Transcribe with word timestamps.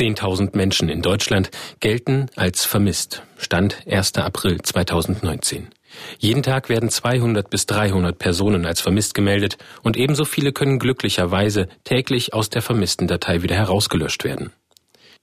10.000 0.00 0.56
Menschen 0.56 0.88
in 0.88 1.02
Deutschland 1.02 1.50
gelten 1.78 2.30
als 2.34 2.64
vermisst. 2.64 3.22
Stand 3.36 3.86
1. 3.86 4.14
April 4.14 4.62
2019. 4.62 5.68
Jeden 6.18 6.42
Tag 6.42 6.70
werden 6.70 6.88
200 6.88 7.50
bis 7.50 7.66
300 7.66 8.18
Personen 8.18 8.64
als 8.64 8.80
vermisst 8.80 9.12
gemeldet 9.12 9.58
und 9.82 9.98
ebenso 9.98 10.24
viele 10.24 10.52
können 10.52 10.78
glücklicherweise 10.78 11.68
täglich 11.84 12.32
aus 12.32 12.48
der 12.48 12.62
vermissten 12.62 13.08
Datei 13.08 13.42
wieder 13.42 13.56
herausgelöscht 13.56 14.24
werden. 14.24 14.52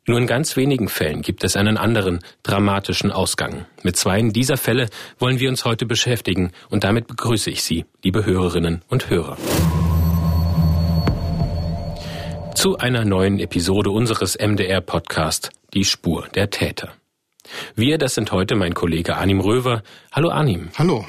Nur 0.06 0.20
in 0.20 0.28
ganz 0.28 0.56
wenigen 0.56 0.90
Fällen 0.90 1.24
gibt 1.24 1.44
es 1.44 1.58
einen 1.58 1.78
anderen, 1.78 2.20
dramatischen 2.44 3.12
Ausgang. 3.12 3.66
Mit 3.82 3.98
zweien 3.98 4.32
dieser 4.32 4.58
Fälle 4.58 4.90
wollen 5.18 5.40
wir 5.40 5.50
uns 5.50 5.66
heute 5.66 5.88
beschäftigen 5.88 6.52
und 6.70 6.84
damit 6.84 7.08
begrüße 7.08 7.50
ich 7.50 7.64
Sie, 7.64 7.86
liebe 8.04 8.28
Hörerinnen 8.28 8.84
und 8.90 9.10
Hörer. 9.10 9.38
Zu 12.58 12.80
einer 12.80 13.06
neuen 13.06 13.38
Episode 13.38 13.92
unseres 13.92 14.36
MDR-Podcast 14.36 15.52
Die 15.76 15.86
Spur 15.86 16.28
der 16.34 16.50
Täter. 16.50 16.92
Wir, 17.76 18.00
das 18.00 18.16
sind 18.16 18.32
heute 18.32 18.56
mein 18.56 18.74
Kollege 18.74 19.16
Anim 19.16 19.42
Röver. 19.42 19.84
Hallo 20.12 20.30
Anim. 20.30 20.70
Hallo 20.76 21.06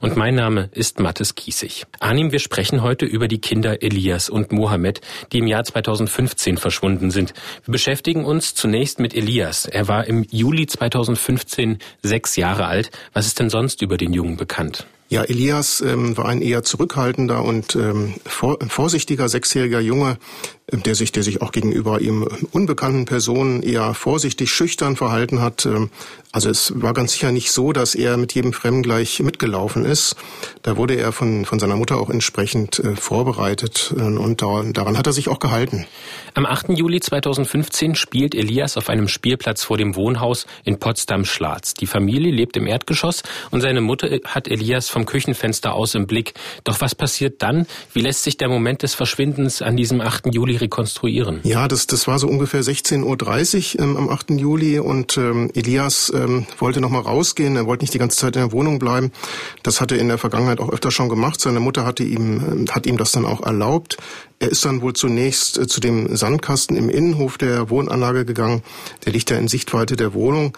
und 0.00 0.16
mein 0.16 0.36
Name 0.36 0.68
ist 0.72 1.00
Mattes 1.00 1.34
Kiesig. 1.34 1.86
Anim, 1.98 2.30
wir 2.30 2.38
sprechen 2.38 2.82
heute 2.82 3.06
über 3.06 3.26
die 3.26 3.40
Kinder 3.40 3.82
Elias 3.82 4.30
und 4.30 4.52
Mohammed, 4.52 5.00
die 5.32 5.38
im 5.38 5.48
Jahr 5.48 5.64
2015 5.64 6.56
verschwunden 6.56 7.10
sind. 7.10 7.34
Wir 7.64 7.72
beschäftigen 7.72 8.24
uns 8.24 8.54
zunächst 8.54 9.00
mit 9.00 9.14
Elias. 9.14 9.66
Er 9.66 9.88
war 9.88 10.06
im 10.06 10.24
Juli 10.30 10.66
2015 10.66 11.78
sechs 12.02 12.36
Jahre 12.36 12.66
alt. 12.66 12.90
Was 13.12 13.26
ist 13.26 13.40
denn 13.40 13.50
sonst 13.50 13.82
über 13.82 13.96
den 13.96 14.12
Jungen 14.12 14.36
bekannt? 14.36 14.86
Ja, 15.10 15.22
Elias 15.24 15.80
ähm, 15.80 16.16
war 16.18 16.26
ein 16.26 16.42
eher 16.42 16.62
zurückhaltender 16.62 17.42
und 17.42 17.74
ähm, 17.74 18.14
vor, 18.26 18.58
vorsichtiger 18.68 19.30
sechsjähriger 19.30 19.80
Junge, 19.80 20.18
der 20.70 20.94
sich, 20.94 21.12
der 21.12 21.22
sich 21.22 21.40
auch 21.40 21.52
gegenüber 21.52 22.00
ihm 22.00 22.28
unbekannten 22.52 23.06
Personen 23.06 23.62
eher 23.62 23.94
vorsichtig, 23.94 24.52
schüchtern 24.52 24.96
verhalten 24.96 25.40
hat. 25.40 25.64
Ähm, 25.64 25.90
also 26.30 26.50
es 26.50 26.72
war 26.76 26.92
ganz 26.92 27.12
sicher 27.12 27.32
nicht 27.32 27.50
so, 27.52 27.72
dass 27.72 27.94
er 27.94 28.18
mit 28.18 28.34
jedem 28.34 28.52
Fremden 28.52 28.82
gleich 28.82 29.20
mitgelaufen 29.20 29.86
ist. 29.86 30.14
Da 30.62 30.76
wurde 30.76 30.94
er 30.94 31.12
von, 31.12 31.46
von 31.46 31.58
seiner 31.58 31.76
Mutter 31.76 31.96
auch 31.96 32.10
entsprechend 32.10 32.78
äh, 32.80 32.96
vorbereitet 32.96 33.94
äh, 33.96 34.02
und 34.02 34.42
daran, 34.42 34.74
daran 34.74 34.98
hat 34.98 35.06
er 35.06 35.14
sich 35.14 35.28
auch 35.28 35.38
gehalten. 35.38 35.86
Am 36.34 36.44
8. 36.44 36.68
Juli 36.70 37.00
2015 37.00 37.94
spielt 37.94 38.34
Elias 38.34 38.76
auf 38.76 38.90
einem 38.90 39.08
Spielplatz 39.08 39.64
vor 39.64 39.78
dem 39.78 39.96
Wohnhaus 39.96 40.46
in 40.64 40.78
Potsdam-Schlatz. 40.78 41.74
Die 41.74 41.86
Familie 41.86 42.30
lebt 42.30 42.58
im 42.58 42.66
Erdgeschoss 42.66 43.22
und 43.50 43.62
seine 43.62 43.80
Mutter 43.80 44.08
hat 44.26 44.48
Elias 44.48 44.90
vom 44.90 45.06
Küchenfenster 45.06 45.72
aus 45.72 45.94
im 45.94 46.06
Blick. 46.06 46.34
Doch 46.64 46.82
was 46.82 46.94
passiert 46.94 47.40
dann? 47.42 47.66
Wie 47.94 48.02
lässt 48.02 48.22
sich 48.22 48.36
der 48.36 48.50
Moment 48.50 48.82
des 48.82 48.94
Verschwindens 48.94 49.62
an 49.62 49.76
diesem 49.76 50.02
8. 50.02 50.34
Juli 50.34 50.57
rekonstruieren? 50.60 51.40
Ja, 51.42 51.68
das, 51.68 51.86
das 51.86 52.06
war 52.06 52.18
so 52.18 52.28
ungefähr 52.28 52.62
16.30 52.62 53.76
Uhr 53.76 53.84
ähm, 53.84 53.96
am 53.96 54.08
8. 54.08 54.30
Juli 54.30 54.78
und 54.78 55.16
ähm, 55.16 55.50
Elias 55.54 56.12
ähm, 56.14 56.46
wollte 56.58 56.80
noch 56.80 56.90
mal 56.90 57.00
rausgehen. 57.00 57.56
Er 57.56 57.66
wollte 57.66 57.84
nicht 57.84 57.94
die 57.94 57.98
ganze 57.98 58.18
Zeit 58.18 58.36
in 58.36 58.42
der 58.42 58.52
Wohnung 58.52 58.78
bleiben. 58.78 59.12
Das 59.62 59.80
hatte 59.80 59.96
er 59.96 60.00
in 60.00 60.08
der 60.08 60.18
Vergangenheit 60.18 60.60
auch 60.60 60.70
öfter 60.70 60.90
schon 60.90 61.08
gemacht. 61.08 61.40
Seine 61.40 61.60
Mutter 61.60 61.84
hatte 61.84 62.04
ihm, 62.04 62.42
ähm, 62.50 62.66
hat 62.70 62.86
ihm 62.86 62.96
das 62.96 63.12
dann 63.12 63.24
auch 63.24 63.42
erlaubt. 63.42 63.96
Er 64.40 64.50
ist 64.50 64.64
dann 64.64 64.82
wohl 64.82 64.92
zunächst 64.92 65.58
äh, 65.58 65.66
zu 65.66 65.80
dem 65.80 66.14
Sandkasten 66.16 66.76
im 66.76 66.88
Innenhof 66.88 67.38
der 67.38 67.70
Wohnanlage 67.70 68.24
gegangen. 68.24 68.62
Der 69.04 69.12
liegt 69.12 69.30
ja 69.30 69.38
in 69.38 69.48
Sichtweite 69.48 69.96
der 69.96 70.14
Wohnung. 70.14 70.56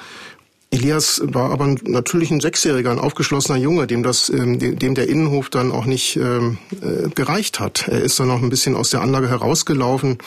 Elias 0.73 1.21
war 1.25 1.51
aber 1.51 1.75
natürlich 1.83 2.31
ein 2.31 2.39
Sechsjähriger, 2.39 2.93
ein 2.93 3.01
aufgeschlossener 3.01 3.59
Junge, 3.59 3.89
dem 3.89 4.05
das, 4.05 4.29
ähm, 4.31 4.61
dem 4.61 4.95
der 4.95 5.09
Innenhof 5.09 5.51
dann 5.51 5.73
auch 5.73 5.85
nicht 5.85 6.15
ähm, 6.15 6.59
äh, 6.81 7.09
gereicht 7.09 7.59
hat. 7.59 7.89
Er 7.89 8.01
ist 8.03 8.21
dann 8.21 8.29
noch 8.29 8.41
ein 8.41 8.51
bisschen 8.51 8.77
aus 8.77 8.91
der 8.91 9.01
Anlage 9.01 9.29
herausgelaufen 9.29 10.19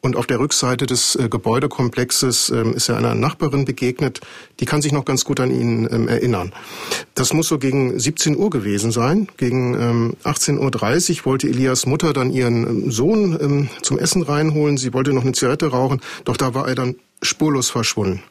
und 0.00 0.16
auf 0.16 0.26
der 0.26 0.38
Rückseite 0.40 0.86
des 0.86 1.16
äh, 1.16 1.28
Gebäudekomplexes 1.28 2.48
ähm, 2.48 2.72
ist 2.72 2.88
er 2.88 2.96
einer 2.96 3.14
Nachbarin 3.14 3.66
begegnet. 3.66 4.22
Die 4.60 4.64
kann 4.64 4.80
sich 4.80 4.92
noch 4.92 5.04
ganz 5.04 5.26
gut 5.26 5.38
an 5.38 5.50
ihn 5.50 5.86
erinnern. 5.86 6.54
Das 7.14 7.34
muss 7.34 7.48
so 7.48 7.58
gegen 7.58 7.98
17 8.00 8.38
Uhr 8.38 8.48
gewesen 8.48 8.92
sein. 8.92 9.28
Gegen 9.36 9.74
ähm, 9.74 10.16
18.30 10.24 11.18
Uhr 11.18 11.26
wollte 11.26 11.46
Elias 11.46 11.84
Mutter 11.84 12.14
dann 12.14 12.30
ihren 12.30 12.90
Sohn 12.90 13.68
zum 13.82 13.98
Essen 13.98 14.22
reinholen. 14.22 14.78
Sie 14.78 14.94
wollte 14.94 15.12
noch 15.12 15.24
eine 15.24 15.32
Zigarette 15.32 15.66
rauchen, 15.66 16.00
doch 16.24 16.38
da 16.38 16.54
war 16.54 16.68
er 16.68 16.74
dann 16.74 16.96
spurlos 17.22 17.68
verschwunden. 17.68 18.22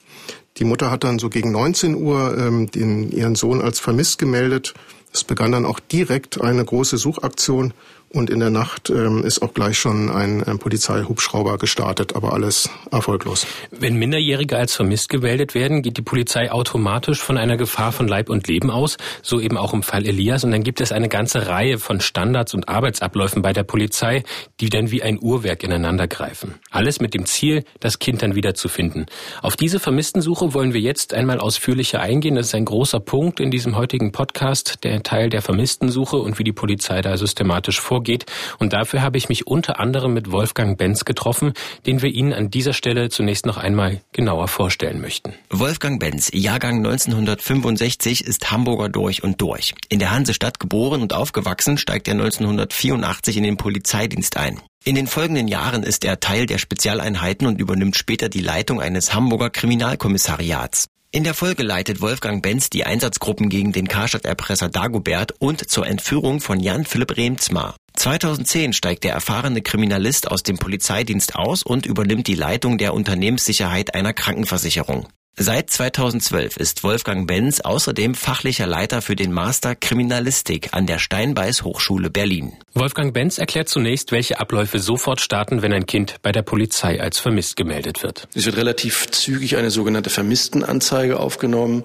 Die 0.60 0.66
Mutter 0.66 0.92
hat 0.92 1.06
dann 1.06 1.20
so 1.20 1.30
gegen 1.30 1.52
19 1.52 1.96
Uhr 1.96 2.38
ähm, 2.38 2.70
den, 2.70 3.12
ihren 3.12 3.36
Sohn 3.36 3.62
als 3.62 3.80
vermisst 3.80 4.20
gemeldet. 4.20 4.74
Es 5.14 5.24
begann 5.24 5.54
dann 5.54 5.66
auch 5.66 5.80
direkt 5.80 6.42
eine 6.42 6.64
große 6.64 6.98
Suchaktion 6.98 7.74
und 8.12 8.32
in 8.32 8.40
der 8.40 8.50
Nacht 8.50 8.90
ähm, 8.90 9.24
ist 9.24 9.42
auch 9.44 9.54
gleich 9.54 9.78
schon 9.78 10.10
ein, 10.10 10.44
ein 10.44 10.58
Polizeihubschrauber 10.58 11.60
gestartet, 11.60 12.16
aber 12.16 12.34
alles 12.34 12.70
erfolglos. 12.92 13.46
Wenn 13.70 13.98
Minderjährige 13.98 14.58
als 14.58 14.76
vermisst 14.76 15.10
gemeldet 15.10 15.54
werden, 15.54 15.84
geht 15.84 15.98
die 15.98 16.02
Polizei 16.02 16.52
automatisch 16.52 17.22
von 17.22 17.38
einer 17.38 17.56
Gefahr 17.56 17.92
von 17.92 18.08
Leib 18.08 18.30
und 18.30 18.48
Leben 18.48 18.72
aus, 18.72 18.98
so 19.22 19.40
eben 19.40 19.58
auch 19.58 19.74
im 19.74 19.84
Fall 19.84 20.08
Elias. 20.08 20.44
Und 20.44 20.52
dann 20.52 20.64
gibt 20.64 20.82
es 20.82 20.92
eine 20.92 21.08
ganze 21.08 21.48
Reihe 21.48 21.78
von 21.78 22.00
Standards 22.00 22.56
und 22.56 22.68
Arbeitsabläufen 22.68 23.44
bei 23.44 23.54
der 23.54 23.64
Polizei, 23.64 24.24
die 24.60 24.70
dann 24.70 24.90
wie 24.90 25.04
ein 25.04 25.20
Uhrwerk 25.22 25.64
ineinander 25.64 26.08
greifen. 26.08 26.56
Alles 26.72 27.00
mit 27.00 27.14
dem 27.14 27.28
Ziel, 27.28 27.64
das 27.80 28.00
Kind 28.00 28.24
dann 28.24 28.34
wiederzufinden. 28.34 29.06
Auf 29.44 29.56
diese 29.56 29.80
Vermisstensuche 29.80 30.56
wollen 30.56 30.74
wir 30.74 30.82
jetzt 30.82 31.14
einmal 31.14 31.40
ausführlicher 31.40 32.02
eingehen. 32.02 32.36
Das 32.36 32.48
ist 32.48 32.56
ein 32.56 32.66
großer 32.66 33.00
Punkt 33.00 33.40
in 33.40 33.52
diesem 33.52 33.76
heutigen 33.76 34.12
Podcast, 34.12 34.84
der 34.84 35.04
Teil 35.04 35.30
der 35.30 35.44
Vermisstensuche 35.44 36.18
und 36.18 36.40
wie 36.40 36.44
die 36.44 36.54
Polizei 36.54 37.02
da 37.02 37.16
systematisch 37.16 37.80
vorgeht 37.80 37.99
vorgeht. 38.00 38.26
Und 38.60 38.72
dafür 38.72 39.02
habe 39.02 39.18
ich 39.18 39.28
mich 39.28 39.46
unter 39.46 39.80
anderem 39.80 40.14
mit 40.14 40.32
Wolfgang 40.32 40.78
Benz 40.78 41.04
getroffen, 41.04 41.54
den 41.86 42.02
wir 42.02 42.10
Ihnen 42.10 42.34
an 42.34 42.50
dieser 42.50 42.72
Stelle 42.72 43.10
zunächst 43.10 43.46
noch 43.46 43.58
einmal 43.58 44.02
genauer 44.14 44.48
vorstellen 44.48 45.02
möchten. 45.02 45.34
Wolfgang 45.50 46.00
Benz, 46.00 46.30
Jahrgang 46.34 46.78
1965, 46.78 48.24
ist 48.24 48.52
Hamburger 48.52 48.88
durch 48.88 49.22
und 49.22 49.42
durch. 49.42 49.74
In 49.90 50.00
der 50.00 50.12
Hansestadt 50.12 50.60
geboren 50.60 51.02
und 51.02 51.14
aufgewachsen, 51.14 51.78
steigt 51.78 52.08
er 52.08 52.14
1984 52.14 53.36
in 53.36 53.44
den 53.44 53.58
Polizeidienst 53.58 54.38
ein. 54.38 54.60
In 54.86 54.96
den 54.96 55.08
folgenden 55.08 55.50
Jahren 55.50 55.84
ist 55.84 56.06
er 56.06 56.22
Teil 56.22 56.46
der 56.46 56.58
Spezialeinheiten 56.58 57.48
und 57.48 57.60
übernimmt 57.60 57.98
später 57.98 58.30
die 58.30 58.40
Leitung 58.40 58.80
eines 58.80 59.14
Hamburger 59.14 59.50
Kriminalkommissariats. 59.50 60.88
In 61.12 61.24
der 61.24 61.34
Folge 61.34 61.64
leitet 61.64 62.02
Wolfgang 62.02 62.44
Benz 62.44 62.70
die 62.70 62.86
Einsatzgruppen 62.86 63.50
gegen 63.50 63.72
den 63.72 63.88
Karstadt-Erpresser 63.88 64.70
Dagobert 64.70 65.34
und 65.40 65.68
zur 65.68 65.88
Entführung 65.88 66.40
von 66.40 66.60
Jan 66.60 66.86
Philipp 66.86 67.18
Remzmar. 67.18 67.76
2010 67.96 68.74
steigt 68.74 69.04
der 69.04 69.14
erfahrene 69.14 69.64
Kriminalist 69.64 70.30
aus 70.30 70.44
dem 70.44 70.60
Polizeidienst 70.60 71.34
aus 71.34 71.64
und 71.64 71.88
übernimmt 71.88 72.28
die 72.28 72.36
Leitung 72.36 72.78
der 72.78 72.94
Unternehmenssicherheit 72.94 73.96
einer 73.96 74.14
Krankenversicherung. 74.14 75.08
Seit 75.42 75.70
2012 75.70 76.58
ist 76.58 76.84
Wolfgang 76.84 77.26
Benz 77.26 77.62
außerdem 77.62 78.14
fachlicher 78.14 78.68
Leiter 78.68 79.02
für 79.02 79.16
den 79.16 79.32
Master 79.32 79.74
Kriminalistik 79.74 80.74
an 80.74 80.86
der 80.86 81.00
Steinbeiß 81.00 81.64
Hochschule 81.64 82.10
Berlin. 82.10 82.58
Wolfgang 82.74 83.14
Benz 83.14 83.38
erklärt 83.38 83.70
zunächst, 83.70 84.12
welche 84.12 84.42
Abläufe 84.42 84.80
sofort 84.80 85.22
starten, 85.22 85.62
wenn 85.62 85.72
ein 85.72 85.86
Kind 85.86 86.16
bei 86.24 86.34
der 86.34 86.42
Polizei 86.42 87.00
als 87.02 87.20
vermisst 87.20 87.56
gemeldet 87.56 88.04
wird. 88.04 88.28
Es 88.36 88.48
wird 88.48 88.58
relativ 88.58 89.12
zügig 89.12 89.56
eine 89.56 89.72
sogenannte 89.72 90.10
Vermisstenanzeige 90.10 91.18
aufgenommen. 91.18 91.84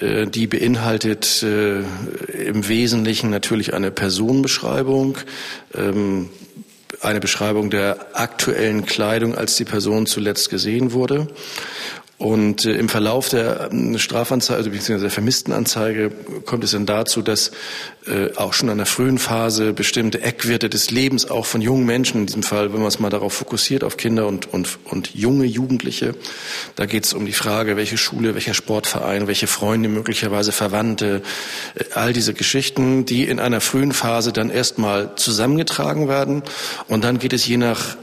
Äh, 0.00 0.26
die 0.26 0.46
beinhaltet 0.46 1.42
äh, 1.42 1.80
im 2.42 2.68
Wesentlichen 2.68 3.28
natürlich 3.28 3.74
eine 3.74 3.90
Personenbeschreibung, 3.90 5.18
ähm, 5.74 6.30
eine 7.02 7.20
Beschreibung 7.20 7.68
der 7.68 8.16
aktuellen 8.16 8.86
Kleidung, 8.86 9.34
als 9.34 9.56
die 9.56 9.66
Person 9.66 10.06
zuletzt 10.06 10.48
gesehen 10.48 10.92
wurde. 10.92 11.28
Und 12.16 12.64
äh, 12.64 12.76
im 12.76 12.88
Verlauf 12.88 13.28
der 13.28 13.72
äh, 13.72 13.98
Strafanzeige, 13.98 14.56
also 14.56 14.70
beziehungsweise 14.70 15.02
der 15.02 15.10
Vermisstenanzeige 15.10 16.12
kommt 16.44 16.62
es 16.62 16.70
dann 16.70 16.86
dazu, 16.86 17.22
dass 17.22 17.50
äh, 18.06 18.32
auch 18.36 18.52
schon 18.52 18.68
in 18.68 18.76
der 18.76 18.86
frühen 18.86 19.18
Phase 19.18 19.72
bestimmte 19.72 20.22
Eckwerte 20.22 20.68
des 20.68 20.92
Lebens 20.92 21.28
auch 21.28 21.44
von 21.44 21.60
jungen 21.60 21.84
Menschen, 21.84 22.20
in 22.20 22.26
diesem 22.26 22.44
Fall, 22.44 22.72
wenn 22.72 22.78
man 22.78 22.88
es 22.88 23.00
mal 23.00 23.10
darauf 23.10 23.32
fokussiert, 23.32 23.82
auf 23.82 23.96
Kinder 23.96 24.28
und, 24.28 24.52
und, 24.52 24.78
und 24.84 25.14
junge 25.14 25.44
Jugendliche, 25.44 26.14
da 26.76 26.86
geht 26.86 27.04
es 27.04 27.14
um 27.14 27.26
die 27.26 27.32
Frage, 27.32 27.76
welche 27.76 27.98
Schule, 27.98 28.34
welcher 28.34 28.54
Sportverein, 28.54 29.26
welche 29.26 29.48
Freunde, 29.48 29.88
möglicherweise 29.88 30.52
Verwandte, 30.52 31.22
äh, 31.74 31.84
all 31.94 32.12
diese 32.12 32.32
Geschichten, 32.32 33.06
die 33.06 33.24
in 33.24 33.40
einer 33.40 33.60
frühen 33.60 33.92
Phase 33.92 34.32
dann 34.32 34.50
erstmal 34.50 35.16
zusammengetragen 35.16 36.08
werden. 36.08 36.44
Und 36.86 37.02
dann 37.02 37.18
geht 37.18 37.32
es 37.32 37.44
je 37.44 37.56
nach 37.56 37.96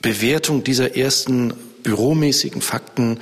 Bewertung 0.00 0.64
dieser 0.64 0.96
ersten 0.96 1.52
büromäßigen 1.84 2.60
Fakten 2.60 3.20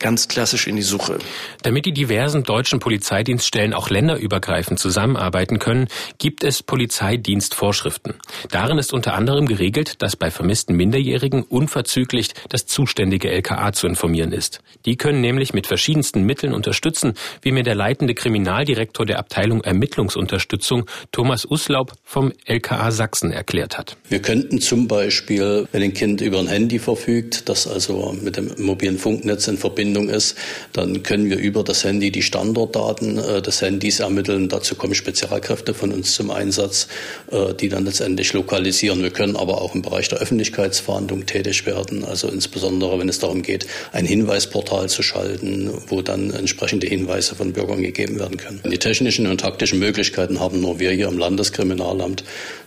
ganz 0.00 0.26
klassisch 0.26 0.66
in 0.66 0.76
die 0.76 0.82
Suche. 0.82 1.18
Damit 1.62 1.86
die 1.86 1.92
diversen 1.92 2.42
deutschen 2.42 2.80
Polizeidienststellen 2.80 3.74
auch 3.74 3.90
länderübergreifend 3.90 4.80
zusammenarbeiten 4.80 5.58
können, 5.58 5.88
gibt 6.18 6.42
es 6.42 6.62
Polizeidienstvorschriften. 6.62 8.14
Darin 8.50 8.78
ist 8.78 8.92
unter 8.92 9.14
anderem 9.14 9.46
geregelt, 9.46 10.02
dass 10.02 10.16
bei 10.16 10.30
vermissten 10.30 10.74
Minderjährigen 10.74 11.42
unverzüglich 11.42 12.30
das 12.48 12.66
zuständige 12.66 13.30
LKA 13.30 13.72
zu 13.72 13.86
informieren 13.86 14.32
ist. 14.32 14.60
Die 14.86 14.96
können 14.96 15.20
nämlich 15.20 15.52
mit 15.52 15.66
verschiedensten 15.66 16.24
Mitteln 16.24 16.54
unterstützen, 16.54 17.14
wie 17.42 17.52
mir 17.52 17.62
der 17.62 17.74
leitende 17.74 18.14
Kriminaldirektor 18.14 19.04
der 19.06 19.18
Abteilung 19.18 19.62
Ermittlungsunterstützung 19.62 20.86
Thomas 21.12 21.44
Uslaub 21.44 21.92
vom 22.02 22.32
LKA 22.46 22.90
Sachsen 22.90 23.30
erklärt 23.32 23.76
hat. 23.76 23.96
Wir 24.08 24.22
könnten 24.22 24.60
zum 24.60 24.88
Beispiel, 24.88 25.68
wenn 25.72 25.82
ein 25.82 25.92
Kind 25.92 26.22
über 26.22 26.38
ein 26.38 26.48
Handy 26.48 26.78
verfügt, 26.78 27.48
das 27.48 27.66
also 27.66 28.16
mit 28.20 28.36
dem 28.36 28.54
mobilen 28.58 28.98
Funknetz 28.98 29.46
in 29.46 29.58
Verbindung 29.58 29.89
ist, 29.96 30.36
dann 30.72 31.02
können 31.02 31.30
wir 31.30 31.38
über 31.38 31.64
das 31.64 31.84
Handy 31.84 32.10
die 32.10 32.22
Standortdaten 32.22 33.18
äh, 33.18 33.42
des 33.42 33.60
Handys 33.62 34.00
ermitteln. 34.00 34.48
Dazu 34.48 34.74
kommen 34.74 34.94
Spezialkräfte 34.94 35.74
von 35.74 35.92
uns 35.92 36.14
zum 36.14 36.30
Einsatz, 36.30 36.88
äh, 37.30 37.54
die 37.54 37.68
dann 37.68 37.84
letztendlich 37.84 38.32
lokalisieren. 38.32 39.02
Wir 39.02 39.10
können 39.10 39.36
aber 39.36 39.60
auch 39.60 39.74
im 39.74 39.82
Bereich 39.82 40.08
der 40.08 40.18
Öffentlichkeitsverhandlung 40.18 41.26
tätig 41.26 41.66
werden, 41.66 42.04
also 42.04 42.28
insbesondere 42.28 42.98
wenn 42.98 43.08
es 43.08 43.18
darum 43.18 43.42
geht, 43.42 43.66
ein 43.92 44.06
Hinweisportal 44.06 44.88
zu 44.88 45.02
schalten, 45.02 45.70
wo 45.88 46.02
dann 46.02 46.30
entsprechende 46.30 46.86
Hinweise 46.86 47.34
von 47.34 47.52
Bürgern 47.52 47.82
gegeben 47.82 48.18
werden 48.18 48.36
können. 48.36 48.60
Die 48.64 48.78
technischen 48.78 49.26
und 49.26 49.40
taktischen 49.40 49.78
Möglichkeiten 49.78 50.40
haben 50.40 50.60
nur 50.60 50.78
wir 50.78 50.90
hier 50.90 51.08
im 51.08 51.18
Landeskriminalamt. 51.18 52.24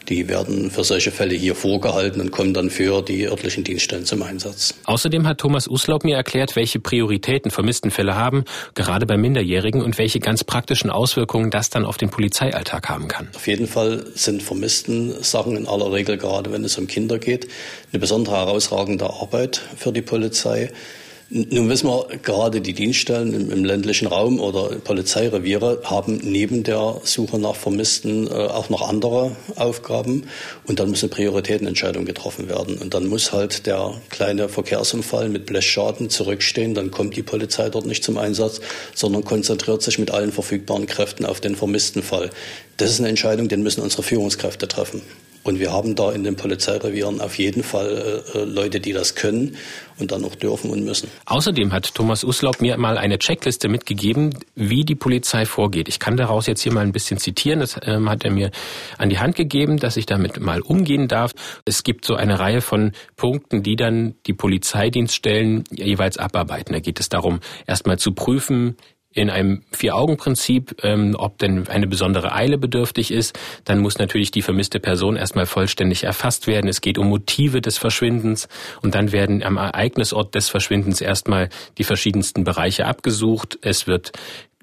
Die 0.09 0.27
werden 0.27 0.69
für 0.69 0.83
solche 0.83 1.11
Fälle 1.11 1.35
hier 1.35 1.55
vorgehalten 1.55 2.21
und 2.21 2.31
kommen 2.31 2.53
dann 2.53 2.69
für 2.69 3.01
die 3.01 3.27
örtlichen 3.27 3.63
Dienststellen 3.63 4.05
zum 4.05 4.21
Einsatz. 4.21 4.73
Außerdem 4.85 5.27
hat 5.27 5.37
Thomas 5.37 5.67
Uslaub 5.67 6.03
mir 6.03 6.15
erklärt, 6.15 6.55
welche 6.55 6.79
Prioritäten 6.79 7.51
Vermisstenfälle 7.51 8.15
haben, 8.15 8.43
gerade 8.75 9.05
bei 9.05 9.17
Minderjährigen 9.17 9.81
und 9.81 9.97
welche 9.97 10.19
ganz 10.19 10.43
praktischen 10.43 10.89
Auswirkungen 10.89 11.51
das 11.51 11.69
dann 11.69 11.85
auf 11.85 11.97
den 11.97 12.09
Polizeialltag 12.09 12.89
haben 12.89 13.07
kann. 13.07 13.29
Auf 13.35 13.47
jeden 13.47 13.67
Fall 13.67 14.05
sind 14.15 14.43
Vermissten 14.43 15.23
Sachen 15.23 15.55
in 15.55 15.67
aller 15.67 15.91
Regel, 15.91 16.17
gerade 16.17 16.51
wenn 16.51 16.63
es 16.63 16.77
um 16.77 16.87
Kinder 16.87 17.19
geht, 17.19 17.47
eine 17.91 17.99
besondere 17.99 18.35
herausragende 18.35 19.05
Arbeit 19.05 19.61
für 19.77 19.91
die 19.91 20.01
Polizei. 20.01 20.71
Nun 21.35 21.67
wissen 21.67 21.87
wir, 21.87 22.09
gerade 22.21 22.61
die 22.61 22.73
Dienststellen 22.73 23.33
im, 23.33 23.49
im, 23.49 23.65
ländlichen 23.65 24.05
Raum 24.05 24.39
oder 24.39 24.75
Polizeireviere 24.75 25.81
haben 25.83 26.19
neben 26.21 26.61
der 26.61 27.01
Suche 27.05 27.39
nach 27.39 27.55
Vermissten 27.55 28.27
äh, 28.27 28.29
auch 28.29 28.69
noch 28.69 28.87
andere 28.87 29.35
Aufgaben. 29.55 30.27
Und 30.67 30.79
dann 30.79 30.91
muss 30.91 31.01
eine 31.01 31.09
Prioritätenentscheidung 31.09 32.05
getroffen 32.05 32.49
werden. 32.49 32.77
Und 32.77 32.93
dann 32.93 33.07
muss 33.07 33.33
halt 33.33 33.65
der 33.65 33.95
kleine 34.11 34.47
Verkehrsunfall 34.47 35.27
mit 35.29 35.47
Blechschaden 35.47 36.11
zurückstehen. 36.11 36.75
Dann 36.75 36.91
kommt 36.91 37.15
die 37.15 37.23
Polizei 37.23 37.67
dort 37.71 37.87
nicht 37.87 38.03
zum 38.03 38.19
Einsatz, 38.19 38.61
sondern 38.93 39.23
konzentriert 39.23 39.81
sich 39.81 39.97
mit 39.97 40.11
allen 40.11 40.31
verfügbaren 40.31 40.85
Kräften 40.85 41.25
auf 41.25 41.41
den 41.41 41.55
vermissten 41.55 42.03
Fall. 42.03 42.29
Das 42.77 42.91
ist 42.91 42.99
eine 42.99 43.09
Entscheidung, 43.09 43.47
den 43.47 43.63
müssen 43.63 43.81
unsere 43.81 44.03
Führungskräfte 44.03 44.67
treffen. 44.67 45.01
Und 45.43 45.59
wir 45.59 45.71
haben 45.71 45.95
da 45.95 46.11
in 46.11 46.23
den 46.23 46.35
Polizeirevieren 46.35 47.19
auf 47.19 47.37
jeden 47.37 47.63
Fall 47.63 48.23
äh, 48.33 48.39
äh, 48.39 48.43
Leute, 48.45 48.79
die 48.79 48.93
das 48.93 49.15
können 49.15 49.57
und 49.99 50.11
dann 50.11 50.23
auch 50.23 50.35
dürfen 50.35 50.71
und 50.71 50.83
müssen. 50.83 51.09
Außerdem 51.25 51.71
hat 51.73 51.93
Thomas 51.93 52.23
Uslaub 52.23 52.61
mir 52.61 52.77
mal 52.77 52.97
eine 52.97 53.19
Checkliste 53.19 53.67
mitgegeben, 53.67 54.37
wie 54.55 54.85
die 54.85 54.95
Polizei 54.95 55.45
vorgeht. 55.45 55.87
Ich 55.89 55.99
kann 55.99 56.17
daraus 56.17 56.47
jetzt 56.47 56.61
hier 56.61 56.71
mal 56.71 56.81
ein 56.81 56.93
bisschen 56.93 57.19
zitieren. 57.19 57.59
Das 57.59 57.79
ähm, 57.83 58.09
hat 58.09 58.23
er 58.23 58.31
mir 58.31 58.51
an 58.97 59.09
die 59.09 59.19
Hand 59.19 59.35
gegeben, 59.35 59.77
dass 59.77 59.97
ich 59.97 60.05
damit 60.05 60.39
mal 60.39 60.61
umgehen 60.61 61.07
darf. 61.07 61.31
Es 61.65 61.83
gibt 61.83 62.05
so 62.05 62.15
eine 62.15 62.39
Reihe 62.39 62.61
von 62.61 62.93
Punkten, 63.17 63.63
die 63.63 63.75
dann 63.75 64.15
die 64.25 64.33
Polizeidienststellen 64.33 65.65
jeweils 65.71 66.17
abarbeiten. 66.17 66.73
Da 66.73 66.79
geht 66.79 66.99
es 66.99 67.09
darum, 67.09 67.39
erstmal 67.67 67.99
zu 67.99 68.13
prüfen, 68.13 68.77
in 69.13 69.29
einem 69.29 69.63
Vier-Augen-Prinzip, 69.71 70.83
ähm, 70.83 71.15
ob 71.17 71.37
denn 71.37 71.67
eine 71.67 71.87
besondere 71.87 72.33
Eile 72.33 72.57
bedürftig 72.57 73.11
ist. 73.11 73.37
Dann 73.63 73.79
muss 73.79 73.97
natürlich 73.97 74.31
die 74.31 74.41
vermisste 74.41 74.79
Person 74.79 75.15
erstmal 75.15 75.45
vollständig 75.45 76.03
erfasst 76.03 76.47
werden. 76.47 76.67
Es 76.67 76.81
geht 76.81 76.97
um 76.97 77.07
Motive 77.07 77.61
des 77.61 77.77
Verschwindens 77.77 78.47
und 78.81 78.95
dann 78.95 79.11
werden 79.11 79.43
am 79.43 79.57
Ereignisort 79.57 80.35
des 80.35 80.49
Verschwindens 80.49 81.01
erstmal 81.01 81.49
die 81.77 81.83
verschiedensten 81.83 82.43
Bereiche 82.43 82.85
abgesucht. 82.85 83.59
Es 83.61 83.87
wird 83.87 84.11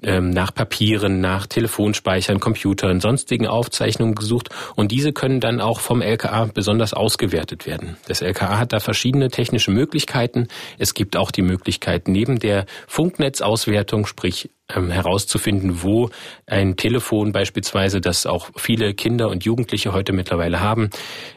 ähm, 0.02 0.31
nach 0.31 0.55
Papieren, 0.55 1.20
nach 1.20 1.47
Telefonspeichern, 1.47 2.41
Computern, 2.41 3.00
sonstigen 3.00 3.47
Aufzeichnungen 3.47 4.14
gesucht 4.14 4.49
und 4.76 4.93
diese 4.93 5.12
können 5.12 5.41
dann 5.41 5.61
auch 5.61 5.81
vom 5.81 6.02
LKA 6.02 6.47
besonders 6.47 6.94
ausgewertet 6.94 7.67
werden. 7.67 7.97
Das 8.06 8.23
LKA 8.23 8.58
hat 8.58 8.73
da 8.73 8.81
verschiedene 8.81 9.29
technische 9.29 9.70
Möglichkeiten. 9.70 10.49
Es 10.79 10.94
gibt 10.94 11.17
auch 11.17 11.31
die 11.31 11.43
Möglichkeit, 11.43 12.08
neben 12.08 12.38
der 12.38 12.67
Funknetzauswertung, 12.87 14.06
sprich 14.06 14.50
ähm, 14.75 14.91
herauszufinden, 14.91 15.82
wo 15.82 16.11
ein 16.47 16.76
Telefon 16.76 17.32
beispielsweise, 17.32 18.00
das 18.00 18.26
auch 18.26 18.50
viele 18.56 18.94
Kinder 18.94 19.29
und 19.29 19.44
Jugendliche 19.44 19.93
heute 19.93 20.12
mittlerweile 20.12 20.61
haben, 20.61 20.91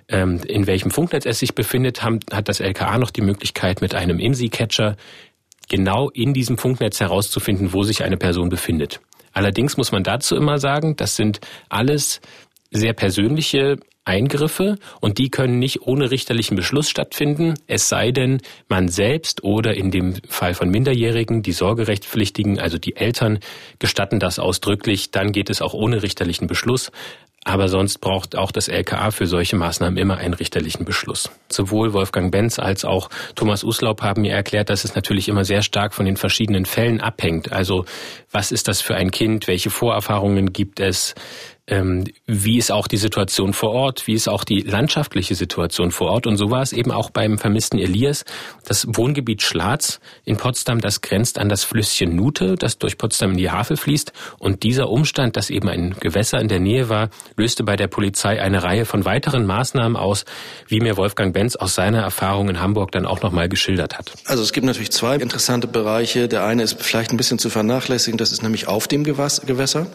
ähm, 0.08 0.42
in 0.48 0.68
welchem 0.68 0.92
Funknetz 0.92 1.26
es 1.26 1.40
sich 1.40 1.56
befindet, 1.56 2.04
hat 2.04 2.50
das 2.50 2.60
LKA 2.60 2.98
noch 2.98 3.12
die 3.12 3.22
Möglichkeit, 3.22 3.82
mit 3.82 3.96
einem 3.96 4.20
IMSI-Catcher 4.20 4.96
genau 5.70 6.10
in 6.10 6.34
diesem 6.34 6.58
Funknetz 6.58 7.00
herauszufinden, 7.00 7.74
wo 7.74 7.84
sich 7.84 8.04
eine 8.04 8.18
Person 8.18 8.50
befindet. 8.50 9.00
Allerdings 9.34 9.78
muss 9.78 9.92
man 9.92 10.04
dazu 10.04 10.36
immer 10.36 10.60
sagen, 10.60 10.96
das 10.96 11.16
sind 11.16 11.40
alles 11.70 12.22
sehr 12.72 12.94
persönliche 12.94 13.78
Eingriffe 14.06 14.78
und 15.00 15.18
die 15.18 15.30
können 15.30 15.60
nicht 15.60 15.84
ohne 15.84 16.12
richterlichen 16.12 16.58
Beschluss 16.58 16.90
stattfinden, 16.90 17.54
es 17.68 17.88
sei 17.88 18.12
denn, 18.12 18.42
man 18.68 18.90
selbst 18.90 19.44
oder 19.44 19.76
in 19.76 19.92
dem 19.92 20.16
Fall 20.28 20.54
von 20.54 20.70
Minderjährigen, 20.70 21.42
die 21.42 21.54
Sorgerechtspflichtigen, 21.54 22.60
also 22.60 22.78
die 22.78 22.98
Eltern, 22.98 23.40
gestatten 23.80 24.20
das 24.20 24.40
ausdrücklich, 24.40 25.12
dann 25.12 25.32
geht 25.32 25.50
es 25.50 25.62
auch 25.62 25.74
ohne 25.74 26.04
richterlichen 26.04 26.48
Beschluss. 26.48 26.92
Aber 27.46 27.68
sonst 27.68 28.00
braucht 28.00 28.38
auch 28.38 28.52
das 28.52 28.70
LKA 28.70 29.12
für 29.12 29.28
solche 29.28 29.58
Maßnahmen 29.58 29.98
immer 29.98 30.18
einen 30.18 30.34
richterlichen 30.34 30.86
Beschluss. 30.86 31.30
Sowohl 31.50 31.92
Wolfgang 31.92 32.32
Benz 32.32 32.58
als 32.58 32.86
auch 32.86 33.10
Thomas 33.36 33.64
Uslaub 33.64 34.02
haben 34.02 34.22
mir 34.22 34.34
erklärt, 34.34 34.70
dass 34.70 34.86
es 34.86 34.96
natürlich 34.96 35.28
immer 35.28 35.44
sehr 35.44 35.62
stark 35.62 35.94
von 35.94 36.06
den 36.06 36.16
verschiedenen 36.16 36.66
Fällen 36.66 37.02
abhängt. 37.02 37.52
Also 37.52 37.86
was 38.32 38.52
ist 38.52 38.68
das 38.70 38.82
für 38.82 38.96
ein 38.96 39.12
Kind? 39.12 39.48
Welche 39.48 39.70
Vorerfahrungen 39.70 40.54
gibt 40.54 40.80
es? 40.80 41.16
Ähm, 41.66 42.04
wie 42.28 42.58
ist 42.58 42.72
auch 42.72 42.88
die 42.88 42.98
Situation 42.98 43.54
vor 43.54 43.72
Ort, 43.72 44.06
wie 44.06 44.14
ist 44.14 44.28
auch 44.28 44.44
die 44.44 44.62
landschaftliche 44.62 45.36
Situation 45.36 45.92
vor 45.92 46.12
Ort. 46.12 46.28
Und 46.28 46.36
so 46.36 46.52
war 46.52 46.62
es 46.62 46.74
eben 46.74 46.92
auch 46.92 47.10
beim 47.10 47.38
vermissten 47.38 47.80
Elias. 47.80 48.26
Das 48.66 48.86
Wohngebiet 48.90 49.42
Schlatz 49.42 50.02
in 50.26 50.36
Potsdam, 50.36 50.82
das 50.82 51.00
grenzt 51.00 51.40
an 51.40 51.48
das 51.48 51.64
Flüsschen 51.64 52.16
Nute, 52.16 52.56
das 52.56 52.80
durch 52.80 52.98
Potsdam 52.98 53.32
in 53.32 53.38
die 53.38 53.50
Havel 53.50 53.78
fließt. 53.78 54.12
Und 54.40 54.64
dieser 54.64 54.90
Umstand, 54.90 55.38
dass 55.38 55.50
eben 55.50 55.70
ein 55.70 55.96
Gewässer 56.00 56.42
in 56.42 56.50
der 56.50 56.60
Nähe 56.60 56.90
war, 56.90 57.10
löste 57.38 57.64
bei 57.64 57.78
der 57.78 57.88
Polizei 57.88 58.42
eine 58.42 58.64
Reihe 58.64 58.86
von 58.86 59.06
weiteren 59.06 59.46
Maßnahmen 59.46 59.96
aus, 59.96 60.26
wie 60.68 60.82
mir 60.82 60.98
Wolfgang 60.98 61.34
Benz 61.34 61.56
aus 61.56 61.76
seiner 61.76 62.02
Erfahrung 62.02 62.50
in 62.50 62.60
Hamburg 62.60 62.92
dann 62.92 63.06
auch 63.06 63.22
nochmal 63.22 63.48
geschildert 63.48 63.98
hat. 63.98 64.12
Also 64.26 64.44
es 64.44 64.52
gibt 64.52 64.66
natürlich 64.66 64.92
zwei 64.92 65.16
interessante 65.16 65.68
Bereiche. 65.68 66.28
Der 66.28 66.44
eine 66.44 66.64
ist 66.64 66.82
vielleicht 66.84 67.12
ein 67.12 67.18
bisschen 67.18 67.40
zu 67.40 67.50
vernachlässigen, 67.50 68.18
das 68.18 68.34
ist 68.34 68.44
nämlich 68.44 68.68
auf 68.68 68.90
dem 68.90 69.06
Gewässer. 69.06 69.88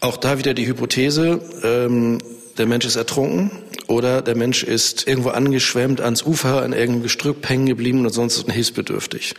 Auch 0.00 0.16
da 0.16 0.38
wieder 0.38 0.54
die 0.54 0.66
Hypothese, 0.66 1.40
ähm, 1.62 2.18
der 2.56 2.66
Mensch 2.66 2.86
ist 2.86 2.96
ertrunken 2.96 3.50
oder 3.86 4.22
der 4.22 4.34
Mensch 4.34 4.62
ist 4.62 5.06
irgendwo 5.06 5.28
angeschwemmt 5.28 6.00
ans 6.00 6.22
Ufer, 6.22 6.62
an 6.62 6.72
irgendeinem 6.72 7.02
Gestrüpp 7.02 7.48
hängen 7.48 7.66
geblieben 7.66 8.06
und 8.06 8.12
sonst 8.12 8.50
hilfsbedürftig. 8.50 9.34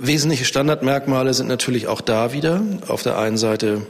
Wesentliche 0.00 0.44
Standardmerkmale 0.44 1.32
sind 1.32 1.48
natürlich 1.48 1.86
auch 1.86 2.02
da 2.02 2.32
wieder. 2.34 2.62
Auf 2.88 3.02
der 3.02 3.18
einen 3.18 3.38
Seite 3.38 3.86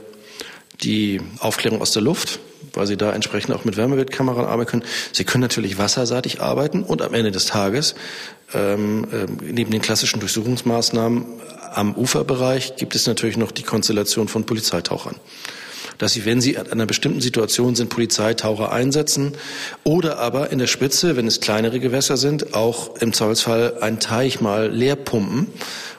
die 0.81 1.19
Aufklärung 1.39 1.81
aus 1.81 1.91
der 1.91 2.01
Luft, 2.01 2.39
weil 2.73 2.87
Sie 2.87 2.97
da 2.97 3.11
entsprechend 3.11 3.53
auch 3.53 3.65
mit 3.65 3.75
Wärmebildkameran 3.75 4.45
arbeiten 4.45 4.69
können. 4.69 4.83
Sie 5.11 5.25
können 5.25 5.41
natürlich 5.41 5.77
wasserseitig 5.77 6.41
arbeiten 6.41 6.83
und 6.83 7.01
am 7.01 7.13
Ende 7.13 7.31
des 7.31 7.47
Tages 7.47 7.95
ähm, 8.53 9.07
äh, 9.11 9.51
neben 9.51 9.71
den 9.71 9.81
klassischen 9.81 10.21
Durchsuchungsmaßnahmen 10.21 11.25
am 11.73 11.95
Uferbereich 11.95 12.75
gibt 12.75 12.95
es 12.95 13.07
natürlich 13.07 13.35
noch 13.35 13.51
die 13.51 13.63
Konstellation 13.63 14.27
von 14.27 14.45
Polizeitauchern 14.45 15.15
dass 16.03 16.13
sie, 16.13 16.25
wenn 16.25 16.41
sie 16.41 16.53
in 16.53 16.71
einer 16.71 16.85
bestimmten 16.85 17.21
Situation 17.21 17.75
sind, 17.75 17.89
Polizeitaucher 17.89 18.71
einsetzen 18.71 19.33
oder 19.83 20.19
aber 20.19 20.51
in 20.51 20.59
der 20.59 20.67
Spitze, 20.67 21.15
wenn 21.15 21.27
es 21.27 21.39
kleinere 21.39 21.79
Gewässer 21.79 22.17
sind, 22.17 22.53
auch 22.53 22.97
im 22.97 23.13
Zweifelsfall 23.13 23.77
einen 23.79 23.99
Teich 23.99 24.41
mal 24.41 24.69
leer 24.69 24.95
pumpen, 24.95 25.47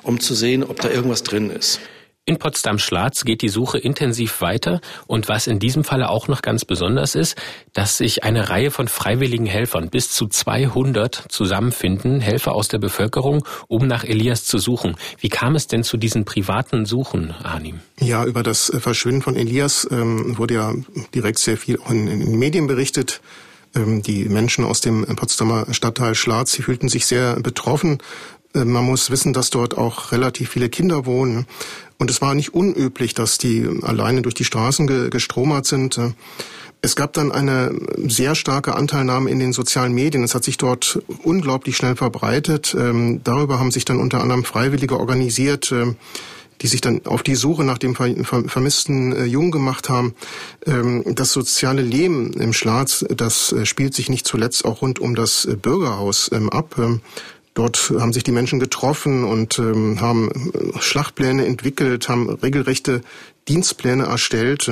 um 0.02 0.20
zu 0.20 0.34
sehen, 0.34 0.62
ob 0.62 0.80
da 0.80 0.90
irgendwas 0.90 1.23
drin 1.23 1.50
ist. 1.50 1.80
In 2.26 2.38
Potsdam-Schlatz 2.38 3.26
geht 3.26 3.43
die 3.43 3.50
Suche 3.50 3.76
intensiv 3.76 4.40
weiter 4.40 4.81
und 5.07 5.28
was 5.28 5.47
in 5.47 5.59
diesem 5.59 5.85
Falle 5.85 6.09
auch 6.09 6.26
noch 6.26 6.40
ganz 6.40 6.64
besonders 6.64 7.14
ist, 7.14 7.37
dass 7.75 7.99
sich 7.99 8.25
eine 8.25 8.49
Reihe 8.49 8.71
von 8.71 8.88
freiwilligen 8.88 9.45
Helfern, 9.45 9.90
bis 9.90 10.11
zu 10.11 10.26
200 10.26 11.26
zusammenfinden, 11.28 12.21
Helfer 12.21 12.54
aus 12.54 12.69
der 12.69 12.78
Bevölkerung, 12.78 13.45
um 13.69 13.87
nach 13.87 14.04
Elias 14.04 14.47
zu 14.47 14.57
suchen. 14.57 14.97
Wie 15.19 15.28
kam 15.28 15.54
es 15.54 15.66
denn 15.66 15.85
zu 15.85 15.99
diesen 15.99 16.25
privaten 16.25 16.87
Suchen, 16.87 17.35
Arnim? 17.43 17.81
Ja, 18.00 18.25
über 18.25 18.43
das 18.43 18.73
Verschwinden 18.75 19.21
von 19.21 19.37
Elias 19.37 19.87
ähm, 19.90 20.38
wurde 20.38 20.54
ja 20.54 20.73
direkt 21.14 21.38
sehr 21.38 21.59
viel 21.59 21.78
in, 21.90 22.09
in 22.09 22.21
den 22.21 22.38
Medien 22.38 22.66
berichtet. 22.66 23.21
Ähm, 23.76 24.00
die 24.00 24.25
Menschen 24.31 24.64
aus 24.64 24.81
dem 24.81 25.04
Potsdamer 25.04 25.66
Stadtteil 25.75 26.14
Schlatz, 26.14 26.52
sie 26.52 26.62
fühlten 26.62 26.88
sich 26.88 27.04
sehr 27.04 27.38
betroffen 27.40 27.99
Äh, 28.54 28.64
man 28.64 28.85
muss 28.85 29.11
wissen, 29.11 29.33
dass 29.33 29.50
dort 29.50 29.76
auch 29.76 30.12
relativ 30.12 30.50
viele 30.50 30.69
Kinder 30.69 31.07
wohnen. 31.07 31.47
Und 31.99 32.11
es 32.11 32.21
war 32.21 32.35
nicht 32.35 32.55
unüblich, 32.55 33.15
dass 33.15 33.39
die 33.39 33.69
alleine 33.83 34.23
durch 34.23 34.35
die 34.35 34.45
Straßen 34.45 35.11
gestromert 35.11 35.67
sind. 35.67 35.99
Es 36.85 36.97
gab 36.97 37.15
dann 37.15 37.33
eine 37.33 37.75
sehr 38.07 38.35
starke 38.35 38.75
Anteilnahme 38.75 39.31
in 39.31 39.39
den 39.39 39.55
sozialen 39.55 39.95
Medien. 39.95 40.23
Es 40.23 40.35
hat 40.35 40.45
sich 40.45 40.59
dort 40.59 41.01
unglaublich 41.23 41.79
schnell 41.79 41.97
verbreitet. 41.97 42.77
Ähm, 42.79 43.23
darüber 43.25 43.59
haben 43.59 43.71
sich 43.71 43.87
dann 43.87 44.01
unter 44.01 44.21
anderem 44.21 44.45
Freiwillige 44.45 45.01
organisiert, 45.01 45.73
ähm, 45.73 45.97
die 46.61 46.67
sich 46.67 46.83
dann 46.83 47.01
auf 47.07 47.23
die 47.23 47.37
Suche 47.37 47.65
nach 47.65 47.79
dem 47.79 47.95
vermissten 47.95 49.13
äh, 49.13 49.25
Jungen 49.25 49.51
gemacht 49.51 49.89
haben. 49.89 50.15
Ähm, 50.67 51.03
das 51.07 51.33
soziale 51.33 51.81
Leben 51.81 52.35
im 52.35 52.53
Schlatz, 52.53 53.03
das 53.09 53.53
äh, 53.53 53.65
spielt 53.65 53.95
sich 53.95 54.11
nicht 54.11 54.27
zuletzt 54.27 54.67
auch 54.67 54.83
rund 54.83 54.99
um 54.99 55.15
das 55.15 55.47
äh, 55.47 55.57
Bürgerhaus 55.57 56.31
ab. 56.51 56.77
Dort 57.54 57.92
haben 57.99 58.12
sich 58.12 58.25
die 58.25 58.32
Menschen 58.32 58.58
getroffen 58.58 59.25
und 59.25 59.58
ähm, 59.61 60.00
haben 60.00 60.52
Schlachtpläne 60.80 61.46
entwickelt, 61.46 62.08
haben 62.08 62.28
regelrechte 62.28 63.02
Dienstpläne 63.49 64.05
erstellt 64.05 64.69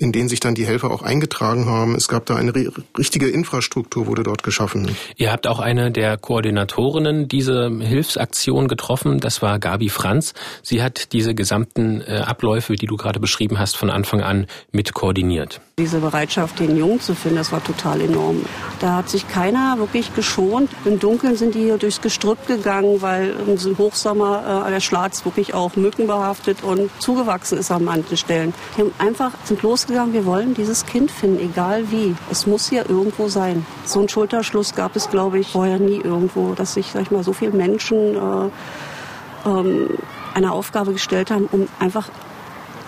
in 0.00 0.12
denen 0.12 0.28
sich 0.28 0.38
dann 0.38 0.54
die 0.54 0.64
Helfer 0.64 0.92
auch 0.92 1.02
eingetragen 1.02 1.66
haben. 1.66 1.96
Es 1.96 2.06
gab 2.06 2.24
da 2.24 2.36
eine 2.36 2.54
richtige 2.96 3.28
Infrastruktur, 3.28 4.06
wurde 4.06 4.22
dort 4.22 4.44
geschaffen. 4.44 4.96
Ihr 5.16 5.32
habt 5.32 5.48
auch 5.48 5.58
eine 5.58 5.90
der 5.90 6.16
Koordinatorinnen 6.16 7.26
dieser 7.26 7.68
Hilfsaktion 7.68 8.68
getroffen. 8.68 9.18
Das 9.18 9.42
war 9.42 9.58
Gabi 9.58 9.88
Franz. 9.88 10.34
Sie 10.62 10.82
hat 10.82 11.12
diese 11.12 11.34
gesamten 11.34 12.00
äh, 12.00 12.18
Abläufe, 12.18 12.76
die 12.76 12.86
du 12.86 12.96
gerade 12.96 13.18
beschrieben 13.18 13.58
hast, 13.58 13.76
von 13.76 13.90
Anfang 13.90 14.22
an 14.22 14.46
mit 14.70 14.94
koordiniert. 14.94 15.60
Diese 15.78 15.98
Bereitschaft, 15.98 16.60
den 16.60 16.76
Jungen 16.76 17.00
zu 17.00 17.16
finden, 17.16 17.38
das 17.38 17.50
war 17.50 17.62
total 17.62 18.00
enorm. 18.00 18.44
Da 18.78 18.94
hat 18.94 19.08
sich 19.08 19.26
keiner 19.28 19.78
wirklich 19.78 20.14
geschont. 20.14 20.70
Im 20.84 21.00
Dunkeln 21.00 21.36
sind 21.36 21.56
die 21.56 21.62
hier 21.64 21.76
durchs 21.76 22.00
Gestrüpp 22.00 22.46
gegangen, 22.46 23.02
weil 23.02 23.34
im 23.46 23.78
Hochsommer 23.78 24.64
äh, 24.66 24.70
der 24.70 24.80
Schlatz 24.80 25.24
wirklich 25.24 25.54
auch 25.54 25.74
mückenbehaftet 25.74 26.62
und 26.62 26.90
zugewachsen 27.00 27.58
ist 27.58 27.72
an 27.72 27.84
manchen 27.98 28.16
Stellen. 28.16 28.54
Die 28.76 28.82
haben 28.82 28.92
einfach 28.98 29.32
sind 29.44 29.62
los 29.62 29.78
rausgegangen, 29.78 30.12
wir 30.12 30.26
wollen 30.26 30.54
dieses 30.54 30.86
Kind 30.86 31.10
finden, 31.10 31.38
egal 31.38 31.90
wie. 31.90 32.14
Es 32.30 32.46
muss 32.46 32.68
hier 32.68 32.88
irgendwo 32.88 33.28
sein. 33.28 33.64
So 33.84 34.00
einen 34.00 34.08
Schulterschluss 34.08 34.74
gab 34.74 34.96
es, 34.96 35.08
glaube 35.08 35.38
ich, 35.38 35.52
vorher 35.52 35.78
nie 35.78 36.00
irgendwo, 36.00 36.54
dass 36.54 36.74
sich, 36.74 36.90
sag 36.92 37.02
ich 37.02 37.10
mal, 37.10 37.22
so 37.22 37.32
viele 37.32 37.52
Menschen 37.52 38.16
äh, 38.16 39.48
ähm, 39.48 39.90
eine 40.34 40.52
Aufgabe 40.52 40.92
gestellt 40.92 41.30
haben, 41.30 41.48
um 41.52 41.68
einfach 41.78 42.08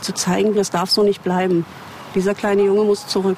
zu 0.00 0.14
zeigen, 0.14 0.54
das 0.54 0.70
darf 0.70 0.90
so 0.90 1.02
nicht 1.02 1.22
bleiben. 1.22 1.64
Dieser 2.14 2.34
kleine 2.34 2.62
Junge 2.62 2.84
muss 2.84 3.06
zurück. 3.06 3.36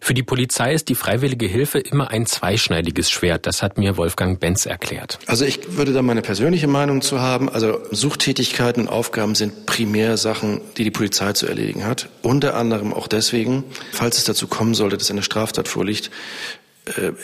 Für 0.00 0.14
die 0.14 0.22
Polizei 0.22 0.72
ist 0.74 0.88
die 0.88 0.94
freiwillige 0.94 1.46
Hilfe 1.46 1.78
immer 1.78 2.10
ein 2.10 2.26
zweischneidiges 2.26 3.10
Schwert. 3.10 3.46
Das 3.46 3.62
hat 3.62 3.78
mir 3.78 3.96
Wolfgang 3.96 4.38
Benz 4.38 4.66
erklärt. 4.66 5.18
Also 5.26 5.44
ich 5.44 5.76
würde 5.76 5.92
da 5.92 6.02
meine 6.02 6.22
persönliche 6.22 6.66
Meinung 6.68 7.02
zu 7.02 7.20
haben. 7.20 7.48
Also 7.48 7.80
Suchtätigkeiten 7.90 8.82
und 8.82 8.88
Aufgaben 8.88 9.34
sind 9.34 9.66
primär 9.66 10.16
Sachen, 10.16 10.60
die 10.76 10.84
die 10.84 10.90
Polizei 10.90 11.32
zu 11.32 11.46
erledigen 11.46 11.84
hat. 11.84 12.08
Unter 12.22 12.56
anderem 12.56 12.92
auch 12.92 13.08
deswegen, 13.08 13.64
falls 13.92 14.18
es 14.18 14.24
dazu 14.24 14.46
kommen 14.46 14.74
sollte, 14.74 14.96
dass 14.96 15.10
eine 15.10 15.22
Straftat 15.22 15.68
vorliegt, 15.68 16.10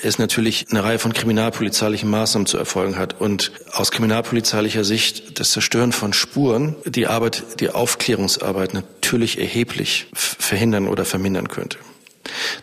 es 0.03 0.19
natürlich 0.19 0.67
eine 0.71 0.85
Reihe 0.85 0.99
von 0.99 1.13
kriminalpolizeilichen 1.13 2.09
Maßnahmen 2.09 2.47
zu 2.47 2.59
erfolgen 2.59 2.97
hat 2.97 3.21
und 3.21 3.51
aus 3.73 3.91
kriminalpolizeilicher 3.91 4.85
Sicht 4.85 5.41
das 5.41 5.51
Zerstören 5.51 5.91
von 5.93 6.13
Spuren 6.13 6.77
die 6.85 7.09
Arbeit, 7.09 7.43
die 7.59 7.71
Aufklärungsarbeit 7.71 8.75
natürlich 8.75 9.39
erheblich 9.39 10.07
verhindern 10.15 10.87
oder 10.87 11.05
vermindern 11.05 11.49
könnte. 11.49 11.79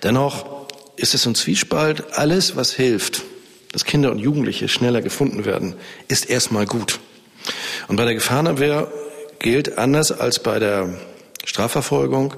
Dennoch 0.04 0.68
ist 0.96 1.14
es 1.14 1.26
ein 1.26 1.36
Zwiespalt. 1.36 2.18
Alles, 2.18 2.56
was 2.56 2.72
hilft, 2.72 3.24
dass 3.74 3.84
Kinder 3.84 4.12
und 4.12 4.20
Jugendliche 4.20 4.70
schneller 4.70 5.02
gefunden 5.02 5.44
werden, 5.44 5.76
ist 6.08 6.30
erstmal 6.30 6.66
gut. 6.66 7.00
Und 7.90 7.98
bei 7.98 8.06
der 8.06 8.14
Gefahrenabwehr 8.14 8.90
gilt 9.40 9.78
anders 9.78 10.14
als 10.14 10.40
bei 10.40 10.60
der 10.60 10.98
Strafverfolgung, 11.44 12.36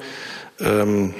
ähm, 0.60 1.14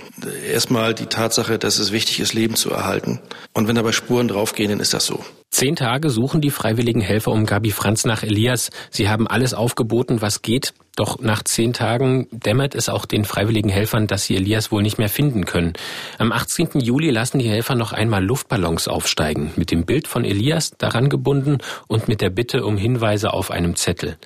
erstmal 0.52 0.94
die 0.94 1.06
Tatsache, 1.06 1.60
dass 1.60 1.80
es 1.80 1.92
wichtig 1.92 2.20
ist, 2.20 2.34
Leben 2.34 2.56
zu 2.56 2.72
erhalten. 2.72 3.20
Und 3.54 3.68
wenn 3.68 3.76
dabei 3.76 3.92
Spuren 3.92 4.28
draufgehen, 4.28 4.70
dann 4.70 4.80
ist 4.80 4.94
das 4.94 5.06
so. 5.06 5.24
Zehn 5.50 5.76
Tage 5.76 6.10
suchen 6.10 6.42
die 6.42 6.52
freiwilligen 6.52 7.02
Helfer 7.02 7.32
um 7.32 7.46
Gabi 7.46 7.72
Franz 7.72 8.06
nach 8.06 8.22
Elias. 8.22 8.70
Sie 8.92 9.10
haben 9.10 9.28
alles 9.28 9.54
aufgeboten, 9.54 10.22
was 10.22 10.42
geht. 10.42 10.74
Doch 10.96 11.20
nach 11.20 11.44
zehn 11.44 11.74
Tagen 11.74 12.28
dämmert 12.32 12.76
es 12.76 12.90
auch 12.90 13.06
den 13.06 13.24
freiwilligen 13.24 13.70
Helfern, 13.70 14.08
dass 14.08 14.26
sie 14.26 14.36
Elias 14.36 14.72
wohl 14.72 14.82
nicht 14.82 14.98
mehr 14.98 15.10
finden 15.10 15.46
können. 15.46 15.74
Am 16.18 16.32
18. 16.32 16.80
Juli 16.80 17.12
lassen 17.12 17.40
die 17.40 17.50
Helfer 17.50 17.76
noch 17.76 17.94
einmal 17.94 18.24
Luftballons 18.24 18.88
aufsteigen, 18.88 19.52
mit 19.56 19.72
dem 19.72 19.86
Bild 19.86 20.08
von 20.08 20.26
Elias 20.26 20.72
daran 20.78 21.10
gebunden 21.10 21.60
und 21.88 22.08
mit 22.08 22.22
der 22.22 22.30
Bitte 22.30 22.66
um 22.66 22.78
Hinweise 22.78 23.32
auf 23.34 23.52
einem 23.52 23.76
Zettel. 23.76 24.18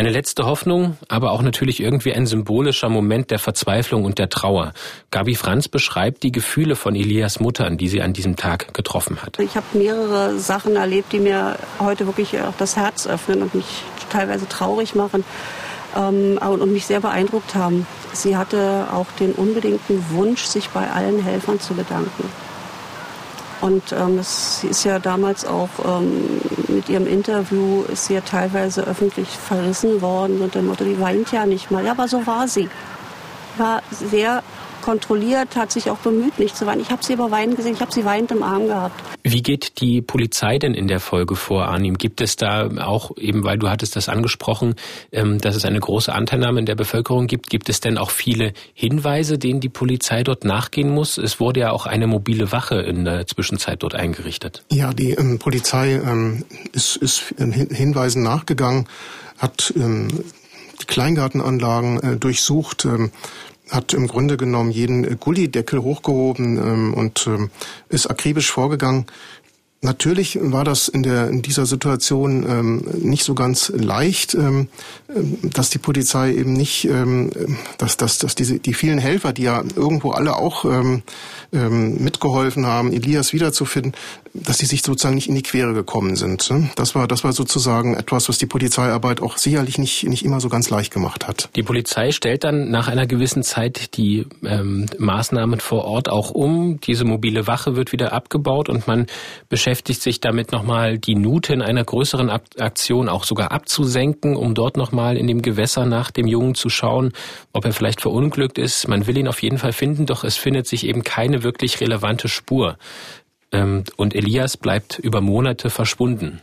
Eine 0.00 0.12
letzte 0.12 0.46
Hoffnung, 0.46 0.96
aber 1.08 1.30
auch 1.30 1.42
natürlich 1.42 1.78
irgendwie 1.78 2.14
ein 2.14 2.24
symbolischer 2.24 2.88
Moment 2.88 3.30
der 3.30 3.38
Verzweiflung 3.38 4.06
und 4.06 4.18
der 4.18 4.30
Trauer. 4.30 4.72
Gabi 5.10 5.34
Franz 5.34 5.68
beschreibt 5.68 6.22
die 6.22 6.32
Gefühle 6.32 6.74
von 6.74 6.96
Elias 6.96 7.38
Mutter, 7.38 7.68
die 7.68 7.86
sie 7.86 8.00
an 8.00 8.14
diesem 8.14 8.34
Tag 8.34 8.72
getroffen 8.72 9.20
hat. 9.20 9.38
Ich 9.38 9.56
habe 9.56 9.66
mehrere 9.74 10.38
Sachen 10.38 10.76
erlebt, 10.76 11.12
die 11.12 11.18
mir 11.18 11.58
heute 11.80 12.06
wirklich 12.06 12.40
auch 12.40 12.54
das 12.56 12.76
Herz 12.76 13.06
öffnen 13.06 13.42
und 13.42 13.54
mich 13.54 13.66
teilweise 14.08 14.48
traurig 14.48 14.94
machen 14.94 15.22
ähm, 15.94 16.38
und 16.38 16.72
mich 16.72 16.86
sehr 16.86 17.00
beeindruckt 17.00 17.54
haben. 17.54 17.86
Sie 18.14 18.38
hatte 18.38 18.86
auch 18.94 19.08
den 19.20 19.32
unbedingten 19.32 20.02
Wunsch, 20.12 20.44
sich 20.44 20.70
bei 20.70 20.90
allen 20.90 21.22
Helfern 21.22 21.60
zu 21.60 21.74
bedanken. 21.74 22.24
Und 23.60 23.92
ähm, 23.92 24.18
es, 24.18 24.64
ist 24.64 24.84
ja 24.84 24.98
damals 24.98 25.44
auch 25.44 25.68
ähm, 25.84 26.40
mit 26.70 26.88
ihrem 26.88 27.06
Interview, 27.06 27.82
ist 27.82 28.06
sie 28.06 28.14
ja 28.14 28.20
teilweise 28.20 28.82
öffentlich 28.82 29.28
verrissen 29.28 30.00
worden 30.00 30.40
und 30.40 30.54
dem 30.54 30.66
Motto, 30.66 30.84
die 30.84 31.00
weint 31.00 31.32
ja 31.32 31.46
nicht 31.46 31.70
mal. 31.70 31.84
Ja, 31.84 31.92
aber 31.92 32.08
so 32.08 32.26
war 32.26 32.48
sie. 32.48 32.68
War 33.56 33.82
sehr 33.90 34.42
kontrolliert, 34.80 35.56
hat 35.56 35.72
sich 35.72 35.90
auch 35.90 35.98
bemüht, 35.98 36.38
nicht 36.38 36.56
zu 36.56 36.66
weinen. 36.66 36.80
Ich 36.80 36.90
habe 36.90 37.04
sie 37.04 37.14
aber 37.14 37.30
weinen 37.30 37.56
gesehen, 37.56 37.74
ich 37.74 37.80
habe 37.80 37.92
sie 37.92 38.04
weinend 38.04 38.30
im 38.30 38.42
Arm 38.42 38.66
gehabt. 38.66 39.00
Wie 39.22 39.42
geht 39.42 39.80
die 39.80 40.02
Polizei 40.02 40.58
denn 40.58 40.74
in 40.74 40.88
der 40.88 41.00
Folge 41.00 41.36
vor, 41.36 41.66
Arnim? 41.66 41.98
Gibt 41.98 42.20
es 42.20 42.36
da 42.36 42.68
auch, 42.78 43.16
eben 43.16 43.44
weil 43.44 43.58
du 43.58 43.68
hattest 43.68 43.96
das 43.96 44.08
angesprochen, 44.08 44.74
ähm, 45.12 45.38
dass 45.38 45.56
es 45.56 45.64
eine 45.64 45.80
große 45.80 46.12
Anteilnahme 46.12 46.60
in 46.60 46.66
der 46.66 46.74
Bevölkerung 46.74 47.26
gibt, 47.26 47.50
gibt 47.50 47.68
es 47.68 47.80
denn 47.80 47.98
auch 47.98 48.10
viele 48.10 48.52
Hinweise, 48.74 49.38
denen 49.38 49.60
die 49.60 49.68
Polizei 49.68 50.22
dort 50.22 50.44
nachgehen 50.44 50.90
muss? 50.90 51.18
Es 51.18 51.40
wurde 51.40 51.60
ja 51.60 51.70
auch 51.70 51.86
eine 51.86 52.06
mobile 52.06 52.52
Wache 52.52 52.76
in 52.76 53.04
der 53.04 53.26
Zwischenzeit 53.26 53.82
dort 53.82 53.94
eingerichtet. 53.94 54.64
Ja, 54.70 54.92
die 54.92 55.12
ähm, 55.12 55.38
Polizei 55.38 55.94
ähm, 55.94 56.44
ist, 56.72 56.96
ist 56.96 57.34
Hinweisen 57.38 58.22
nachgegangen, 58.22 58.86
hat 59.38 59.72
ähm, 59.76 60.08
die 60.80 60.86
Kleingartenanlagen 60.86 62.00
äh, 62.00 62.16
durchsucht, 62.16 62.84
ähm, 62.84 63.10
hat 63.70 63.94
im 63.94 64.06
Grunde 64.06 64.36
genommen 64.36 64.70
jeden 64.70 65.18
Gullideckel 65.18 65.82
hochgehoben 65.82 66.58
ähm, 66.58 66.94
und 66.94 67.26
ähm, 67.26 67.50
ist 67.88 68.06
akribisch 68.06 68.50
vorgegangen. 68.50 69.06
Natürlich 69.82 70.38
war 70.42 70.62
das 70.62 70.88
in, 70.88 71.02
der, 71.02 71.28
in 71.28 71.40
dieser 71.40 71.64
Situation 71.64 72.44
ähm, 72.46 72.84
nicht 72.98 73.24
so 73.24 73.34
ganz 73.34 73.72
leicht, 73.74 74.34
ähm, 74.34 74.68
dass 75.42 75.70
die 75.70 75.78
Polizei 75.78 76.34
eben 76.34 76.52
nicht, 76.52 76.84
ähm, 76.84 77.30
dass, 77.78 77.96
dass, 77.96 78.18
dass 78.18 78.34
diese, 78.34 78.58
die 78.58 78.74
vielen 78.74 78.98
Helfer, 78.98 79.32
die 79.32 79.44
ja 79.44 79.62
irgendwo 79.76 80.10
alle 80.10 80.36
auch 80.36 80.66
ähm, 80.66 81.02
ähm, 81.54 81.96
mitgeholfen 81.96 82.66
haben, 82.66 82.92
Elias 82.92 83.32
wiederzufinden, 83.32 83.94
dass 84.32 84.58
sie 84.58 84.66
sich 84.66 84.82
sozusagen 84.82 85.16
nicht 85.16 85.28
in 85.28 85.34
die 85.34 85.42
Quere 85.42 85.72
gekommen 85.72 86.16
sind. 86.16 86.50
Ne? 86.50 86.70
Das 86.76 86.94
war, 86.94 87.08
das 87.08 87.24
war 87.24 87.32
sozusagen 87.32 87.94
etwas, 87.94 88.28
was 88.28 88.38
die 88.38 88.46
Polizeiarbeit 88.46 89.20
auch 89.20 89.36
sicherlich 89.36 89.78
nicht, 89.78 90.04
nicht 90.04 90.24
immer 90.24 90.40
so 90.40 90.48
ganz 90.48 90.70
leicht 90.70 90.92
gemacht 90.92 91.26
hat. 91.26 91.48
Die 91.56 91.62
Polizei 91.62 92.12
stellt 92.12 92.44
dann 92.44 92.70
nach 92.70 92.88
einer 92.88 93.06
gewissen 93.06 93.42
Zeit 93.42 93.96
die 93.96 94.26
ähm, 94.44 94.86
Maßnahmen 94.98 95.60
vor 95.60 95.84
Ort 95.84 96.08
auch 96.08 96.30
um. 96.30 96.80
Diese 96.80 97.04
mobile 97.04 97.46
Wache 97.46 97.74
wird 97.76 97.92
wieder 97.92 98.12
abgebaut 98.12 98.68
und 98.68 98.86
man 98.86 99.06
beschäftigt 99.48 100.00
sich 100.00 100.20
damit 100.20 100.52
nochmal 100.52 100.98
die 100.98 101.16
Nute 101.16 101.52
in 101.52 101.62
einer 101.62 101.84
größeren 101.84 102.30
Aktion 102.30 103.08
auch 103.08 103.24
sogar 103.24 103.50
abzusenken, 103.50 104.36
um 104.36 104.54
dort 104.54 104.76
nochmal 104.76 105.16
in 105.16 105.26
dem 105.26 105.42
Gewässer 105.42 105.86
nach 105.86 106.10
dem 106.10 106.26
Jungen 106.26 106.54
zu 106.54 106.68
schauen, 106.68 107.12
ob 107.52 107.64
er 107.64 107.72
vielleicht 107.72 108.00
verunglückt 108.00 108.58
ist. 108.58 108.86
Man 108.86 109.06
will 109.06 109.18
ihn 109.18 109.28
auf 109.28 109.42
jeden 109.42 109.58
Fall 109.58 109.72
finden, 109.72 110.06
doch 110.06 110.22
es 110.22 110.36
findet 110.36 110.66
sich 110.68 110.86
eben 110.86 111.02
keine 111.02 111.42
wirklich 111.42 111.80
relevante 111.80 112.28
Spur. 112.28 112.76
Ähm, 113.52 113.84
und 113.96 114.14
Elias 114.14 114.56
bleibt 114.56 114.98
über 114.98 115.20
Monate 115.20 115.70
verschwunden. 115.70 116.40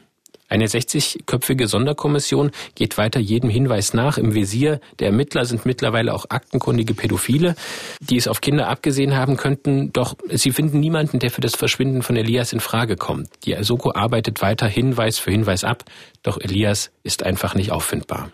Eine 0.49 0.67
60-köpfige 0.67 1.67
Sonderkommission 1.67 2.51
geht 2.75 2.97
weiter 2.97 3.19
jedem 3.19 3.49
Hinweis 3.49 3.93
nach. 3.93 4.17
Im 4.17 4.33
Visier 4.33 4.79
der 4.99 5.07
Ermittler 5.07 5.43
sind 5.43 5.65
mittlerweile 5.65 6.13
auch 6.13 6.25
aktenkundige 6.29 6.93
Pädophile, 6.93 7.55
die 7.99 8.15
es 8.15 8.29
auf 8.29 8.39
Kinder 8.39 8.69
abgesehen 8.69 9.15
haben 9.15 9.35
könnten. 9.35 9.91
Doch 9.91 10.15
sie 10.29 10.51
finden 10.51 10.79
niemanden, 10.79 11.19
der 11.19 11.31
für 11.31 11.41
das 11.41 11.55
Verschwinden 11.55 12.01
von 12.01 12.15
Elias 12.15 12.53
in 12.53 12.61
Frage 12.61 12.95
kommt. 12.95 13.27
Die 13.45 13.61
Soko 13.61 13.91
arbeitet 13.93 14.41
weiter 14.41 14.67
Hinweis 14.67 15.19
für 15.19 15.31
Hinweis 15.31 15.65
ab, 15.65 15.83
doch 16.23 16.39
Elias 16.39 16.91
ist 17.03 17.23
einfach 17.23 17.53
nicht 17.53 17.71
auffindbar. 17.73 18.31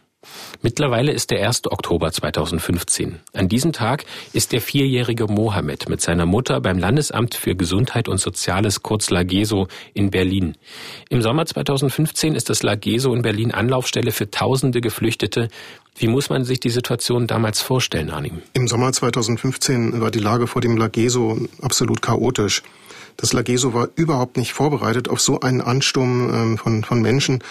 Mittlerweile 0.61 1.11
ist 1.11 1.31
der 1.31 1.45
1. 1.45 1.63
Oktober 1.71 2.11
2015. 2.11 3.19
An 3.33 3.49
diesem 3.49 3.73
Tag 3.73 4.05
ist 4.31 4.51
der 4.51 4.61
vierjährige 4.61 5.27
Mohammed 5.27 5.89
mit 5.89 6.01
seiner 6.01 6.25
Mutter 6.25 6.61
beim 6.61 6.79
Landesamt 6.79 7.35
für 7.35 7.55
Gesundheit 7.55 8.07
und 8.07 8.19
Soziales, 8.19 8.83
kurz 8.83 9.09
LAGESO, 9.09 9.67
in 9.93 10.09
Berlin. 10.09 10.55
Im 11.09 11.21
Sommer 11.21 11.45
2015 11.45 12.35
ist 12.35 12.49
das 12.49 12.63
LAGESO 12.63 13.13
in 13.13 13.21
Berlin 13.21 13.51
Anlaufstelle 13.51 14.11
für 14.11 14.31
tausende 14.31 14.81
Geflüchtete. 14.81 15.49
Wie 15.97 16.07
muss 16.07 16.29
man 16.29 16.43
sich 16.43 16.59
die 16.59 16.69
Situation 16.69 17.27
damals 17.27 17.61
vorstellen, 17.61 18.09
Arnim? 18.09 18.41
Im 18.53 18.67
Sommer 18.67 18.91
2015 18.91 20.01
war 20.01 20.11
die 20.11 20.19
Lage 20.19 20.47
vor 20.47 20.61
dem 20.61 20.77
LAGESO 20.77 21.37
absolut 21.61 22.01
chaotisch. 22.01 22.63
Das 23.17 23.33
LAGESO 23.33 23.73
war 23.73 23.89
überhaupt 23.95 24.37
nicht 24.37 24.53
vorbereitet 24.53 25.07
auf 25.09 25.21
so 25.21 25.39
einen 25.39 25.61
Ansturm 25.61 26.33
ähm, 26.33 26.57
von, 26.57 26.83
von 26.83 27.01
Menschen 27.01 27.43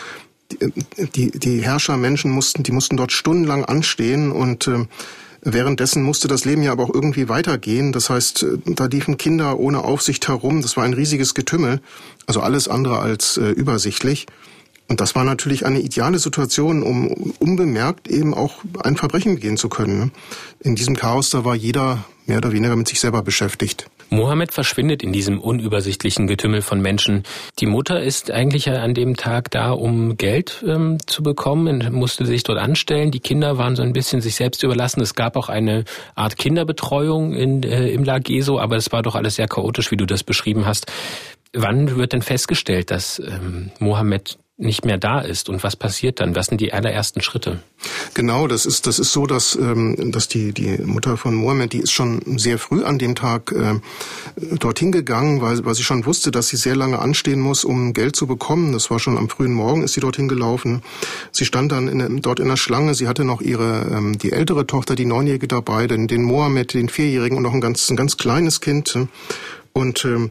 die, 1.14 1.30
die 1.30 1.62
Herrscher, 1.62 1.97
Menschen 1.97 2.30
mussten, 2.30 2.62
die 2.62 2.73
mussten 2.73 2.97
dort 2.97 3.12
stundenlang 3.12 3.64
anstehen 3.64 4.32
und 4.32 4.66
äh, 4.66 4.87
Währenddessen 5.44 6.04
musste 6.04 6.28
das 6.28 6.44
Leben 6.44 6.62
ja 6.62 6.71
aber 6.71 6.85
auch 6.85 6.94
irgendwie 6.94 7.28
weitergehen. 7.28 7.90
Das 7.90 8.11
heißt, 8.11 8.44
äh, 8.44 8.59
da 8.64 8.87
liefen 8.87 9.18
Kinder 9.18 9.59
ohne 9.59 9.82
Aufsicht 9.82 10.28
herum. 10.28 10.62
Das 10.62 10.76
war 10.76 10.85
ein 10.85 10.92
riesiges 10.92 11.35
Getümmel. 11.35 11.80
Also 12.26 12.40
alles 12.40 12.68
andere 12.68 13.00
als 13.00 13.38
äh, 13.38 13.50
übersichtlich. 13.50 14.26
Und 14.88 15.00
das 15.00 15.14
war 15.16 15.25
natürlich 15.25 15.66
eine 15.66 15.80
ideale 15.80 16.18
Situation, 16.18 16.82
um 16.85 17.09
unbemerkt 17.40 18.09
eben 18.09 18.35
auch 18.35 18.62
ein 18.85 18.97
Verbrechen 18.97 19.35
begehen 19.35 19.56
zu 19.56 19.68
können. 19.68 19.99
Ne? 19.99 20.11
In 20.61 20.76
diesem 20.76 20.94
Chaos, 20.94 21.30
da 21.30 21.44
war 21.44 21.56
jeder 21.56 22.04
mehr 22.26 22.38
oder 22.38 22.52
weniger 22.52 22.76
mit 22.76 22.87
sich 22.87 23.00
selber 23.00 23.23
beschäftigt. 23.23 23.90
Mohammed 24.12 24.52
verschwindet 24.52 25.02
in 25.02 25.12
diesem 25.12 25.40
unübersichtlichen 25.40 26.26
Getümmel 26.26 26.61
von 26.61 26.81
Menschen. 26.81 27.23
Die 27.59 27.66
Mutter 27.66 28.02
ist 28.02 28.31
eigentlich 28.31 28.69
an 28.69 28.92
dem 28.92 29.16
Tag 29.16 29.50
da, 29.50 29.71
um 29.71 30.19
Geld 30.19 30.62
ähm, 30.69 30.99
zu 31.07 31.23
bekommen, 31.23 31.88
musste 31.92 32.26
sich 32.26 32.42
dort 32.42 32.59
anstellen. 32.59 33.11
Die 33.11 33.21
Kinder 33.21 33.57
waren 33.57 33.75
so 33.75 33.83
ein 33.83 33.95
bisschen 33.95 34.21
sich 34.21 34.35
selbst 34.35 34.62
überlassen. 34.62 35.00
Es 35.00 35.14
gab 35.14 35.35
auch 35.37 35.49
eine 35.49 35.85
Art 36.14 36.37
Kinderbetreuung 36.37 37.33
in, 37.33 37.62
äh, 37.62 37.88
im 37.88 38.04
Lageso, 38.04 38.61
aber 38.61 38.76
es 38.76 38.92
war 38.92 39.02
doch 39.02 39.14
alles 39.14 39.37
sehr 39.37 39.49
chaotisch, 39.49 39.90
wie 39.90 39.97
du 39.97 40.04
das 40.04 40.23
beschrieben 40.23 40.66
hast. 40.66 40.92
Wann 41.54 41.97
wird 41.97 42.12
denn 42.12 42.23
festgestellt, 42.23 42.90
dass 42.90 43.19
ähm, 43.19 43.71
Mohammed 43.78 44.38
nicht 44.62 44.85
mehr 44.85 44.99
da 44.99 45.21
ist 45.21 45.49
und 45.49 45.62
was 45.62 45.76
passiert 45.76 46.21
dann? 46.21 46.35
Was 46.35 46.47
sind 46.47 46.61
die 46.61 46.73
allerersten 46.73 47.21
Schritte? 47.21 47.61
Genau, 48.14 48.47
das 48.47 48.64
ist 48.64 48.87
das 48.87 48.99
ist 48.99 49.12
so, 49.12 49.26
dass 49.26 49.57
ähm, 49.57 50.12
dass 50.12 50.28
die 50.28 50.52
die 50.52 50.78
Mutter 50.85 51.16
von 51.16 51.35
Mohammed, 51.35 51.73
die 51.73 51.81
ist 51.81 51.92
schon 51.92 52.21
sehr 52.38 52.59
früh 52.59 52.85
an 52.85 52.99
dem 52.99 53.14
Tag 53.14 53.52
äh, 53.52 53.81
dorthin 54.59 54.92
gegangen, 54.92 55.42
weil 55.42 55.64
weil 55.64 55.75
sie 55.75 55.83
schon 55.83 56.07
wusste, 56.07 56.31
dass 56.31 56.49
sie 56.49 56.57
sehr 56.57 56.76
lange 56.76 56.99
anstehen 56.99 57.40
muss, 57.40 57.64
um 57.64 57.92
Geld 57.92 58.16
zu 58.16 58.26
bekommen. 58.26 58.73
Das 58.73 58.90
war 58.90 58.99
schon 58.99 59.19
am 59.19 59.28
frühen 59.28 59.52
Morgen, 59.52 59.83
ist 59.83 59.95
sie 59.95 60.00
dorthin 60.00 60.28
gelaufen. 60.28 60.83
Sie 61.33 61.45
stand 61.45 61.73
dann 61.73 61.88
in, 61.88 62.23
dort 62.23 62.40
in 62.40 62.49
der 62.49 62.57
Schlange. 62.57 62.95
Sie 62.95 63.09
hatte 63.09 63.25
noch 63.25 63.40
ihre 63.40 63.87
ähm, 63.90 64.19
die 64.19 64.33
ältere 64.33 64.66
Tochter, 64.66 64.95
die 64.95 65.07
neunjährige 65.07 65.49
dabei, 65.49 65.87
den 65.87 66.07
den 66.07 66.23
Mohammed, 66.23 66.75
den 66.75 66.88
vierjährigen 66.88 67.37
und 67.37 67.42
noch 67.42 67.54
ein 67.54 67.61
ganz 67.61 67.90
ein 67.90 67.97
ganz 67.97 68.16
kleines 68.16 68.61
Kind. 68.61 68.97
Und 69.73 70.04
ähm, 70.04 70.31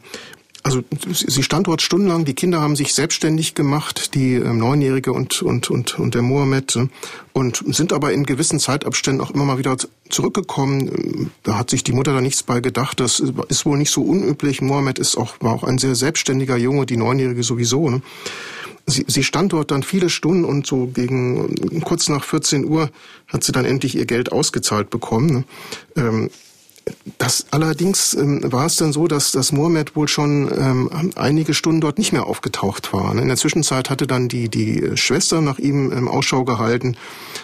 also 0.63 0.81
sie 1.11 1.43
stand 1.43 1.67
dort 1.67 1.81
stundenlang, 1.81 2.25
die 2.25 2.35
Kinder 2.35 2.61
haben 2.61 2.75
sich 2.75 2.93
selbstständig 2.93 3.55
gemacht, 3.55 4.13
die 4.13 4.35
äh, 4.35 4.53
Neunjährige 4.53 5.11
und, 5.11 5.41
und, 5.41 5.69
und, 5.69 5.97
und 5.97 6.13
der 6.13 6.21
Mohammed, 6.21 6.75
äh, 6.75 6.87
und 7.33 7.63
sind 7.67 7.93
aber 7.93 8.13
in 8.13 8.25
gewissen 8.25 8.59
Zeitabständen 8.59 9.25
auch 9.25 9.31
immer 9.31 9.45
mal 9.45 9.57
wieder 9.57 9.77
zurückgekommen. 10.09 11.31
Da 11.43 11.57
hat 11.57 11.69
sich 11.69 11.83
die 11.83 11.93
Mutter 11.93 12.13
da 12.13 12.21
nichts 12.21 12.43
bei 12.43 12.59
gedacht. 12.59 12.99
Das 12.99 13.19
ist 13.19 13.65
wohl 13.65 13.77
nicht 13.77 13.91
so 13.91 14.03
unüblich. 14.03 14.61
Mohammed 14.61 14.99
ist 14.99 15.17
auch, 15.17 15.35
war 15.39 15.53
auch 15.53 15.63
ein 15.63 15.77
sehr 15.77 15.95
selbstständiger 15.95 16.57
Junge, 16.57 16.85
die 16.85 16.97
Neunjährige 16.97 17.43
sowieso. 17.43 17.89
Ne? 17.89 18.01
Sie, 18.85 19.05
sie 19.07 19.23
stand 19.23 19.53
dort 19.53 19.71
dann 19.71 19.83
viele 19.83 20.09
Stunden 20.09 20.43
und 20.43 20.67
so 20.67 20.87
gegen 20.87 21.81
kurz 21.81 22.09
nach 22.09 22.23
14 22.23 22.65
Uhr 22.65 22.89
hat 23.27 23.43
sie 23.43 23.51
dann 23.51 23.65
endlich 23.65 23.95
ihr 23.95 24.05
Geld 24.05 24.31
ausgezahlt 24.31 24.89
bekommen. 24.89 25.27
Ne? 25.27 25.43
Ähm, 25.95 26.29
das 27.17 27.45
allerdings 27.51 28.13
ähm, 28.13 28.41
war 28.51 28.65
es 28.65 28.77
dann 28.77 28.91
so, 28.91 29.07
dass 29.07 29.31
das 29.31 29.51
Mohammed 29.51 29.95
wohl 29.95 30.07
schon 30.07 30.51
ähm, 30.51 31.11
einige 31.15 31.53
Stunden 31.53 31.81
dort 31.81 31.99
nicht 31.99 32.11
mehr 32.11 32.25
aufgetaucht 32.25 32.93
war. 32.93 33.15
In 33.15 33.27
der 33.27 33.37
Zwischenzeit 33.37 33.89
hatte 33.89 34.07
dann 34.07 34.27
die 34.27 34.49
die 34.49 34.97
Schwester 34.97 35.41
nach 35.41 35.59
ihm 35.59 35.91
ähm, 35.91 36.07
Ausschau 36.07 36.43
gehalten, 36.43 36.97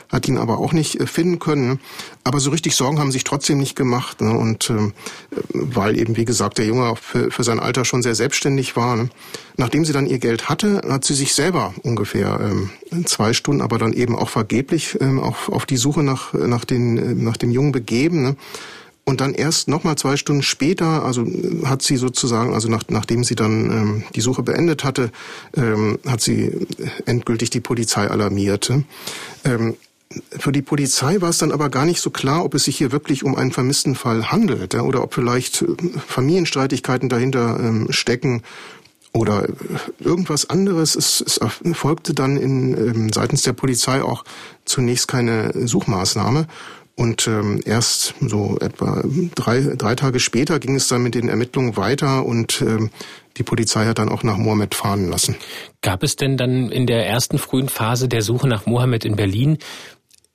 hat 0.10 0.28
ihn 0.28 0.38
aber 0.38 0.58
auch 0.58 0.74
nicht 0.74 1.00
äh, 1.00 1.06
finden 1.06 1.38
können. 1.38 1.80
Aber 2.24 2.40
so 2.40 2.50
richtig 2.50 2.76
Sorgen 2.76 3.00
haben 3.00 3.12
sich 3.12 3.24
trotzdem 3.24 3.60
nicht 3.60 3.76
gemacht. 3.76 4.22
Ne? 4.22 4.32
Und 4.32 4.70
ähm, 4.72 4.94
weil 5.54 5.98
eben 5.98 6.18
wie 6.18 6.26
gesagt 6.26 6.58
der 6.58 6.66
Junge 6.66 6.96
für, 6.96 7.30
für 7.30 7.44
sein 7.44 7.60
Alter 7.60 7.86
schon 7.86 8.02
sehr 8.02 8.16
selbstständig 8.16 8.76
war. 8.76 8.96
Ne? 8.96 9.10
Nachdem 9.56 9.86
sie 9.86 9.94
dann 9.94 10.08
ihr 10.08 10.20
Geld 10.20 10.50
hatte, 10.50 10.82
hat 10.90 11.06
sie 11.06 11.16
sich 11.16 11.34
selber 11.36 11.74
ungefähr 11.84 12.40
ähm, 12.42 13.06
zwei 13.06 13.34
Stunden, 13.34 13.62
aber 13.62 13.78
dann 13.78 13.94
eben 13.94 14.16
auch 14.16 14.30
vergeblich 14.30 14.98
ähm, 15.00 15.20
auf, 15.20 15.50
auf 15.50 15.66
die 15.66 15.78
Suche 15.78 16.02
nach 16.04 16.34
nach 16.34 16.66
den 16.66 16.98
äh, 16.98 17.14
nach 17.14 17.38
dem 17.38 17.52
Jungen 17.52 17.72
begeben. 17.72 18.24
Ne? 18.24 18.36
Und 19.08 19.22
dann 19.22 19.34
erst 19.34 19.70
nochmal 19.70 19.98
zwei 19.98 20.18
Stunden 20.18 20.44
später, 20.44 21.06
also 21.06 21.26
hat 21.64 21.82
sie 21.82 21.96
sozusagen, 21.96 22.54
also 22.54 22.68
nach, 22.68 22.84
nachdem 22.90 23.24
sie 23.24 23.36
dann 23.36 23.72
ähm, 23.72 24.04
die 24.16 24.20
Suche 24.20 24.44
beendet 24.44 24.84
hatte, 24.84 25.12
ähm, 25.56 25.98
hat 26.06 26.20
sie 26.20 26.52
endgültig 27.06 27.50
die 27.50 27.62
Polizei 27.62 28.06
alarmiert. 28.06 28.70
Ähm, 29.46 29.78
für 30.38 30.52
die 30.52 30.62
Polizei 30.62 31.22
war 31.22 31.30
es 31.30 31.38
dann 31.38 31.54
aber 31.54 31.70
gar 31.70 31.86
nicht 31.86 32.02
so 32.02 32.10
klar, 32.10 32.44
ob 32.44 32.54
es 32.54 32.66
sich 32.66 32.76
hier 32.76 32.92
wirklich 32.92 33.24
um 33.24 33.36
einen 33.36 33.54
vermissten 33.54 33.96
Fall 33.96 34.30
handelt 34.30 34.74
ja, 34.74 34.82
oder 34.82 35.02
ob 35.02 35.14
vielleicht 35.14 35.62
äh, 35.62 35.68
Familienstreitigkeiten 36.06 37.08
dahinter 37.08 37.62
ähm, 37.62 37.88
stecken 37.92 38.44
oder 39.14 39.48
irgendwas 40.00 40.50
anderes. 40.50 40.96
Es, 40.96 41.24
es 41.26 41.38
erfolgte 41.38 42.14
dann 42.14 42.36
in, 42.36 42.78
ähm, 42.78 43.14
seitens 43.14 43.44
der 43.44 43.54
Polizei 43.54 44.02
auch 44.02 44.26
zunächst 44.66 45.08
keine 45.08 45.54
Suchmaßnahme. 45.66 46.48
Und 46.98 47.28
ähm, 47.28 47.62
erst 47.64 48.16
so 48.22 48.58
etwa 48.60 49.04
drei, 49.36 49.62
drei 49.78 49.94
Tage 49.94 50.20
später 50.20 50.58
ging 50.58 50.76
es 50.76 50.88
dann 50.88 51.04
mit 51.04 51.14
den 51.14 51.30
Ermittlungen 51.30 51.78
weiter 51.78 52.26
und 52.26 52.60
ähm, 52.64 52.90
die 53.38 53.44
Polizei 53.44 53.86
hat 53.86 54.00
dann 54.00 54.10
auch 54.10 54.24
nach 54.24 54.38
Mohammed 54.38 54.74
fahren 54.74 55.08
lassen. 55.08 55.36
Gab 55.82 56.02
es 56.02 56.16
denn 56.16 56.38
dann 56.38 56.72
in 56.72 56.88
der 56.88 57.06
ersten 57.08 57.38
frühen 57.38 57.70
Phase 57.70 58.08
der 58.08 58.24
Suche 58.24 58.48
nach 58.48 58.66
Mohammed 58.66 59.06
in 59.06 59.16
Berlin 59.16 59.60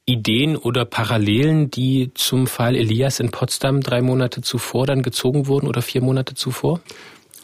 Ideen 0.07 0.57
oder 0.57 0.85
Parallelen, 0.85 1.68
die 1.70 2.12
zum 2.14 2.46
Fall 2.46 2.77
Elias 2.77 3.18
in 3.18 3.33
Potsdam 3.33 3.81
drei 3.81 4.01
Monate 4.01 4.40
zuvor 4.40 4.87
dann 4.87 5.03
gezogen 5.03 5.48
wurden 5.48 5.66
oder 5.66 5.83
vier 5.83 6.01
Monate 6.01 6.35
zuvor? 6.35 6.81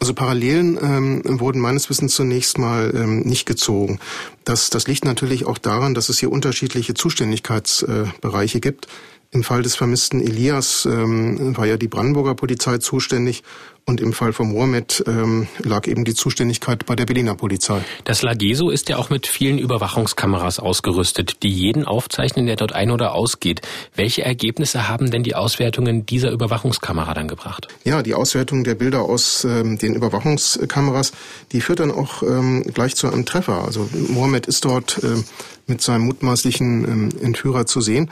Also 0.01 0.15
Parallelen 0.15 0.79
ähm, 0.81 1.41
wurden 1.41 1.61
meines 1.61 1.91
Wissens 1.91 2.15
zunächst 2.15 2.57
mal 2.57 2.93
ähm, 2.95 3.21
nicht 3.21 3.47
gezogen. 3.47 3.99
Das, 4.45 4.71
das 4.71 4.87
liegt 4.87 5.05
natürlich 5.05 5.45
auch 5.45 5.59
daran, 5.59 5.95
dass 5.95 6.09
es 6.09 6.19
hier 6.19 6.31
unterschiedliche 6.31 6.95
Zuständigkeitsbereiche 6.95 8.59
äh, 8.59 8.61
gibt. 8.61 8.87
Im 9.31 9.45
Fall 9.45 9.63
des 9.63 9.77
vermissten 9.77 10.23
Elias 10.23 10.87
ähm, 10.87 11.55
war 11.55 11.67
ja 11.67 11.77
die 11.77 11.87
Brandenburger 11.87 12.35
Polizei 12.35 12.79
zuständig 12.79 13.43
und 13.85 14.01
im 14.01 14.15
Fall 14.15 14.33
von 14.33 14.53
Mohammed 14.53 15.05
ähm, 15.07 15.49
lag 15.59 15.87
eben 15.87 16.07
die 16.07 16.15
Zuständigkeit 16.15 16.87
bei 16.87 16.97
der 16.97 17.05
Berliner 17.05 17.35
Polizei. 17.35 17.83
Das 18.05 18.23
Lageso 18.23 18.71
ist 18.71 18.89
ja 18.89 18.97
auch 18.97 19.11
mit 19.11 19.27
vielen 19.27 19.59
Überwachungskameras 19.59 20.61
ausgerüstet, 20.61 21.43
die 21.43 21.51
jeden 21.51 21.85
aufzeichnen, 21.85 22.47
der 22.47 22.57
dort 22.57 22.73
ein- 22.73 22.91
oder 22.91 23.13
ausgeht. 23.13 23.61
Welche 23.95 24.25
Ergebnisse 24.25 24.89
haben 24.89 25.11
denn 25.11 25.23
die 25.25 25.35
Auswertungen 25.35 26.07
dieser 26.07 26.31
Überwachungskamera 26.31 27.13
dann 27.13 27.29
gebracht? 27.29 27.69
Ja, 27.85 28.03
die 28.03 28.15
Auswertung 28.15 28.65
der 28.65 28.77
Bilder 28.77 29.03
aus 29.03 29.45
ähm, 29.45 29.77
den 29.77 29.95
Überwachungskameras, 29.95 31.13
die 31.53 31.61
führt 31.61 31.81
dann 31.81 31.91
auch 31.91 32.23
ähm, 32.23 32.63
gleich 32.73 32.97
zu 32.97 33.09
einem 33.09 33.27
Treffer. 33.27 33.63
Also 33.63 33.91
Mohammed 33.93 34.47
ist 34.47 34.65
dort 34.65 35.01
ähm, 35.03 35.25
mit 35.67 35.83
seinem 35.83 36.07
mutmaßlichen 36.07 36.85
ähm, 36.85 37.09
Entführer 37.21 37.67
zu 37.67 37.83
sehen. 37.83 38.11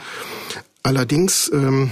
Allerdings 0.87 1.51
ähm, 1.53 1.91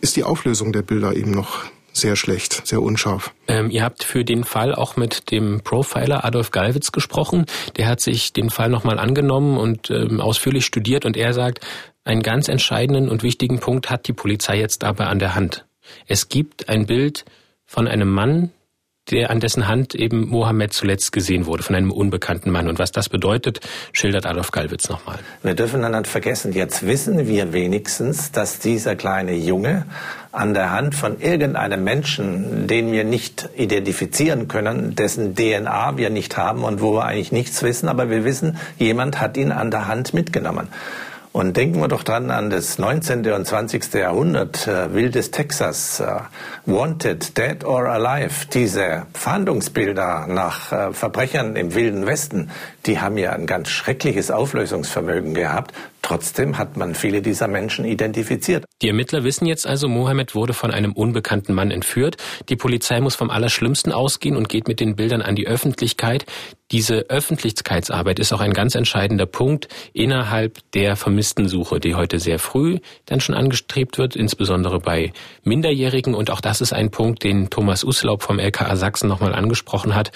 ist 0.00 0.16
die 0.16 0.24
Auflösung 0.24 0.72
der 0.72 0.82
Bilder 0.82 1.14
eben 1.14 1.30
noch 1.30 1.62
sehr 1.92 2.16
schlecht, 2.16 2.66
sehr 2.66 2.82
unscharf. 2.82 3.32
Ähm, 3.46 3.70
ihr 3.70 3.84
habt 3.84 4.02
für 4.02 4.24
den 4.24 4.42
Fall 4.42 4.74
auch 4.74 4.96
mit 4.96 5.30
dem 5.30 5.60
Profiler 5.60 6.24
Adolf 6.24 6.50
Galwitz 6.50 6.90
gesprochen. 6.90 7.46
Der 7.76 7.86
hat 7.86 8.00
sich 8.00 8.32
den 8.32 8.50
Fall 8.50 8.68
nochmal 8.68 8.98
angenommen 8.98 9.56
und 9.56 9.92
ähm, 9.92 10.20
ausführlich 10.20 10.66
studiert 10.66 11.04
und 11.04 11.16
er 11.16 11.34
sagt, 11.34 11.64
einen 12.02 12.20
ganz 12.20 12.48
entscheidenden 12.48 13.08
und 13.08 13.22
wichtigen 13.22 13.60
Punkt 13.60 13.90
hat 13.90 14.08
die 14.08 14.12
Polizei 14.12 14.58
jetzt 14.58 14.82
dabei 14.82 15.06
an 15.06 15.20
der 15.20 15.36
Hand. 15.36 15.64
Es 16.08 16.28
gibt 16.28 16.68
ein 16.68 16.86
Bild 16.86 17.26
von 17.64 17.86
einem 17.86 18.10
Mann, 18.10 18.50
der 19.10 19.30
an 19.30 19.40
dessen 19.40 19.68
Hand 19.68 19.94
eben 19.94 20.28
Mohammed 20.28 20.72
zuletzt 20.72 21.12
gesehen 21.12 21.46
wurde, 21.46 21.62
von 21.62 21.76
einem 21.76 21.92
unbekannten 21.92 22.50
Mann. 22.50 22.68
Und 22.68 22.78
was 22.78 22.92
das 22.92 23.08
bedeutet, 23.08 23.60
schildert 23.92 24.26
Adolf 24.26 24.50
Gallwitz 24.50 24.88
nochmal. 24.88 25.18
Wir 25.42 25.54
dürfen 25.54 25.82
dann 25.82 25.92
nicht 25.92 26.06
vergessen, 26.06 26.52
jetzt 26.52 26.86
wissen 26.86 27.26
wir 27.26 27.52
wenigstens, 27.52 28.32
dass 28.32 28.58
dieser 28.58 28.96
kleine 28.96 29.34
Junge 29.34 29.86
an 30.32 30.54
der 30.54 30.70
Hand 30.70 30.94
von 30.94 31.20
irgendeinem 31.20 31.82
Menschen, 31.84 32.66
den 32.66 32.92
wir 32.92 33.04
nicht 33.04 33.48
identifizieren 33.56 34.48
können, 34.48 34.94
dessen 34.94 35.34
DNA 35.34 35.96
wir 35.96 36.10
nicht 36.10 36.36
haben 36.36 36.64
und 36.64 36.80
wo 36.80 36.94
wir 36.94 37.04
eigentlich 37.04 37.32
nichts 37.32 37.62
wissen, 37.62 37.88
aber 37.88 38.10
wir 38.10 38.24
wissen, 38.24 38.58
jemand 38.78 39.20
hat 39.20 39.36
ihn 39.36 39.52
an 39.52 39.70
der 39.70 39.86
Hand 39.86 40.14
mitgenommen. 40.14 40.68
Und 41.36 41.54
denken 41.58 41.82
wir 41.82 41.88
doch 41.88 42.02
dran 42.02 42.30
an 42.30 42.48
das 42.48 42.78
19. 42.78 43.30
und 43.30 43.46
20. 43.46 43.92
Jahrhundert, 43.92 44.66
äh, 44.66 44.94
wildes 44.94 45.32
Texas, 45.32 46.00
äh, 46.00 46.20
Wanted, 46.64 47.36
Dead 47.36 47.62
or 47.62 47.90
Alive, 47.90 48.46
diese 48.54 49.02
Fahndungsbilder 49.12 50.28
nach 50.28 50.72
äh, 50.72 50.92
Verbrechern 50.94 51.54
im 51.54 51.74
wilden 51.74 52.06
Westen, 52.06 52.50
die 52.86 53.00
haben 53.00 53.18
ja 53.18 53.32
ein 53.32 53.46
ganz 53.46 53.68
schreckliches 53.68 54.30
Auflösungsvermögen 54.30 55.34
gehabt, 55.34 55.74
Trotzdem 56.06 56.56
hat 56.56 56.76
man 56.76 56.94
viele 56.94 57.20
dieser 57.20 57.48
Menschen 57.48 57.84
identifiziert. 57.84 58.64
Die 58.80 58.86
Ermittler 58.86 59.24
wissen 59.24 59.44
jetzt 59.44 59.66
also, 59.66 59.88
Mohammed 59.88 60.36
wurde 60.36 60.52
von 60.52 60.70
einem 60.70 60.92
unbekannten 60.92 61.52
Mann 61.52 61.72
entführt. 61.72 62.16
Die 62.48 62.54
Polizei 62.54 63.00
muss 63.00 63.16
vom 63.16 63.28
Allerschlimmsten 63.28 63.90
ausgehen 63.90 64.36
und 64.36 64.48
geht 64.48 64.68
mit 64.68 64.78
den 64.78 64.94
Bildern 64.94 65.20
an 65.20 65.34
die 65.34 65.48
Öffentlichkeit. 65.48 66.24
Diese 66.70 67.10
Öffentlichkeitsarbeit 67.10 68.20
ist 68.20 68.32
auch 68.32 68.40
ein 68.40 68.52
ganz 68.52 68.76
entscheidender 68.76 69.26
Punkt 69.26 69.66
innerhalb 69.94 70.60
der 70.74 70.94
Vermisstensuche, 70.94 71.80
die 71.80 71.96
heute 71.96 72.20
sehr 72.20 72.38
früh 72.38 72.78
dann 73.06 73.18
schon 73.18 73.34
angestrebt 73.34 73.98
wird, 73.98 74.14
insbesondere 74.14 74.78
bei 74.78 75.12
Minderjährigen. 75.42 76.14
Und 76.14 76.30
auch 76.30 76.40
das 76.40 76.60
ist 76.60 76.72
ein 76.72 76.92
Punkt, 76.92 77.24
den 77.24 77.50
Thomas 77.50 77.82
Uslaub 77.82 78.22
vom 78.22 78.38
LKA 78.38 78.76
Sachsen 78.76 79.08
nochmal 79.08 79.34
angesprochen 79.34 79.96
hat, 79.96 80.12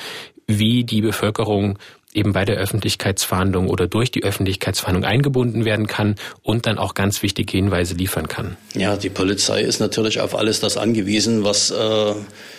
wie 0.47 0.85
die 0.85 1.01
Bevölkerung 1.01 1.79
eben 2.13 2.33
bei 2.33 2.45
der 2.45 2.57
Öffentlichkeitsfahndung 2.57 3.69
oder 3.69 3.87
durch 3.87 4.11
die 4.11 4.25
Öffentlichkeitsfahndung 4.25 5.05
eingebunden 5.05 5.65
werden 5.65 5.87
kann 5.87 6.17
und 6.43 6.67
dann 6.67 6.79
auch 6.79 6.95
ganz 6.95 7.23
wichtige 7.23 7.53
Hinweise 7.57 7.95
liefern 7.95 8.27
kann. 8.27 8.57
Ja, 8.75 8.97
die 8.97 9.11
Polizei 9.11 9.63
ist 9.63 9.81
natürlich 9.81 10.21
auf 10.21 10.35
alles 10.35 10.61
das 10.61 10.77
angewiesen, 10.77 11.45
was 11.45 11.71
äh, 11.71 12.15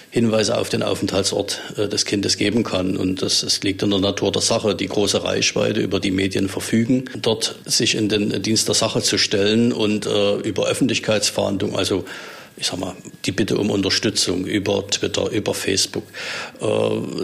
Hinweise 0.10 0.58
auf 0.58 0.70
den 0.70 0.84
Aufenthaltsort 0.84 1.62
äh, 1.78 1.88
des 1.88 2.06
Kindes 2.06 2.38
geben 2.38 2.64
kann. 2.64 2.96
Und 2.96 3.22
das, 3.22 3.42
das 3.42 3.62
liegt 3.62 3.84
in 3.84 3.90
der 3.90 4.00
Natur 4.00 4.32
der 4.32 4.42
Sache, 4.42 4.76
die 4.76 4.88
große 4.88 5.24
Reichweite 5.24 5.82
über 5.82 6.00
die 6.00 6.12
Medien 6.12 6.48
verfügen, 6.48 7.06
dort 7.22 7.56
sich 7.66 7.96
in 7.96 8.08
den 8.08 8.42
Dienst 8.42 8.68
der 8.68 8.76
Sache 8.76 9.02
zu 9.02 9.18
stellen 9.18 9.74
und 9.74 10.06
äh, 10.06 10.36
über 10.36 10.68
Öffentlichkeitsfahndung, 10.68 11.78
also 11.78 12.06
ich 12.58 12.68
sag 12.68 12.80
mal, 12.80 12.94
die 13.26 13.32
Bitte 13.32 13.58
um 13.58 13.70
Unterstützung 13.70 14.46
über 14.46 14.86
Twitter, 14.88 15.30
über 15.32 15.54
Facebook, 15.54 16.04
äh, 16.62 16.66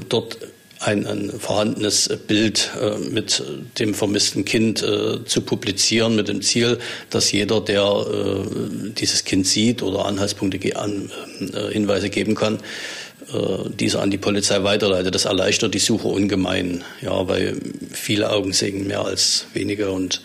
dort 0.10 0.38
ein, 0.80 1.06
ein 1.06 1.32
vorhandenes 1.40 2.10
Bild 2.28 2.72
äh, 2.80 2.98
mit 3.10 3.44
dem 3.80 3.94
vermissten 3.94 4.46
Kind 4.46 4.84
äh, 4.84 5.24
zu 5.26 5.42
publizieren, 5.42 6.16
mit 6.16 6.28
dem 6.28 6.42
Ziel, 6.42 6.80
dass 7.10 7.32
jeder, 7.32 7.62
der 7.62 7.82
äh, 7.84 8.92
dieses 8.92 9.24
Kind 9.24 9.48
sieht 9.48 9.82
oder 9.82 10.06
Anhaltspunkte, 10.06 10.76
an, 10.76 11.12
äh, 11.40 11.72
Hinweise 11.72 12.10
geben 12.10 12.36
kann, 12.36 12.58
äh, 13.34 13.70
diese 13.80 14.00
an 14.00 14.12
die 14.12 14.18
Polizei 14.18 14.63
weiterleitet. 14.63 15.16
Das 15.16 15.26
erleichtert 15.26 15.74
die 15.74 15.80
Suche 15.80 16.08
ungemein, 16.08 16.84
ja, 17.02 17.28
weil 17.28 17.58
viele 17.92 18.30
Augen 18.30 18.54
sehen 18.54 18.88
mehr 18.88 19.06
als 19.06 19.48
wenige 19.54 19.92
und 19.92 20.22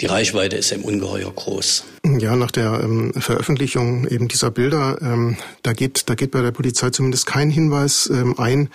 die 0.00 0.06
Reichweite 0.06 0.56
ist 0.56 0.72
eben 0.72 0.82
ungeheuer 0.82 1.32
groß. 1.32 1.84
Ja, 2.18 2.36
nach 2.36 2.50
der 2.50 2.80
ähm, 2.82 3.12
Veröffentlichung 3.16 4.06
eben 4.06 4.28
dieser 4.28 4.50
Bilder, 4.50 4.98
ähm, 5.00 5.38
da 5.62 5.72
geht, 5.72 6.08
da 6.08 6.14
geht 6.14 6.30
bei 6.32 6.42
der 6.42 6.50
Polizei 6.50 6.90
zumindest 6.90 7.26
kein 7.26 7.50
Hinweis 7.50 8.10
ähm, 8.12 8.38
ein, 8.38 8.68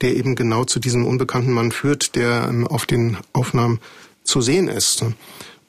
der 0.00 0.16
eben 0.16 0.34
genau 0.34 0.64
zu 0.64 0.78
diesem 0.78 1.06
unbekannten 1.06 1.52
Mann 1.52 1.72
führt, 1.72 2.14
der 2.16 2.46
ähm, 2.48 2.66
auf 2.66 2.86
den 2.86 3.16
Aufnahmen 3.32 3.80
zu 4.22 4.40
sehen 4.40 4.68
ist. 4.68 5.04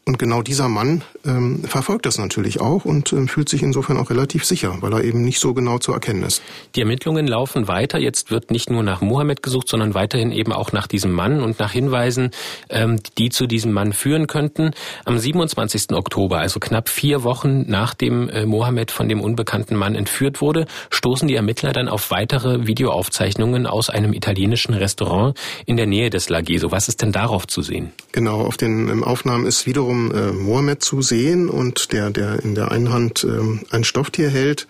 Und 0.10 0.18
genau 0.18 0.42
dieser 0.42 0.70
Mann 0.70 1.04
ähm, 1.24 1.64
verfolgt 1.66 2.08
das 2.08 2.18
natürlich 2.18 2.60
auch 2.60 2.84
und 2.84 3.14
ähm, 3.14 3.28
fühlt 3.28 3.48
sich 3.48 3.62
insofern 3.62 3.96
auch 3.98 4.10
relativ 4.10 4.44
sicher, 4.44 4.76
weil 4.82 4.92
er 4.92 5.04
eben 5.04 5.24
nicht 5.24 5.40
so 5.40 5.54
genau 5.54 5.78
zu 5.78 5.94
erkennen 5.94 6.24
ist. 6.24 6.42
Die 6.76 6.80
Ermittlungen 6.80 7.28
laufen 7.28 7.68
weiter. 7.68 8.00
Jetzt 8.00 8.32
wird 8.32 8.50
nicht 8.50 8.72
nur 8.72 8.82
nach 8.82 9.02
Mohammed 9.02 9.44
gesucht, 9.44 9.70
sondern 9.70 9.94
weiterhin 9.94 10.32
eben 10.32 10.52
auch 10.52 10.72
nach 10.72 10.88
diesem 10.88 11.12
Mann 11.12 11.42
und 11.42 11.60
nach 11.60 11.74
Hinweisen, 11.74 12.32
ähm, 12.72 13.00
die 13.20 13.30
zu 13.30 13.46
diesem 13.46 13.72
Mann 13.72 13.94
führen 13.94 14.26
könnten. 14.26 14.72
Am 15.06 15.20
27. 15.20 15.92
Oktober, 15.92 16.40
also 16.40 16.60
knapp 16.60 16.90
vier 16.90 17.24
Wochen 17.24 17.66
nachdem 17.68 18.30
äh, 18.30 18.48
Mohammed 18.48 18.90
von 18.90 19.10
dem 19.10 19.22
unbekannten 19.22 19.76
Mann 19.76 19.94
entführt 19.94 20.42
wurde, 20.42 20.66
stoßen 20.90 21.28
die 21.28 21.36
Ermittler 21.36 21.72
dann 21.72 21.88
auf 21.88 22.10
weitere 22.10 22.66
Videoaufzeichnungen 22.66 23.68
aus 23.68 23.92
einem 23.92 24.14
italienischen 24.14 24.74
Restaurant 24.74 25.38
in 25.68 25.78
der 25.78 25.86
Nähe 25.86 26.10
des 26.10 26.30
Lageso. 26.30 26.72
Was 26.72 26.88
ist 26.88 27.04
denn 27.04 27.12
darauf 27.12 27.46
zu 27.46 27.62
sehen? 27.62 27.92
Genau, 28.12 28.42
auf 28.42 28.58
den 28.58 28.90
ähm, 28.90 29.04
Aufnahmen 29.04 29.46
ist 29.46 29.68
wiederum 29.68 29.99
äh, 30.12 30.32
Mohammed 30.32 30.84
zu 30.84 31.02
sehen 31.02 31.50
und 31.50 31.92
der, 31.92 32.10
der 32.10 32.44
in 32.44 32.56
der 32.56 32.72
einen 32.72 32.92
Hand 32.92 33.24
ähm, 33.24 33.62
ein 33.70 33.84
Stofftier 33.84 34.30
hält. 34.30 34.68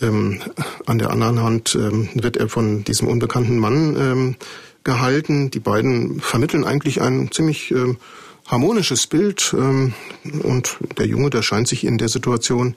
Ähm, 0.00 0.40
an 0.86 0.98
der 0.98 1.10
anderen 1.10 1.42
Hand 1.42 1.74
ähm, 1.74 2.08
wird 2.14 2.36
er 2.36 2.48
von 2.48 2.84
diesem 2.84 3.08
unbekannten 3.08 3.58
Mann 3.58 3.96
ähm, 3.96 4.36
gehalten. 4.84 5.50
Die 5.50 5.60
beiden 5.60 6.20
vermitteln 6.20 6.64
eigentlich 6.64 7.00
ein 7.00 7.30
ziemlich 7.32 7.70
ähm, 7.72 7.98
harmonisches 8.46 9.06
Bild 9.06 9.54
ähm, 9.58 9.94
und 10.42 10.78
der 10.96 11.06
Junge, 11.06 11.30
der 11.30 11.42
scheint 11.42 11.68
sich 11.68 11.84
in 11.84 11.98
der 11.98 12.08
Situation 12.08 12.74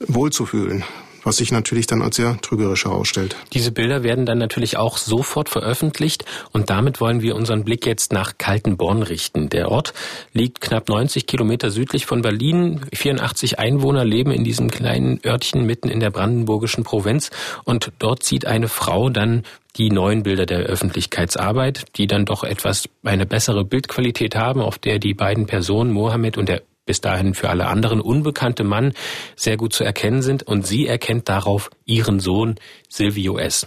wohlzufühlen 0.00 0.84
was 1.26 1.38
sich 1.38 1.50
natürlich 1.50 1.88
dann 1.88 2.02
als 2.02 2.16
sehr 2.16 2.40
trügerisch 2.40 2.84
herausstellt. 2.84 3.36
Diese 3.52 3.72
Bilder 3.72 4.04
werden 4.04 4.26
dann 4.26 4.38
natürlich 4.38 4.76
auch 4.76 4.96
sofort 4.96 5.48
veröffentlicht 5.48 6.24
und 6.52 6.70
damit 6.70 7.00
wollen 7.00 7.20
wir 7.20 7.34
unseren 7.34 7.64
Blick 7.64 7.84
jetzt 7.84 8.12
nach 8.12 8.38
Kaltenborn 8.38 9.02
richten. 9.02 9.48
Der 9.48 9.70
Ort 9.72 9.92
liegt 10.32 10.60
knapp 10.60 10.88
90 10.88 11.26
Kilometer 11.26 11.70
südlich 11.70 12.06
von 12.06 12.22
Berlin. 12.22 12.86
84 12.94 13.58
Einwohner 13.58 14.04
leben 14.04 14.30
in 14.30 14.44
diesem 14.44 14.70
kleinen 14.70 15.18
Örtchen 15.26 15.66
mitten 15.66 15.88
in 15.88 15.98
der 15.98 16.10
brandenburgischen 16.10 16.84
Provinz 16.84 17.30
und 17.64 17.90
dort 17.98 18.22
sieht 18.22 18.46
eine 18.46 18.68
Frau 18.68 19.10
dann 19.10 19.42
die 19.76 19.90
neuen 19.90 20.22
Bilder 20.22 20.46
der 20.46 20.60
Öffentlichkeitsarbeit, 20.60 21.86
die 21.96 22.06
dann 22.06 22.24
doch 22.24 22.44
etwas 22.44 22.88
eine 23.02 23.26
bessere 23.26 23.64
Bildqualität 23.64 24.36
haben, 24.36 24.60
auf 24.60 24.78
der 24.78 25.00
die 25.00 25.12
beiden 25.12 25.46
Personen 25.46 25.90
Mohammed 25.90 26.38
und 26.38 26.48
der 26.48 26.62
bis 26.86 27.02
dahin 27.02 27.34
für 27.34 27.50
alle 27.50 27.66
anderen 27.66 28.00
unbekannte 28.00 28.64
Mann 28.64 28.94
sehr 29.36 29.58
gut 29.58 29.74
zu 29.74 29.84
erkennen 29.84 30.22
sind 30.22 30.44
und 30.44 30.66
sie 30.66 30.86
erkennt 30.86 31.28
darauf 31.28 31.68
ihren 31.84 32.20
Sohn 32.20 32.54
Silvio 32.88 33.38
S. 33.38 33.66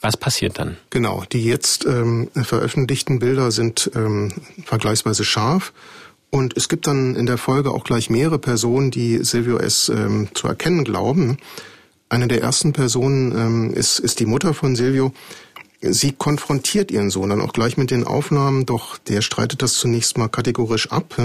Was 0.00 0.16
passiert 0.16 0.58
dann? 0.58 0.76
Genau, 0.90 1.24
die 1.32 1.44
jetzt 1.44 1.86
ähm, 1.86 2.28
veröffentlichten 2.34 3.18
Bilder 3.18 3.50
sind 3.50 3.90
ähm, 3.94 4.32
vergleichsweise 4.64 5.24
scharf. 5.24 5.72
Und 6.28 6.56
es 6.56 6.68
gibt 6.68 6.86
dann 6.86 7.14
in 7.14 7.24
der 7.24 7.38
Folge 7.38 7.70
auch 7.70 7.84
gleich 7.84 8.10
mehrere 8.10 8.38
Personen, 8.38 8.90
die 8.90 9.24
Silvio 9.24 9.56
S. 9.56 9.88
Ähm, 9.88 10.28
zu 10.34 10.48
erkennen 10.48 10.84
glauben. 10.84 11.38
Eine 12.08 12.28
der 12.28 12.42
ersten 12.42 12.72
Personen 12.72 13.32
ähm, 13.32 13.74
ist, 13.74 13.98
ist 13.98 14.20
die 14.20 14.26
Mutter 14.26 14.52
von 14.52 14.76
Silvio, 14.76 15.12
Sie 15.82 16.12
konfrontiert 16.12 16.90
ihren 16.90 17.10
Sohn 17.10 17.30
dann 17.30 17.40
auch 17.40 17.52
gleich 17.52 17.76
mit 17.76 17.90
den 17.90 18.04
Aufnahmen, 18.04 18.64
doch 18.64 18.96
der 18.98 19.20
streitet 19.20 19.62
das 19.62 19.74
zunächst 19.74 20.16
mal 20.16 20.28
kategorisch 20.28 20.90
ab. 20.90 21.16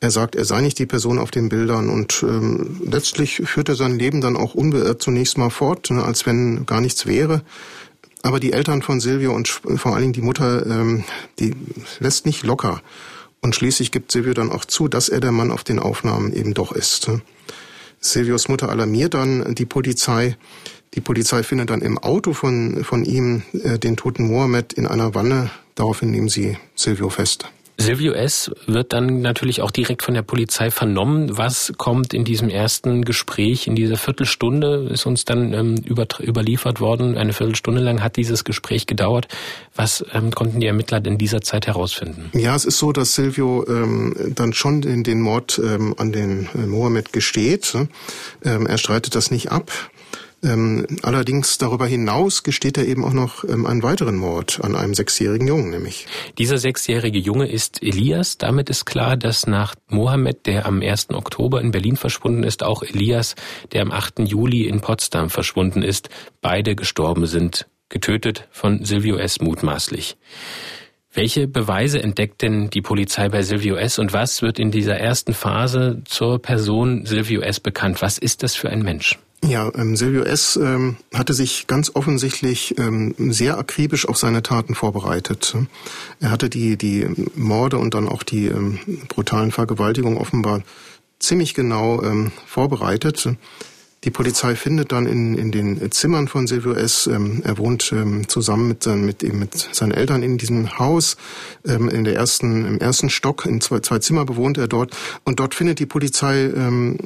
Er 0.00 0.10
sagt, 0.10 0.34
er 0.34 0.44
sei 0.44 0.60
nicht 0.60 0.78
die 0.78 0.86
Person 0.86 1.18
auf 1.18 1.30
den 1.30 1.48
Bildern 1.48 1.88
und 1.88 2.22
ähm, 2.22 2.80
letztlich 2.84 3.36
führt 3.44 3.68
er 3.68 3.76
sein 3.76 3.98
Leben 3.98 4.20
dann 4.20 4.36
auch 4.36 4.54
unbeirrt 4.54 5.02
zunächst 5.02 5.38
mal 5.38 5.50
fort, 5.50 5.90
ne, 5.90 6.02
als 6.02 6.26
wenn 6.26 6.66
gar 6.66 6.80
nichts 6.80 7.06
wäre. 7.06 7.42
Aber 8.22 8.40
die 8.40 8.52
Eltern 8.52 8.82
von 8.82 9.00
Silvio 9.00 9.32
und 9.32 9.48
vor 9.48 9.92
allen 9.92 10.02
Dingen 10.02 10.12
die 10.12 10.20
Mutter, 10.20 10.66
ähm, 10.66 11.04
die 11.38 11.54
lässt 12.00 12.26
nicht 12.26 12.42
locker. 12.42 12.82
Und 13.40 13.54
schließlich 13.54 13.92
gibt 13.92 14.10
Silvio 14.10 14.34
dann 14.34 14.50
auch 14.50 14.64
zu, 14.64 14.88
dass 14.88 15.08
er 15.08 15.20
der 15.20 15.32
Mann 15.32 15.52
auf 15.52 15.62
den 15.62 15.78
Aufnahmen 15.78 16.32
eben 16.32 16.52
doch 16.52 16.72
ist. 16.72 17.08
Silvios 18.00 18.48
Mutter 18.48 18.68
alarmiert 18.68 19.14
dann 19.14 19.54
die 19.54 19.66
Polizei. 19.66 20.36
Die 20.96 21.02
Polizei 21.02 21.42
findet 21.42 21.70
dann 21.70 21.82
im 21.82 21.98
Auto 21.98 22.32
von, 22.32 22.82
von 22.82 23.04
ihm 23.04 23.42
äh, 23.52 23.78
den 23.78 23.96
toten 23.96 24.26
Mohammed 24.26 24.72
in 24.72 24.86
einer 24.86 25.14
Wanne. 25.14 25.50
Daraufhin 25.74 26.10
nehmen 26.10 26.28
sie 26.28 26.56
Silvio 26.74 27.10
fest. 27.10 27.50
Silvio 27.78 28.12
S. 28.14 28.50
wird 28.66 28.94
dann 28.94 29.20
natürlich 29.20 29.60
auch 29.60 29.70
direkt 29.70 30.02
von 30.02 30.14
der 30.14 30.22
Polizei 30.22 30.70
vernommen. 30.70 31.36
Was 31.36 31.74
kommt 31.76 32.14
in 32.14 32.24
diesem 32.24 32.48
ersten 32.48 33.04
Gespräch, 33.04 33.66
in 33.66 33.76
dieser 33.76 33.98
Viertelstunde, 33.98 34.88
ist 34.90 35.04
uns 35.04 35.26
dann 35.26 35.52
ähm, 35.52 35.74
über, 35.84 36.06
überliefert 36.22 36.80
worden. 36.80 37.18
Eine 37.18 37.34
Viertelstunde 37.34 37.82
lang 37.82 38.02
hat 38.02 38.16
dieses 38.16 38.44
Gespräch 38.44 38.86
gedauert. 38.86 39.28
Was 39.74 40.02
ähm, 40.14 40.30
konnten 40.30 40.60
die 40.60 40.66
Ermittler 40.66 41.04
in 41.04 41.18
dieser 41.18 41.42
Zeit 41.42 41.66
herausfinden? 41.66 42.30
Ja, 42.32 42.56
es 42.56 42.64
ist 42.64 42.78
so, 42.78 42.92
dass 42.92 43.14
Silvio 43.14 43.66
ähm, 43.68 44.32
dann 44.34 44.54
schon 44.54 44.82
in 44.82 45.02
den 45.04 45.20
Mord 45.20 45.60
ähm, 45.62 45.94
an 45.98 46.12
den 46.12 46.48
äh, 46.54 46.66
Mohammed 46.66 47.12
gesteht. 47.12 47.76
Ähm, 48.42 48.66
er 48.66 48.78
streitet 48.78 49.14
das 49.14 49.30
nicht 49.30 49.52
ab. 49.52 49.70
Ähm, 50.42 50.86
allerdings 51.02 51.56
darüber 51.58 51.86
hinaus 51.86 52.42
gesteht 52.42 52.76
er 52.76 52.86
eben 52.86 53.04
auch 53.04 53.14
noch 53.14 53.44
ähm, 53.44 53.64
einen 53.64 53.82
weiteren 53.82 54.16
Mord 54.16 54.60
an 54.62 54.76
einem 54.76 54.94
sechsjährigen 54.94 55.48
Jungen, 55.48 55.70
nämlich. 55.70 56.06
Dieser 56.38 56.58
sechsjährige 56.58 57.18
Junge 57.18 57.46
ist 57.46 57.82
Elias. 57.82 58.36
Damit 58.36 58.68
ist 58.68 58.84
klar, 58.84 59.16
dass 59.16 59.46
nach 59.46 59.74
Mohammed, 59.88 60.46
der 60.46 60.66
am 60.66 60.82
1. 60.82 61.10
Oktober 61.10 61.60
in 61.62 61.70
Berlin 61.70 61.96
verschwunden 61.96 62.42
ist, 62.42 62.62
auch 62.62 62.82
Elias, 62.82 63.34
der 63.72 63.82
am 63.82 63.92
8. 63.92 64.20
Juli 64.20 64.66
in 64.66 64.80
Potsdam 64.80 65.30
verschwunden 65.30 65.82
ist, 65.82 66.10
beide 66.42 66.76
gestorben 66.76 67.26
sind, 67.26 67.66
getötet 67.88 68.46
von 68.50 68.84
Silvio 68.84 69.16
S. 69.16 69.40
mutmaßlich. 69.40 70.16
Welche 71.14 71.48
Beweise 71.48 72.02
entdeckt 72.02 72.42
denn 72.42 72.68
die 72.68 72.82
Polizei 72.82 73.30
bei 73.30 73.40
Silvio 73.40 73.76
S. 73.76 73.98
und 73.98 74.12
was 74.12 74.42
wird 74.42 74.58
in 74.58 74.70
dieser 74.70 74.98
ersten 74.98 75.32
Phase 75.32 76.02
zur 76.04 76.42
Person 76.42 77.06
Silvio 77.06 77.40
S. 77.40 77.58
bekannt? 77.58 78.02
Was 78.02 78.18
ist 78.18 78.42
das 78.42 78.54
für 78.54 78.68
ein 78.68 78.82
Mensch? 78.82 79.18
Ja, 79.44 79.70
ähm, 79.74 79.96
Silvio 79.96 80.22
S. 80.22 80.56
Ähm, 80.56 80.96
hatte 81.14 81.34
sich 81.34 81.66
ganz 81.66 81.92
offensichtlich 81.94 82.78
ähm, 82.78 83.14
sehr 83.18 83.58
akribisch 83.58 84.08
auf 84.08 84.16
seine 84.16 84.42
Taten 84.42 84.74
vorbereitet. 84.74 85.56
Er 86.20 86.30
hatte 86.30 86.48
die, 86.48 86.76
die 86.76 87.06
Morde 87.34 87.78
und 87.78 87.94
dann 87.94 88.08
auch 88.08 88.22
die 88.22 88.46
ähm, 88.46 88.78
brutalen 89.08 89.52
Vergewaltigungen 89.52 90.18
offenbar 90.18 90.62
ziemlich 91.18 91.54
genau 91.54 92.02
ähm, 92.02 92.32
vorbereitet. 92.46 93.28
Die 94.06 94.12
Polizei 94.12 94.54
findet 94.54 94.92
dann 94.92 95.04
in, 95.06 95.36
in 95.36 95.50
den 95.50 95.90
Zimmern 95.90 96.28
von 96.28 96.46
Silvio 96.46 96.74
S., 96.74 97.08
ähm, 97.08 97.42
er 97.42 97.58
wohnt 97.58 97.90
ähm, 97.90 98.28
zusammen 98.28 98.68
mit, 98.68 98.86
mit, 98.86 99.24
eben 99.24 99.40
mit 99.40 99.68
seinen 99.72 99.90
Eltern 99.90 100.22
in 100.22 100.38
diesem 100.38 100.78
Haus, 100.78 101.16
ähm, 101.66 101.88
in 101.88 102.04
der 102.04 102.14
ersten, 102.14 102.64
im 102.66 102.78
ersten 102.78 103.10
Stock, 103.10 103.46
in 103.46 103.60
zwei, 103.60 103.80
zwei 103.80 103.98
Zimmer 103.98 104.24
bewohnt 104.24 104.58
er 104.58 104.68
dort. 104.68 104.96
Und 105.24 105.40
dort 105.40 105.56
findet 105.56 105.80
die 105.80 105.86
Polizei 105.86 106.44
ähm, 106.44 106.98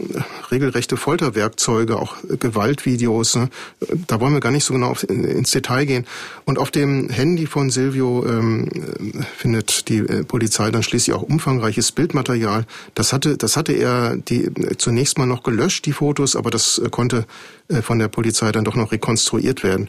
regelrechte 0.50 0.98
Folterwerkzeuge, 0.98 1.96
auch 1.96 2.16
Gewaltvideos. 2.38 3.34
Ne? 3.36 3.48
Da 4.06 4.20
wollen 4.20 4.34
wir 4.34 4.40
gar 4.40 4.52
nicht 4.52 4.66
so 4.66 4.74
genau 4.74 4.90
auf, 4.90 5.02
ins 5.04 5.52
Detail 5.52 5.86
gehen. 5.86 6.06
Und 6.44 6.58
auf 6.58 6.70
dem 6.70 7.08
Handy 7.08 7.46
von 7.46 7.70
Silvio 7.70 8.26
ähm, 8.26 8.68
findet 9.38 9.88
die 9.88 10.00
äh, 10.00 10.22
Polizei 10.24 10.70
dann 10.70 10.82
schließlich 10.82 11.16
auch 11.16 11.22
umfangreiches 11.22 11.92
Bildmaterial. 11.92 12.66
Das 12.94 13.14
hatte, 13.14 13.38
das 13.38 13.56
hatte 13.56 13.72
er 13.72 14.18
die, 14.18 14.50
zunächst 14.76 15.16
mal 15.16 15.24
noch 15.24 15.42
gelöscht, 15.42 15.86
die 15.86 15.92
Fotos, 15.92 16.36
aber 16.36 16.50
das 16.50 16.76
äh, 16.76 16.89
konnte 16.90 17.26
äh, 17.68 17.82
von 17.82 17.98
der 17.98 18.08
Polizei 18.08 18.52
dann 18.52 18.64
doch 18.64 18.74
noch 18.74 18.92
rekonstruiert 18.92 19.62
werden. 19.62 19.88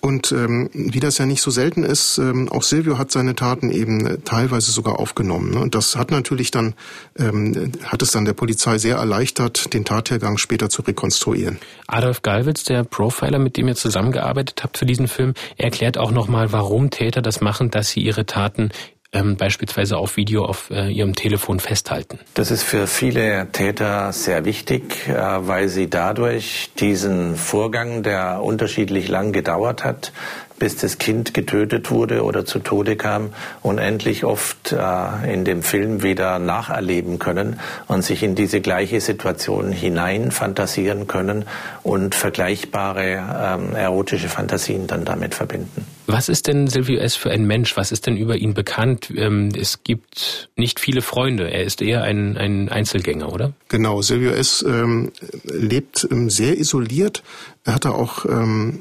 Und 0.00 0.32
ähm, 0.32 0.68
wie 0.72 0.98
das 0.98 1.18
ja 1.18 1.26
nicht 1.26 1.42
so 1.42 1.52
selten 1.52 1.84
ist, 1.84 2.18
ähm, 2.18 2.48
auch 2.50 2.64
Silvio 2.64 2.98
hat 2.98 3.12
seine 3.12 3.36
Taten 3.36 3.70
eben 3.70 4.04
äh, 4.04 4.18
teilweise 4.18 4.72
sogar 4.72 4.98
aufgenommen. 4.98 5.52
Ne? 5.52 5.60
Und 5.60 5.76
das 5.76 5.94
hat 5.94 6.10
natürlich 6.10 6.50
dann, 6.50 6.74
ähm, 7.16 7.72
hat 7.84 8.02
es 8.02 8.10
dann 8.10 8.24
der 8.24 8.32
Polizei 8.32 8.78
sehr 8.78 8.96
erleichtert, 8.96 9.72
den 9.72 9.84
Tathergang 9.84 10.38
später 10.38 10.68
zu 10.70 10.82
rekonstruieren. 10.82 11.58
Adolf 11.86 12.22
Galwitz, 12.22 12.64
der 12.64 12.82
Profiler, 12.82 13.38
mit 13.38 13.56
dem 13.56 13.68
ihr 13.68 13.76
zusammengearbeitet 13.76 14.64
habt 14.64 14.76
für 14.76 14.86
diesen 14.86 15.06
Film, 15.06 15.34
erklärt 15.56 15.98
auch 15.98 16.10
nochmal, 16.10 16.50
warum 16.50 16.90
Täter 16.90 17.22
das 17.22 17.40
machen, 17.40 17.70
dass 17.70 17.90
sie 17.90 18.00
ihre 18.00 18.26
Taten 18.26 18.70
ähm, 19.12 19.36
beispielsweise 19.36 19.98
auf 19.98 20.16
Video 20.16 20.44
auf 20.44 20.70
äh, 20.70 20.88
ihrem 20.88 21.14
Telefon 21.14 21.60
festhalten. 21.60 22.18
Das 22.34 22.50
ist 22.50 22.62
für 22.62 22.86
viele 22.86 23.48
Täter 23.52 24.12
sehr 24.12 24.44
wichtig, 24.44 25.08
äh, 25.08 25.14
weil 25.14 25.68
sie 25.68 25.90
dadurch 25.90 26.70
diesen 26.78 27.36
Vorgang, 27.36 28.02
der 28.02 28.42
unterschiedlich 28.42 29.08
lang 29.08 29.32
gedauert 29.32 29.84
hat, 29.84 30.12
bis 30.58 30.76
das 30.76 30.98
Kind 30.98 31.34
getötet 31.34 31.90
wurde 31.90 32.22
oder 32.22 32.44
zu 32.44 32.60
Tode 32.60 32.96
kam, 32.96 33.34
unendlich 33.62 34.24
oft 34.24 34.72
äh, 34.72 35.32
in 35.32 35.44
dem 35.44 35.62
Film 35.62 36.02
wieder 36.02 36.38
nacherleben 36.38 37.18
können 37.18 37.58
und 37.88 38.02
sich 38.02 38.22
in 38.22 38.34
diese 38.34 38.60
gleiche 38.60 39.00
Situation 39.00 39.72
hinein 39.72 40.30
fantasieren 40.30 41.08
können 41.08 41.46
und 41.82 42.14
vergleichbare 42.14 43.58
ähm, 43.58 43.74
erotische 43.74 44.28
Fantasien 44.28 44.86
dann 44.86 45.04
damit 45.04 45.34
verbinden. 45.34 45.84
Was 46.12 46.28
ist 46.28 46.46
denn 46.46 46.66
Silvio 46.66 46.98
S. 46.98 47.16
für 47.16 47.30
ein 47.30 47.46
Mensch? 47.46 47.74
Was 47.78 47.90
ist 47.90 48.06
denn 48.06 48.18
über 48.18 48.36
ihn 48.36 48.52
bekannt? 48.52 49.10
Ähm, 49.16 49.48
es 49.58 49.82
gibt 49.82 50.50
nicht 50.56 50.78
viele 50.78 51.00
Freunde. 51.00 51.50
Er 51.50 51.64
ist 51.64 51.80
eher 51.80 52.02
ein, 52.02 52.36
ein 52.36 52.68
Einzelgänger, 52.68 53.32
oder? 53.32 53.54
Genau. 53.68 54.02
Silvio 54.02 54.32
S. 54.32 54.62
Ähm, 54.68 55.12
lebt 55.44 56.06
ähm, 56.10 56.28
sehr 56.28 56.58
isoliert. 56.58 57.22
Er 57.64 57.74
hatte 57.74 57.94
auch 57.94 58.26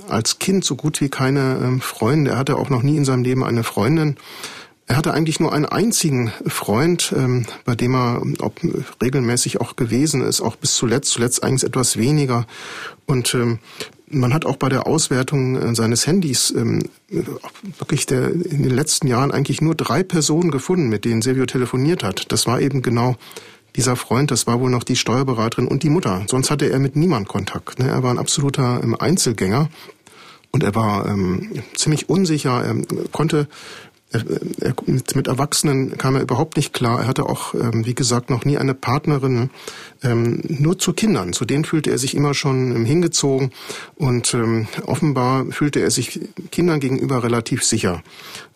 als 0.09 0.39
Kind 0.39 0.65
so 0.65 0.75
gut 0.75 1.01
wie 1.01 1.09
keine 1.09 1.79
Freunde. 1.81 2.31
Er 2.31 2.37
hatte 2.37 2.57
auch 2.57 2.69
noch 2.69 2.81
nie 2.81 2.97
in 2.97 3.05
seinem 3.05 3.23
Leben 3.23 3.43
eine 3.43 3.63
Freundin. 3.63 4.17
Er 4.87 4.97
hatte 4.97 5.13
eigentlich 5.13 5.39
nur 5.39 5.53
einen 5.53 5.67
einzigen 5.67 6.33
Freund, 6.47 7.13
bei 7.63 7.75
dem 7.75 7.93
er 7.93 8.23
regelmäßig 9.03 9.61
auch 9.61 9.75
gewesen 9.75 10.21
ist, 10.21 10.41
auch 10.41 10.55
bis 10.55 10.75
zuletzt, 10.75 11.11
zuletzt 11.11 11.43
eigentlich 11.43 11.63
etwas 11.63 11.97
weniger. 11.97 12.47
Und 13.05 13.37
man 14.11 14.33
hat 14.33 14.45
auch 14.45 14.57
bei 14.57 14.69
der 14.69 14.87
Auswertung 14.87 15.55
äh, 15.55 15.75
seines 15.75 16.07
Handys 16.07 16.53
ähm, 16.55 16.83
wirklich 17.09 18.05
der, 18.05 18.29
in 18.31 18.63
den 18.63 18.71
letzten 18.71 19.07
Jahren 19.07 19.31
eigentlich 19.31 19.61
nur 19.61 19.75
drei 19.75 20.03
Personen 20.03 20.51
gefunden, 20.51 20.89
mit 20.89 21.05
denen 21.05 21.21
Silvio 21.21 21.45
telefoniert 21.45 22.03
hat. 22.03 22.31
Das 22.31 22.47
war 22.47 22.61
eben 22.61 22.81
genau 22.81 23.15
dieser 23.75 23.95
Freund, 23.95 24.31
das 24.31 24.47
war 24.47 24.59
wohl 24.59 24.69
noch 24.69 24.83
die 24.83 24.95
Steuerberaterin 24.95 25.67
und 25.67 25.83
die 25.83 25.89
Mutter. 25.89 26.25
Sonst 26.27 26.51
hatte 26.51 26.69
er 26.69 26.79
mit 26.79 26.95
niemand 26.95 27.27
Kontakt. 27.27 27.79
Ne? 27.79 27.87
Er 27.87 28.03
war 28.03 28.11
ein 28.11 28.19
absoluter 28.19 28.81
ähm, 28.83 28.95
Einzelgänger 28.95 29.69
und 30.51 30.63
er 30.63 30.75
war 30.75 31.07
ähm, 31.07 31.63
ziemlich 31.75 32.09
unsicher. 32.09 32.63
Er 32.63 32.75
konnte 33.11 33.37
er, 33.37 33.45
er, 33.45 33.47
mit 35.15 35.27
Erwachsenen 35.27 35.97
kam 35.97 36.15
er 36.15 36.21
überhaupt 36.21 36.57
nicht 36.57 36.73
klar. 36.73 37.01
Er 37.01 37.07
hatte 37.07 37.25
auch, 37.25 37.53
ähm, 37.53 37.85
wie 37.85 37.95
gesagt, 37.95 38.29
noch 38.29 38.45
nie 38.45 38.57
eine 38.57 38.73
Partnerin. 38.73 39.49
Ähm, 40.03 40.41
nur 40.47 40.77
zu 40.79 40.93
Kindern. 40.93 41.33
Zu 41.33 41.45
denen 41.45 41.63
fühlte 41.63 41.91
er 41.91 41.97
sich 41.97 42.15
immer 42.15 42.33
schon 42.33 42.75
ähm, 42.75 42.85
hingezogen 42.85 43.51
und 43.95 44.35
offenbar 44.85 45.45
fühlte 45.51 45.79
er 45.79 45.91
sich 45.91 46.19
Kindern 46.51 46.79
gegenüber 46.79 47.23
relativ 47.23 47.63
sicher. 47.63 48.01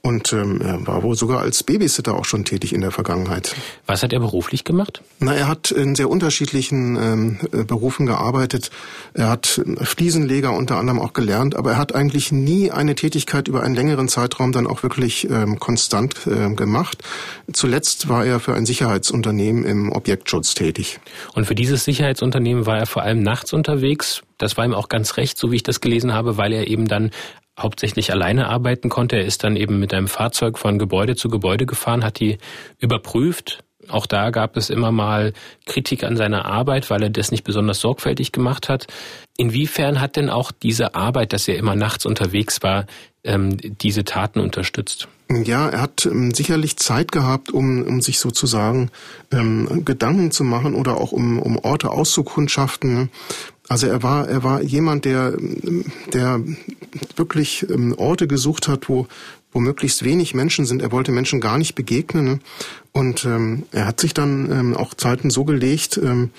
Und 0.06 0.34
ähm, 0.34 0.62
er 0.62 0.86
war 0.86 1.02
wohl 1.02 1.16
sogar 1.16 1.40
als 1.40 1.64
Babysitter 1.64 2.14
auch 2.14 2.26
schon 2.26 2.46
tätig 2.46 2.74
in 2.74 2.82
der 2.82 2.92
Vergangenheit. 2.92 3.56
Was 3.88 4.04
hat 4.04 4.14
er 4.14 4.20
beruflich 4.20 4.64
gemacht? 4.64 5.02
Na, 5.18 5.34
er 5.34 5.48
hat 5.48 5.72
in 5.72 5.96
sehr 5.96 6.12
unterschiedlichen 6.12 6.96
ähm, 6.96 7.40
äh, 7.52 7.64
Berufen 7.64 8.06
gearbeitet. 8.06 8.70
Er 9.16 9.30
hat 9.30 9.60
Fliesenleger 9.82 10.54
unter 10.54 10.78
anderem 10.78 11.00
auch 11.02 11.14
gelernt, 11.14 11.56
aber 11.56 11.72
er 11.72 11.78
hat 11.80 11.96
eigentlich 11.96 12.32
nie 12.32 12.70
eine 12.70 12.94
Tätigkeit 12.94 13.48
über 13.48 13.64
einen 13.64 13.74
längeren 13.74 14.08
Zeitraum 14.08 14.52
dann 14.52 14.68
auch 14.68 14.84
wirklich 14.84 15.28
ähm, 15.28 15.58
konstant 15.60 16.28
äh, 16.28 16.54
gemacht. 16.54 17.02
Zuletzt 17.52 18.08
war 18.08 18.24
er 18.24 18.40
für 18.40 18.54
ein 18.54 18.68
Sicherheitsunternehmen 18.68 19.66
im 19.66 19.92
Objektschutz 19.92 20.54
tätig. 20.54 21.00
Und 21.34 21.46
für 21.46 21.56
dieses 21.56 21.84
Sicherheitsunternehmen 21.84 22.68
war 22.68 22.78
er 22.78 22.86
vor 22.86 23.02
allem 23.02 23.24
nachts 23.24 23.54
unterwegs. 23.54 24.22
Das 24.38 24.56
war 24.56 24.66
ihm 24.66 24.76
auch 24.76 24.88
ganz 24.88 25.18
recht, 25.18 25.40
so 25.40 25.52
wie 25.52 25.56
ich 25.56 25.64
das 25.64 25.82
gelesen 25.82 26.14
habe, 26.14 26.38
weil 26.38 26.54
er 26.54 26.68
eben 26.68 26.88
dann 26.88 27.10
hauptsächlich 27.58 28.12
alleine 28.12 28.48
arbeiten 28.48 28.90
konnte. 28.90 29.16
Er 29.18 29.26
ist 29.26 29.44
dann 29.44 29.56
eben 29.56 29.80
mit 29.80 29.94
einem 29.94 30.08
Fahrzeug 30.08 30.58
von 30.58 30.78
Gebäude 30.78 31.16
zu 31.16 31.30
Gebäude 31.30 31.66
gefahren, 31.66 32.04
hat 32.04 32.20
die 32.20 32.38
überprüft. 32.80 33.64
Auch 33.88 34.08
da 34.08 34.32
gab 34.32 34.58
es 34.58 34.70
immer 34.70 34.92
mal 34.92 35.34
Kritik 35.66 36.04
an 36.04 36.18
seiner 36.18 36.46
Arbeit, 36.46 36.90
weil 36.90 37.04
er 37.04 37.10
das 37.10 37.32
nicht 37.32 37.44
besonders 37.44 37.80
sorgfältig 37.80 38.32
gemacht 38.32 38.68
hat. 38.68 38.88
Inwiefern 39.38 40.02
hat 40.02 40.16
denn 40.16 40.30
auch 40.30 40.52
diese 40.52 40.96
Arbeit, 40.96 41.34
dass 41.34 41.48
er 41.48 41.58
immer 41.58 41.76
nachts 41.76 42.06
unterwegs 42.06 42.64
war, 42.64 42.86
ähm, 43.24 43.58
diese 43.82 44.04
Taten 44.04 44.40
unterstützt? 44.40 45.08
Ja, 45.30 45.70
er 45.70 45.82
hat 45.82 46.06
ähm, 46.06 46.34
sicherlich 46.34 46.78
Zeit 46.78 47.12
gehabt, 47.12 47.52
um, 47.52 47.84
um 47.84 48.02
sich 48.02 48.20
sozusagen 48.20 48.92
ähm, 49.32 49.84
Gedanken 49.84 50.32
zu 50.32 50.44
machen 50.44 50.76
oder 50.76 50.98
auch 50.98 51.12
um, 51.12 51.40
um 51.40 51.58
Orte 51.58 51.90
auszukundschaften. 51.90 53.10
Also 53.68 53.88
er 53.88 54.04
war, 54.04 54.28
er 54.28 54.44
war 54.44 54.62
jemand, 54.62 55.06
der, 55.06 55.34
der 56.14 56.42
wirklich 57.16 57.66
ähm, 57.70 57.94
Orte 57.98 58.28
gesucht 58.28 58.68
hat, 58.68 58.90
wo, 58.90 59.08
wo 59.52 59.60
möglichst 59.60 60.04
wenig 60.04 60.34
Menschen 60.34 60.66
sind. 60.66 60.82
Er 60.82 60.92
wollte 60.92 61.12
Menschen 61.12 61.42
gar 61.42 61.58
nicht 61.58 61.76
begegnen. 61.76 62.42
Und 62.92 63.26
ähm, 63.26 63.64
er 63.72 63.86
hat 63.86 64.00
sich 64.00 64.14
dann 64.14 64.52
ähm, 64.52 64.76
auch 64.76 64.94
Zeiten 64.94 65.30
so 65.30 65.46
gelegt, 65.46 65.98
ähm, 65.98 66.32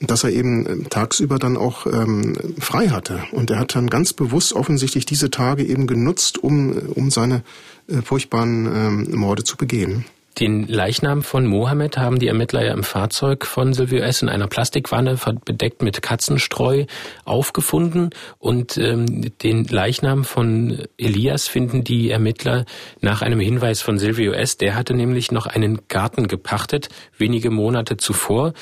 dass 0.00 0.24
er 0.24 0.30
eben 0.30 0.66
ähm, 0.68 0.88
tagsüber 0.90 1.38
dann 1.38 1.56
auch 1.56 1.86
ähm, 1.86 2.34
frei 2.58 2.88
hatte. 2.88 3.22
Und 3.32 3.50
er 3.50 3.58
hat 3.58 3.74
dann 3.74 3.90
ganz 3.90 4.12
bewusst 4.12 4.52
offensichtlich 4.52 5.06
diese 5.06 5.30
Tage 5.30 5.64
eben 5.64 5.86
genutzt, 5.86 6.38
um, 6.38 6.72
um 6.94 7.10
seine 7.10 7.42
äh, 7.88 8.02
furchtbaren 8.02 8.66
ähm, 8.66 9.18
Morde 9.18 9.44
zu 9.44 9.56
begehen. 9.56 10.04
Den 10.38 10.66
Leichnam 10.66 11.22
von 11.22 11.46
Mohammed 11.46 11.96
haben 11.96 12.18
die 12.18 12.26
Ermittler 12.26 12.64
ja 12.64 12.72
im 12.72 12.82
Fahrzeug 12.82 13.46
von 13.46 13.72
Silvio 13.72 14.00
S. 14.00 14.20
in 14.20 14.28
einer 14.28 14.48
Plastikwanne 14.48 15.16
bedeckt 15.44 15.80
mit 15.82 16.02
Katzenstreu 16.02 16.86
aufgefunden 17.24 18.10
und 18.38 18.76
ähm, 18.76 19.32
den 19.42 19.64
Leichnam 19.64 20.24
von 20.24 20.82
Elias 20.98 21.46
finden 21.46 21.84
die 21.84 22.10
Ermittler 22.10 22.64
nach 23.00 23.22
einem 23.22 23.38
Hinweis 23.38 23.80
von 23.80 23.98
Silvio 23.98 24.32
S. 24.32 24.56
Der 24.56 24.74
hatte 24.74 24.94
nämlich 24.94 25.30
noch 25.30 25.46
einen 25.46 25.86
Garten 25.86 26.26
gepachtet, 26.26 26.88
wenige 27.16 27.50
Monate 27.50 27.96
zuvor. 27.96 28.54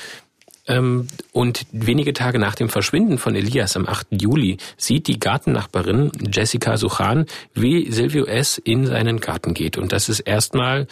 Ähm, 0.68 1.08
und 1.32 1.66
wenige 1.72 2.12
Tage 2.12 2.38
nach 2.38 2.54
dem 2.54 2.68
Verschwinden 2.68 3.18
von 3.18 3.34
Elias 3.34 3.76
am 3.76 3.88
8. 3.88 4.08
Juli 4.10 4.58
sieht 4.76 5.08
die 5.08 5.18
Gartennachbarin 5.18 6.12
Jessica 6.30 6.76
Suchan, 6.76 7.26
wie 7.54 7.90
Silvio 7.90 8.26
S. 8.26 8.58
in 8.58 8.86
seinen 8.86 9.18
Garten 9.20 9.54
geht. 9.54 9.76
Und 9.76 9.90
das 9.90 10.08
ist 10.08 10.20
erstmal 10.20 10.86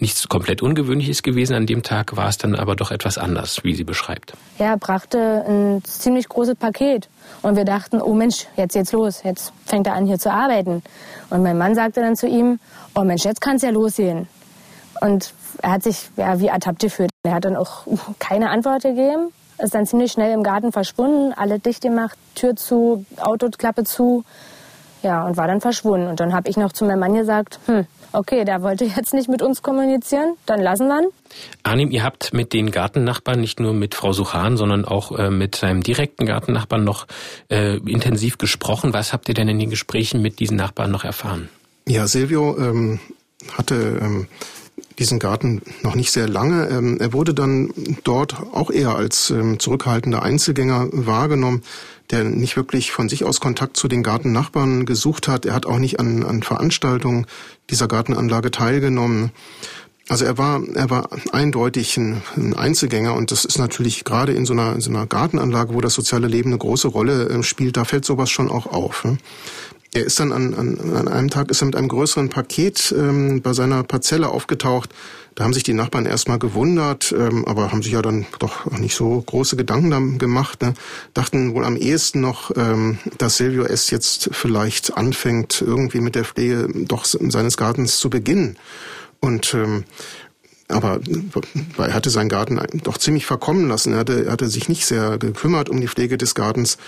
nichts 0.00 0.28
komplett 0.28 0.62
Ungewöhnliches 0.62 1.22
gewesen. 1.22 1.54
An 1.54 1.66
dem 1.66 1.82
Tag 1.82 2.16
war 2.16 2.28
es 2.28 2.38
dann 2.38 2.54
aber 2.54 2.76
doch 2.76 2.90
etwas 2.90 3.18
anders, 3.18 3.64
wie 3.64 3.74
sie 3.74 3.84
beschreibt. 3.84 4.34
Ja, 4.58 4.66
er 4.66 4.76
brachte 4.76 5.44
ein 5.46 5.82
ziemlich 5.84 6.28
großes 6.28 6.56
Paket. 6.56 7.08
Und 7.42 7.56
wir 7.56 7.64
dachten, 7.64 8.00
oh 8.00 8.14
Mensch, 8.14 8.46
jetzt 8.56 8.74
geht's 8.74 8.92
los. 8.92 9.22
Jetzt 9.24 9.52
fängt 9.66 9.86
er 9.86 9.94
an, 9.94 10.06
hier 10.06 10.18
zu 10.18 10.32
arbeiten. 10.32 10.82
Und 11.30 11.42
mein 11.42 11.58
Mann 11.58 11.74
sagte 11.74 12.00
dann 12.00 12.16
zu 12.16 12.26
ihm, 12.26 12.58
oh 12.94 13.04
Mensch, 13.04 13.24
jetzt 13.24 13.40
kann's 13.40 13.62
ja 13.62 13.70
losgehen. 13.70 14.28
Und 15.00 15.32
er 15.62 15.72
hat 15.72 15.82
sich 15.82 16.10
ja, 16.16 16.40
wie 16.40 16.46
ertappt 16.46 16.80
gefühlt. 16.80 17.10
Er 17.22 17.34
hat 17.34 17.44
dann 17.44 17.56
auch 17.56 17.86
keine 18.18 18.50
Antwort 18.50 18.82
gegeben. 18.82 19.32
Ist 19.58 19.74
dann 19.74 19.86
ziemlich 19.86 20.12
schnell 20.12 20.32
im 20.32 20.44
Garten 20.44 20.70
verschwunden, 20.70 21.32
alle 21.36 21.58
dicht 21.58 21.82
gemacht, 21.82 22.16
Tür 22.36 22.54
zu, 22.54 23.04
Autoklappe 23.16 23.82
zu. 23.82 24.24
Ja, 25.02 25.24
und 25.24 25.36
war 25.36 25.46
dann 25.46 25.60
verschwunden. 25.60 26.08
Und 26.08 26.20
dann 26.20 26.34
habe 26.34 26.48
ich 26.48 26.56
noch 26.56 26.72
zu 26.72 26.84
meinem 26.84 27.00
Mann 27.00 27.14
gesagt, 27.14 27.60
hm, 27.66 27.86
okay, 28.12 28.44
der 28.44 28.62
wollte 28.62 28.84
jetzt 28.84 29.14
nicht 29.14 29.28
mit 29.28 29.42
uns 29.42 29.62
kommunizieren, 29.62 30.34
dann 30.46 30.60
lassen 30.60 30.88
wir 30.88 31.02
ihn. 31.02 31.08
Arnim, 31.62 31.90
ihr 31.90 32.02
habt 32.02 32.32
mit 32.32 32.52
den 32.52 32.70
Gartennachbarn, 32.70 33.40
nicht 33.40 33.60
nur 33.60 33.74
mit 33.74 33.94
Frau 33.94 34.12
Suchan, 34.12 34.56
sondern 34.56 34.84
auch 34.84 35.16
äh, 35.16 35.30
mit 35.30 35.54
seinem 35.54 35.82
direkten 35.82 36.26
Gartennachbarn 36.26 36.84
noch 36.84 37.06
äh, 37.50 37.76
intensiv 37.76 38.38
gesprochen. 38.38 38.92
Was 38.92 39.12
habt 39.12 39.28
ihr 39.28 39.34
denn 39.34 39.48
in 39.48 39.58
den 39.58 39.70
Gesprächen 39.70 40.22
mit 40.22 40.40
diesen 40.40 40.56
Nachbarn 40.56 40.90
noch 40.90 41.04
erfahren? 41.04 41.48
Ja, 41.86 42.06
Silvio 42.06 42.56
ähm, 42.58 42.98
hatte 43.56 43.98
ähm, 44.02 44.26
diesen 44.98 45.18
Garten 45.18 45.62
noch 45.82 45.94
nicht 45.94 46.10
sehr 46.10 46.28
lange. 46.28 46.68
Ähm, 46.68 46.98
er 47.00 47.12
wurde 47.12 47.34
dann 47.34 47.72
dort 48.04 48.34
auch 48.52 48.70
eher 48.70 48.96
als 48.96 49.30
ähm, 49.30 49.58
zurückhaltender 49.58 50.22
Einzelgänger 50.22 50.88
wahrgenommen. 50.92 51.62
Der 52.10 52.24
nicht 52.24 52.56
wirklich 52.56 52.90
von 52.90 53.08
sich 53.08 53.24
aus 53.24 53.40
Kontakt 53.40 53.76
zu 53.76 53.88
den 53.88 54.02
Gartennachbarn 54.02 54.86
gesucht 54.86 55.28
hat. 55.28 55.46
Er 55.46 55.54
hat 55.54 55.66
auch 55.66 55.78
nicht 55.78 56.00
an, 56.00 56.24
an 56.24 56.42
Veranstaltungen 56.42 57.26
dieser 57.70 57.88
Gartenanlage 57.88 58.50
teilgenommen. 58.50 59.30
Also 60.08 60.24
er 60.24 60.38
war, 60.38 60.62
er 60.74 60.88
war 60.88 61.10
eindeutig 61.32 61.98
ein, 61.98 62.22
ein, 62.34 62.54
Einzelgänger 62.54 63.14
und 63.14 63.30
das 63.30 63.44
ist 63.44 63.58
natürlich 63.58 64.04
gerade 64.04 64.32
in 64.32 64.46
so 64.46 64.54
einer, 64.54 64.74
in 64.74 64.80
so 64.80 64.90
einer 64.90 65.06
Gartenanlage, 65.06 65.74
wo 65.74 65.82
das 65.82 65.92
soziale 65.92 66.28
Leben 66.28 66.50
eine 66.50 66.58
große 66.58 66.88
Rolle 66.88 67.28
äh, 67.28 67.42
spielt, 67.42 67.76
da 67.76 67.84
fällt 67.84 68.06
sowas 68.06 68.30
schon 68.30 68.50
auch 68.50 68.66
auf. 68.66 69.04
Ne? 69.04 69.18
Er 69.92 70.04
ist 70.04 70.18
dann 70.18 70.32
an, 70.32 70.54
an, 70.54 70.78
an 70.96 71.08
einem 71.08 71.28
Tag 71.28 71.50
ist 71.50 71.62
er 71.62 71.66
mit 71.66 71.76
einem 71.76 71.88
größeren 71.88 72.30
Paket 72.30 72.94
ähm, 72.96 73.42
bei 73.42 73.52
seiner 73.52 73.82
Parzelle 73.82 74.28
aufgetaucht. 74.28 74.90
Da 75.38 75.44
haben 75.44 75.54
sich 75.54 75.62
die 75.62 75.72
Nachbarn 75.72 76.04
erstmal 76.04 76.40
gewundert, 76.40 77.14
ähm, 77.16 77.44
aber 77.44 77.70
haben 77.70 77.80
sich 77.80 77.92
ja 77.92 78.02
dann 78.02 78.26
doch 78.40 78.68
nicht 78.72 78.96
so 78.96 79.22
große 79.22 79.54
Gedanken 79.54 80.18
gemacht. 80.18 80.62
Ne? 80.62 80.74
Dachten 81.14 81.54
wohl 81.54 81.64
am 81.64 81.76
ehesten 81.76 82.20
noch, 82.20 82.50
ähm, 82.56 82.98
dass 83.18 83.36
Silvio 83.36 83.62
S. 83.62 83.90
jetzt 83.90 84.30
vielleicht 84.32 84.96
anfängt, 84.96 85.62
irgendwie 85.62 86.00
mit 86.00 86.16
der 86.16 86.24
Pflege 86.24 86.66
doch 86.74 87.04
seines 87.04 87.56
Gartens 87.56 88.00
zu 88.00 88.10
beginnen. 88.10 88.56
Und 89.20 89.54
ähm, 89.54 89.84
aber 90.66 90.98
er 91.78 91.94
hatte 91.94 92.10
seinen 92.10 92.28
Garten 92.28 92.58
doch 92.82 92.98
ziemlich 92.98 93.24
verkommen 93.24 93.68
lassen. 93.68 93.92
Er 93.92 94.00
hatte, 94.00 94.24
er 94.26 94.32
hatte 94.32 94.48
sich 94.48 94.68
nicht 94.68 94.86
sehr 94.86 95.18
gekümmert 95.18 95.68
um 95.68 95.80
die 95.80 95.86
Pflege 95.86 96.18
des 96.18 96.34
Gartens. 96.34 96.78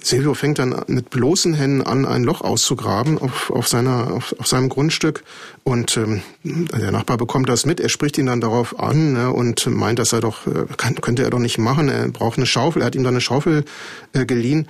Silvio 0.00 0.34
fängt 0.34 0.60
dann 0.60 0.84
mit 0.86 1.10
bloßen 1.10 1.54
Händen 1.54 1.82
an, 1.82 2.06
ein 2.06 2.22
Loch 2.22 2.40
auszugraben 2.40 3.18
auf, 3.18 3.50
auf, 3.50 3.66
seiner, 3.66 4.12
auf, 4.12 4.36
auf 4.38 4.46
seinem 4.46 4.68
Grundstück. 4.68 5.24
Und 5.64 5.96
ähm, 5.96 6.22
der 6.44 6.92
Nachbar 6.92 7.16
bekommt 7.16 7.48
das 7.48 7.66
mit. 7.66 7.80
Er 7.80 7.88
spricht 7.88 8.16
ihn 8.18 8.26
dann 8.26 8.40
darauf 8.40 8.78
an 8.78 9.14
ne, 9.14 9.32
und 9.32 9.66
meint, 9.66 9.98
dass 9.98 10.12
er 10.12 10.20
doch, 10.20 10.46
äh, 10.46 10.66
kann, 10.76 10.94
könnte 11.00 11.24
er 11.24 11.30
doch 11.30 11.40
nicht 11.40 11.58
machen. 11.58 11.88
Er 11.88 12.08
braucht 12.08 12.36
eine 12.36 12.46
Schaufel. 12.46 12.82
Er 12.82 12.86
hat 12.86 12.94
ihm 12.94 13.02
dann 13.02 13.14
eine 13.14 13.20
Schaufel 13.20 13.64
äh, 14.12 14.24
geliehen 14.26 14.68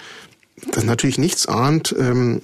das 0.73 0.85
natürlich 0.85 1.19
nichts 1.19 1.47
ahnt, 1.47 1.95
ähm, 1.99 2.41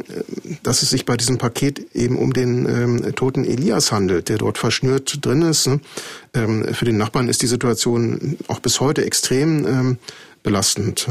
dass 0.62 0.82
es 0.82 0.90
sich 0.90 1.06
bei 1.06 1.16
diesem 1.16 1.38
Paket 1.38 1.94
eben 1.94 2.18
um 2.18 2.32
den 2.32 2.66
ähm, 2.66 3.14
toten 3.14 3.44
Elias 3.44 3.90
handelt, 3.90 4.28
der 4.28 4.38
dort 4.38 4.58
verschnürt 4.58 5.24
drin 5.24 5.42
ist. 5.42 5.66
Ne? 5.66 5.80
Ähm, 6.34 6.74
für 6.74 6.84
den 6.84 6.98
Nachbarn 6.98 7.28
ist 7.28 7.42
die 7.42 7.46
Situation 7.46 8.36
auch 8.48 8.60
bis 8.60 8.80
heute 8.80 9.04
extrem 9.04 9.66
ähm, 9.66 9.98
belastend. 10.42 11.06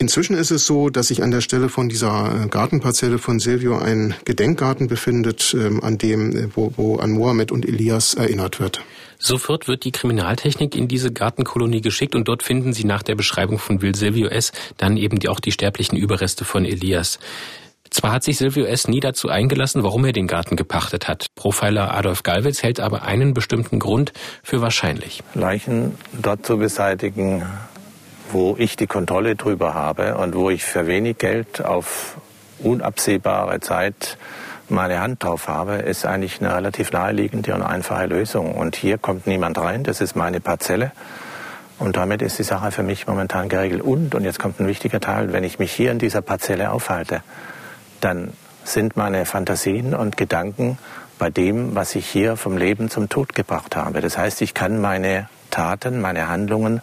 Inzwischen 0.00 0.34
ist 0.34 0.50
es 0.50 0.64
so, 0.64 0.88
dass 0.88 1.08
sich 1.08 1.22
an 1.22 1.30
der 1.30 1.42
Stelle 1.42 1.68
von 1.68 1.90
dieser 1.90 2.46
Gartenparzelle 2.50 3.18
von 3.18 3.38
Silvio 3.38 3.76
ein 3.76 4.14
Gedenkgarten 4.24 4.88
befindet, 4.88 5.54
ähm, 5.54 5.84
an 5.84 5.98
dem, 5.98 6.34
äh, 6.34 6.48
wo, 6.54 6.72
wo 6.74 6.96
an 6.96 7.10
Mohammed 7.10 7.52
und 7.52 7.68
Elias 7.68 8.14
erinnert 8.14 8.60
wird. 8.60 8.80
Sofort 9.18 9.68
wird 9.68 9.84
die 9.84 9.92
Kriminaltechnik 9.92 10.74
in 10.74 10.88
diese 10.88 11.12
Gartenkolonie 11.12 11.82
geschickt 11.82 12.14
und 12.14 12.26
dort 12.28 12.42
finden 12.42 12.72
sie 12.72 12.84
nach 12.84 13.02
der 13.02 13.14
Beschreibung 13.14 13.58
von 13.58 13.82
Will 13.82 13.94
Silvio 13.94 14.28
S. 14.28 14.52
dann 14.78 14.96
eben 14.96 15.18
die, 15.18 15.28
auch 15.28 15.38
die 15.38 15.52
sterblichen 15.52 15.98
Überreste 15.98 16.46
von 16.46 16.64
Elias. 16.64 17.18
Zwar 17.90 18.12
hat 18.12 18.22
sich 18.22 18.38
Silvio 18.38 18.64
S. 18.64 18.88
nie 18.88 19.00
dazu 19.00 19.28
eingelassen, 19.28 19.82
warum 19.82 20.06
er 20.06 20.12
den 20.12 20.28
Garten 20.28 20.56
gepachtet 20.56 21.08
hat. 21.08 21.26
Profiler 21.34 21.92
Adolf 21.92 22.22
Galwitz 22.22 22.62
hält 22.62 22.80
aber 22.80 23.02
einen 23.02 23.34
bestimmten 23.34 23.78
Grund 23.78 24.14
für 24.42 24.62
wahrscheinlich. 24.62 25.22
Leichen 25.34 25.98
dort 26.22 26.46
zu 26.46 26.56
beseitigen, 26.56 27.42
wo 28.32 28.56
ich 28.58 28.76
die 28.76 28.86
Kontrolle 28.86 29.36
drüber 29.36 29.74
habe 29.74 30.16
und 30.16 30.34
wo 30.34 30.50
ich 30.50 30.64
für 30.64 30.86
wenig 30.86 31.18
Geld 31.18 31.64
auf 31.64 32.16
unabsehbare 32.62 33.60
Zeit 33.60 34.18
meine 34.68 35.00
Hand 35.00 35.24
drauf 35.24 35.48
habe, 35.48 35.76
ist 35.76 36.06
eigentlich 36.06 36.40
eine 36.40 36.54
relativ 36.54 36.92
naheliegende 36.92 37.54
und 37.54 37.62
einfache 37.62 38.06
Lösung. 38.06 38.54
Und 38.54 38.76
hier 38.76 38.98
kommt 38.98 39.26
niemand 39.26 39.58
rein, 39.58 39.82
das 39.82 40.00
ist 40.00 40.14
meine 40.14 40.40
Parzelle. 40.40 40.92
Und 41.78 41.96
damit 41.96 42.22
ist 42.22 42.38
die 42.38 42.44
Sache 42.44 42.70
für 42.70 42.82
mich 42.82 43.06
momentan 43.06 43.48
geregelt. 43.48 43.82
Und, 43.82 44.14
und 44.14 44.24
jetzt 44.24 44.38
kommt 44.38 44.60
ein 44.60 44.66
wichtiger 44.66 45.00
Teil, 45.00 45.32
wenn 45.32 45.44
ich 45.44 45.58
mich 45.58 45.72
hier 45.72 45.90
in 45.90 45.98
dieser 45.98 46.20
Parzelle 46.20 46.70
aufhalte, 46.70 47.22
dann 48.00 48.32
sind 48.64 48.96
meine 48.96 49.24
Fantasien 49.24 49.94
und 49.94 50.16
Gedanken 50.16 50.78
bei 51.18 51.30
dem, 51.30 51.74
was 51.74 51.94
ich 51.94 52.06
hier 52.06 52.36
vom 52.36 52.56
Leben 52.56 52.90
zum 52.90 53.08
Tod 53.08 53.34
gebracht 53.34 53.76
habe. 53.76 54.00
Das 54.00 54.18
heißt, 54.18 54.42
ich 54.42 54.54
kann 54.54 54.80
meine 54.80 55.28
Taten, 55.50 56.00
meine 56.00 56.28
Handlungen 56.28 56.80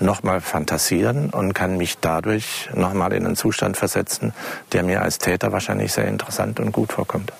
nochmal 0.00 0.40
fantasieren 0.40 1.30
und 1.30 1.54
kann 1.54 1.76
mich 1.76 1.98
dadurch 1.98 2.68
nochmal 2.74 3.12
in 3.12 3.24
einen 3.24 3.36
Zustand 3.36 3.76
versetzen, 3.76 4.32
der 4.72 4.82
mir 4.82 5.02
als 5.02 5.18
Täter 5.18 5.52
wahrscheinlich 5.52 5.92
sehr 5.92 6.06
interessant 6.06 6.60
und 6.60 6.72
gut 6.72 6.92
vorkommt. 6.92 7.32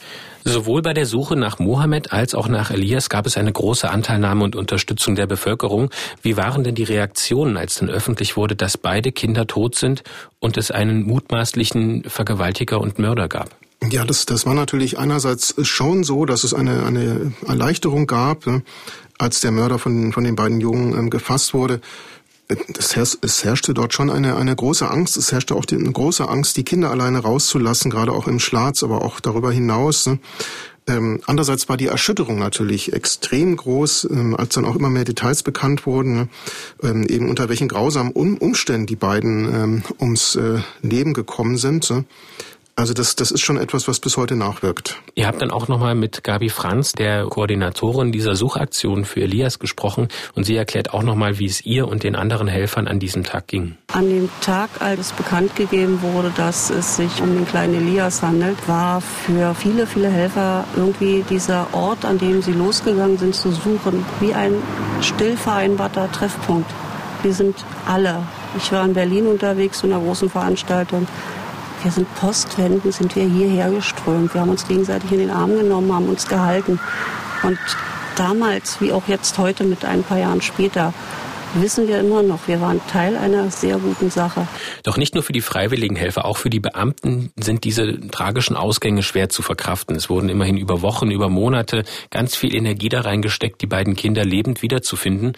Sowohl 0.45 0.81
bei 0.81 0.95
der 0.95 1.05
Suche 1.05 1.37
nach 1.37 1.59
Mohammed 1.59 2.13
als 2.13 2.35
auch 2.35 2.49
nach 2.49 2.71
Elias 2.71 3.11
gab 3.11 3.27
es 3.27 3.37
eine 3.37 3.53
große 3.53 3.91
Anteilnahme 3.91 4.45
und 4.45 4.57
Unterstützung 4.57 5.15
der 5.15 5.27
Bevölkerung. 5.27 5.91
Wie 6.23 6.39
waren 6.39 6.65
denn 6.65 6.75
die 6.75 6.85
Reaktionen, 6.85 7.57
als 7.57 7.77
dann 7.77 7.91
öffentlich 7.91 8.37
wurde, 8.37 8.57
dass 8.57 8.79
beide 8.79 9.13
Kinder 9.13 9.47
tot 9.47 9.75
sind 9.75 10.05
und 10.39 10.57
es 10.57 10.71
einen 10.71 11.03
mutmaßlichen 11.03 12.05
Vergewaltiger 12.05 12.81
und 12.81 12.99
Mörder 12.99 13.29
gab? 13.29 13.51
Ja, 13.91 14.05
das, 14.05 14.27
das 14.27 14.45
war 14.45 14.55
natürlich 14.55 14.99
einerseits 14.99 15.55
schon 15.67 16.03
so, 16.03 16.25
dass 16.25 16.45
es 16.45 16.53
eine, 16.53 16.85
eine 16.85 17.33
Erleichterung 17.47 18.07
gab, 18.07 18.45
als 19.19 19.41
der 19.41 19.51
Mörder 19.51 19.79
von, 19.79 20.13
von 20.13 20.25
den 20.25 20.37
beiden 20.37 20.61
Jungen 20.61 20.99
ähm, 20.99 21.11
gefasst 21.11 21.55
wurde 21.55 21.81
es, 22.49 22.97
herrschte, 22.97 23.19
es 23.23 23.45
herrschte 23.45 23.75
dort 23.75 23.93
schon 23.93 24.11
eine, 24.11 24.37
eine 24.37 24.55
große 24.57 24.91
Angst. 24.91 25.17
Es 25.17 25.33
herrschte 25.33 25.55
auch 25.55 25.65
die, 25.65 25.77
eine 25.77 25.93
große 25.93 26.29
Angst, 26.29 26.57
die 26.57 26.65
Kinder 26.65 26.91
alleine 26.91 27.19
rauszulassen, 27.19 27.91
gerade 27.91 28.13
auch 28.13 28.27
im 28.27 28.41
Schlatz, 28.41 28.83
aber 28.83 29.03
auch 29.03 29.21
darüber 29.21 29.53
hinaus. 29.53 30.07
Ne? 30.07 30.19
Ähm, 30.87 31.21
andererseits 31.27 31.69
war 31.69 31.77
die 31.77 31.87
Erschütterung 31.87 32.39
natürlich 32.39 32.95
extrem 32.95 33.57
groß, 33.57 34.09
ähm, 34.11 34.35
als 34.35 34.55
dann 34.55 34.65
auch 34.65 34.77
immer 34.77 34.89
mehr 34.89 35.05
Details 35.05 35.43
bekannt 35.43 35.85
wurden, 35.85 36.15
ne? 36.15 36.29
ähm, 36.83 37.05
eben 37.05 37.29
unter 37.29 37.51
welchen 37.51 37.69
grausamen 37.69 38.13
um 38.13 38.39
Umständen 38.39 38.87
die 38.87 38.97
beiden 38.97 39.55
ähm, 39.55 39.83
ums 40.01 40.37
äh, 40.37 40.61
Leben 40.81 41.13
gekommen 41.13 41.59
sind. 41.59 41.91
Ne? 41.91 42.05
Also 42.79 42.95
das, 42.95 43.17
das 43.17 43.33
ist 43.33 43.41
schon 43.41 43.57
etwas, 43.57 43.89
was 43.89 43.99
bis 43.99 44.17
heute 44.17 44.37
nachwirkt. 44.37 45.03
Ihr 45.17 45.27
habt 45.27 45.43
dann 45.43 45.51
auch 45.51 45.67
nochmal 45.67 45.97
mit 45.97 46.23
Gabi 46.23 46.49
Franz, 46.49 46.93
der 46.93 47.25
Koordinatorin 47.25 48.13
dieser 48.13 48.37
Suchaktion 48.37 49.05
für 49.05 49.21
Elias, 49.21 49.59
gesprochen 49.59 50.07
und 50.37 50.45
sie 50.45 50.55
erklärt 50.55 50.95
auch 50.95 51.03
nochmal, 51.03 51.41
wie 51.41 51.47
es 51.47 51.67
ihr 51.67 51.89
und 51.89 52.05
den 52.05 52.15
anderen 52.15 52.47
Helfern 52.47 52.87
an 52.87 53.01
diesem 53.01 53.25
Tag 53.25 53.49
ging. 53.49 53.77
An 53.93 54.09
dem 54.09 54.29
Tag, 54.43 54.71
als 54.79 55.11
bekannt 55.11 55.57
gegeben 55.57 56.03
wurde, 56.03 56.31
dass 56.37 56.71
es 56.71 56.95
sich 56.95 57.21
um 57.21 57.35
den 57.35 57.49
kleinen 57.49 57.75
Elias 57.75 58.23
handelt, 58.23 58.69
war 58.69 59.01
für 59.01 59.57
viele, 59.57 59.85
viele 59.89 60.09
Helfer 60.09 60.65
irgendwie 60.77 61.25
dieser 61.29 61.67
Ort, 61.75 62.05
an 62.05 62.19
dem 62.19 62.43
sie 62.43 62.53
losgegangen 62.53 63.19
sind 63.19 63.35
zu 63.35 63.51
suchen, 63.51 64.07
wie 64.21 64.35
ein 64.35 64.55
still 65.01 65.37
vereinbarter 65.37 66.13
Treffpunkt. 66.13 66.71
Wir 67.23 67.33
sind 67.33 67.57
alle. 67.89 68.23
Ich 68.57 68.71
war 68.71 68.85
in 68.85 68.95
Berlin 68.95 69.27
unterwegs 69.27 69.79
zu 69.79 69.89
einer 69.89 69.99
großen 69.99 70.31
Veranstaltung 70.31 71.09
wir 71.83 71.91
sind 71.91 72.13
postwendend, 72.17 72.93
sind 72.93 73.15
wir 73.15 73.25
hierher 73.25 73.71
geströmt. 73.71 74.35
Wir 74.35 74.41
haben 74.41 74.51
uns 74.51 74.67
gegenseitig 74.67 75.13
in 75.13 75.19
den 75.19 75.31
Arm 75.31 75.57
genommen, 75.57 75.93
haben 75.93 76.09
uns 76.09 76.27
gehalten. 76.27 76.81
Und 77.43 77.59
damals, 78.17 78.81
wie 78.81 78.93
auch 78.93 79.07
jetzt 79.07 79.39
heute 79.39 79.65
mit 79.65 79.85
ein 79.85 80.03
paar 80.03 80.19
Jahren 80.19 80.41
später, 80.41 80.93
wissen 81.55 81.89
wir 81.89 82.01
immer 82.01 82.23
noch, 82.23 82.47
wir 82.47 82.61
waren 82.61 82.81
Teil 82.89 83.17
einer 83.17 83.51
sehr 83.51 83.79
guten 83.79 84.11
Sache. 84.11 84.47
Doch 84.83 84.97
nicht 84.97 85.15
nur 85.15 85.23
für 85.23 85.33
die 85.33 85.41
freiwilligen 85.41 85.97
Helfer, 85.97 86.25
auch 86.25 86.37
für 86.37 86.51
die 86.51 86.61
Beamten 86.61 87.33
sind 87.37 87.65
diese 87.65 88.09
tragischen 88.09 88.57
Ausgänge 88.57 89.03
schwer 89.03 89.29
zu 89.29 89.43
verkraften. 89.43 89.97
Es 89.97 90.11
wurden 90.11 90.29
immerhin 90.29 90.57
über 90.57 90.83
Wochen, 90.83 91.11
über 91.11 91.29
Monate 91.29 91.85
ganz 92.11 92.37
viel 92.37 92.55
Energie 92.55 92.89
da 92.89 93.01
reingesteckt, 93.01 93.63
die 93.63 93.67
beiden 93.67 93.97
Kinder 93.97 94.25
lebend 94.25 94.63
wiederzufinden. 94.63 95.33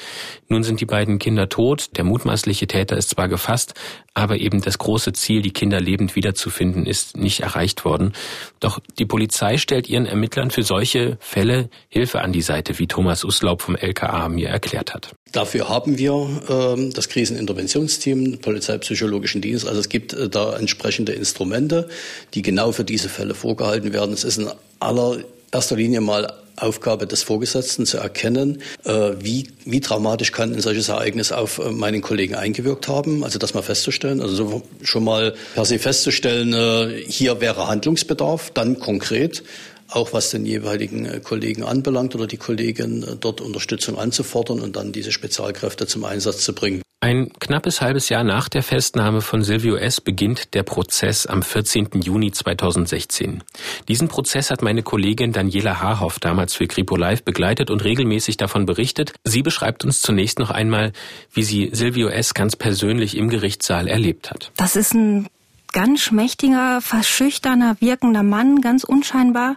Nun 0.48 0.62
sind 0.62 0.81
die 0.81 0.87
beiden 0.87 1.18
Kinder 1.18 1.48
tot, 1.48 1.96
der 1.96 2.05
mutmaßliche 2.05 2.66
Täter 2.66 2.96
ist 2.96 3.11
zwar 3.11 3.29
gefasst, 3.29 3.74
aber 4.14 4.38
eben 4.38 4.60
das 4.60 4.78
große 4.78 5.12
Ziel, 5.12 5.40
die 5.42 5.52
Kinder 5.52 5.80
lebend 5.80 6.16
wiederzufinden, 6.16 6.84
ist 6.86 7.16
nicht 7.16 7.40
erreicht 7.40 7.84
worden. 7.84 8.12
Doch 8.58 8.80
die 8.98 9.06
Polizei 9.06 9.56
stellt 9.56 9.88
ihren 9.88 10.06
Ermittlern 10.06 10.50
für 10.50 10.62
solche 10.62 11.16
Fälle 11.20 11.70
Hilfe 11.88 12.20
an 12.20 12.32
die 12.32 12.42
Seite, 12.42 12.78
wie 12.78 12.88
Thomas 12.88 13.24
Uslaub 13.24 13.62
vom 13.62 13.76
LKA 13.76 14.28
mir 14.28 14.48
erklärt 14.48 14.94
hat. 14.94 15.14
Dafür 15.32 15.68
haben 15.68 15.96
wir 15.96 16.28
ähm, 16.48 16.92
das 16.92 17.08
Kriseninterventionsteam, 17.08 18.38
Polizeipsychologischen 18.38 19.40
Dienst. 19.40 19.66
Also 19.66 19.78
es 19.78 19.88
gibt 19.88 20.12
äh, 20.12 20.28
da 20.28 20.56
entsprechende 20.56 21.12
Instrumente, 21.12 21.88
die 22.34 22.42
genau 22.42 22.72
für 22.72 22.84
diese 22.84 23.08
Fälle 23.08 23.34
vorgehalten 23.34 23.92
werden. 23.92 24.12
Es 24.12 24.24
ist 24.24 24.38
in 24.38 24.48
allererster 24.80 25.76
Linie 25.76 26.00
mal 26.00 26.32
Aufgabe 26.62 27.06
des 27.06 27.22
Vorgesetzten 27.22 27.86
zu 27.86 27.98
erkennen, 27.98 28.62
äh, 28.84 29.12
wie, 29.18 29.48
wie 29.64 29.80
dramatisch 29.80 30.32
kann 30.32 30.52
ein 30.52 30.60
solches 30.60 30.88
Ereignis 30.88 31.32
auf 31.32 31.58
äh, 31.58 31.70
meinen 31.70 32.02
Kollegen 32.02 32.34
eingewirkt 32.34 32.88
haben. 32.88 33.24
Also 33.24 33.38
das 33.38 33.54
mal 33.54 33.62
festzustellen, 33.62 34.20
also 34.20 34.34
so 34.34 34.62
schon 34.82 35.04
mal 35.04 35.34
per 35.54 35.64
se 35.64 35.78
festzustellen, 35.78 36.52
äh, 36.52 37.02
hier 37.06 37.40
wäre 37.40 37.68
Handlungsbedarf, 37.68 38.50
dann 38.52 38.78
konkret 38.78 39.42
auch 39.88 40.12
was 40.12 40.30
den 40.30 40.46
jeweiligen 40.46 41.20
Kollegen 41.24 41.64
anbelangt 41.64 42.14
oder 42.14 42.28
die 42.28 42.36
Kollegin 42.36 43.04
dort 43.18 43.40
Unterstützung 43.40 43.98
anzufordern 43.98 44.60
und 44.60 44.76
dann 44.76 44.92
diese 44.92 45.10
Spezialkräfte 45.10 45.88
zum 45.88 46.04
Einsatz 46.04 46.44
zu 46.44 46.54
bringen. 46.54 46.80
Ein 47.02 47.32
knappes 47.38 47.80
halbes 47.80 48.10
Jahr 48.10 48.24
nach 48.24 48.50
der 48.50 48.62
Festnahme 48.62 49.22
von 49.22 49.42
Silvio 49.42 49.76
S. 49.76 50.02
beginnt 50.02 50.52
der 50.52 50.64
Prozess 50.64 51.24
am 51.24 51.42
14. 51.42 51.88
Juni 51.94 52.30
2016. 52.30 53.42
Diesen 53.88 54.08
Prozess 54.08 54.50
hat 54.50 54.60
meine 54.60 54.82
Kollegin 54.82 55.32
Daniela 55.32 55.80
Haarhoff 55.80 56.18
damals 56.18 56.52
für 56.52 56.66
Kripo 56.66 56.96
Live 56.96 57.22
begleitet 57.22 57.70
und 57.70 57.84
regelmäßig 57.84 58.36
davon 58.36 58.66
berichtet. 58.66 59.14
Sie 59.24 59.40
beschreibt 59.40 59.82
uns 59.82 60.02
zunächst 60.02 60.38
noch 60.38 60.50
einmal, 60.50 60.92
wie 61.32 61.42
sie 61.42 61.70
Silvio 61.72 62.08
S. 62.08 62.34
ganz 62.34 62.54
persönlich 62.54 63.16
im 63.16 63.30
Gerichtssaal 63.30 63.88
erlebt 63.88 64.30
hat. 64.30 64.52
Das 64.58 64.76
ist 64.76 64.92
ein 64.92 65.26
ganz 65.72 66.02
schmächtiger, 66.02 66.82
verschüchterner, 66.82 67.78
wirkender 67.80 68.22
Mann, 68.22 68.61
ganz 68.61 68.84
unscheinbar 68.84 69.57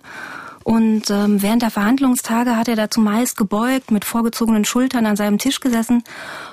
und 0.64 1.09
ähm, 1.09 1.41
während 1.41 1.61
der 1.61 1.72
Verhandlungstage 1.72 2.55
hat 2.55 2.68
er 2.68 2.76
dazu 2.76 3.01
meist 3.01 3.38
gebeugt, 3.38 3.91
mit 3.91 4.05
vorgezogenen 4.05 4.66
Schultern 4.66 5.05
an 5.05 5.16
seinem 5.16 5.38
Tisch 5.38 5.59
gesessen. 5.59 6.03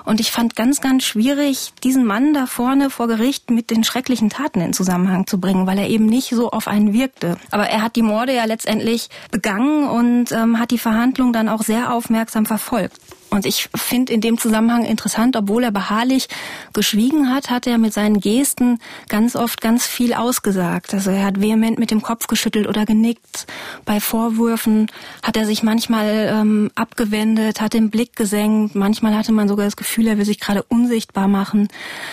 Und 0.05 0.19
ich 0.19 0.31
fand 0.31 0.55
ganz, 0.55 0.81
ganz 0.81 1.03
schwierig, 1.03 1.73
diesen 1.83 2.05
Mann 2.05 2.33
da 2.33 2.45
vorne 2.45 2.89
vor 2.89 3.07
Gericht 3.07 3.49
mit 3.49 3.69
den 3.69 3.83
schrecklichen 3.83 4.29
Taten 4.29 4.61
in 4.61 4.73
Zusammenhang 4.73 5.27
zu 5.27 5.39
bringen, 5.39 5.65
weil 5.65 5.77
er 5.77 5.87
eben 5.87 6.05
nicht 6.05 6.29
so 6.29 6.51
auf 6.51 6.67
einen 6.67 6.93
wirkte. 6.93 7.37
Aber 7.51 7.67
er 7.67 7.81
hat 7.81 7.95
die 7.95 8.01
Morde 8.01 8.35
ja 8.35 8.45
letztendlich 8.45 9.09
begangen 9.31 9.87
und 9.87 10.31
ähm, 10.31 10.59
hat 10.59 10.71
die 10.71 10.77
Verhandlung 10.77 11.31
dann 11.31 11.47
auch 11.47 11.63
sehr 11.63 11.93
aufmerksam 11.93 12.45
verfolgt. 12.45 12.97
Und 13.31 13.45
ich 13.45 13.69
finde 13.73 14.11
in 14.11 14.19
dem 14.19 14.37
Zusammenhang 14.37 14.83
interessant, 14.83 15.37
obwohl 15.37 15.63
er 15.63 15.71
beharrlich 15.71 16.27
geschwiegen 16.73 17.33
hat, 17.33 17.49
hat 17.49 17.65
er 17.65 17.77
mit 17.77 17.93
seinen 17.93 18.19
Gesten 18.19 18.77
ganz 19.07 19.37
oft 19.37 19.61
ganz 19.61 19.87
viel 19.87 20.13
ausgesagt. 20.13 20.93
Also 20.93 21.11
er 21.11 21.23
hat 21.23 21.39
vehement 21.39 21.79
mit 21.79 21.91
dem 21.91 22.01
Kopf 22.01 22.27
geschüttelt 22.27 22.67
oder 22.67 22.85
genickt. 22.85 23.47
Bei 23.85 24.01
Vorwürfen 24.01 24.87
hat 25.23 25.37
er 25.37 25.45
sich 25.45 25.63
manchmal 25.63 26.29
ähm, 26.29 26.71
abgewendet, 26.75 27.61
hat 27.61 27.73
den 27.73 27.89
Blick 27.89 28.17
gesenkt. 28.17 28.75
Manchmal 28.75 29.15
hatte 29.15 29.31
man 29.31 29.47
sogar 29.47 29.65
das 29.65 29.77
Gefühl, 29.77 30.07
er 30.07 30.17
will 30.17 30.25
sich 30.25 30.41
gerade 30.41 30.63
unsichtbar 30.63 31.29
machen. 31.29 31.69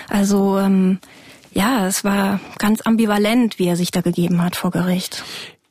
Also 0.09 0.57
ähm, 0.59 1.01
ja, 1.53 1.89
es 1.89 2.05
war 2.05 2.39
ganz 2.59 2.83
ambivalent, 2.83 3.59
wie 3.59 3.66
er 3.66 3.77
sich 3.77 3.91
da 3.91 4.03
gegeben 4.03 4.41
hat 4.41 4.55
vor 4.55 4.71
Gericht. 4.71 5.25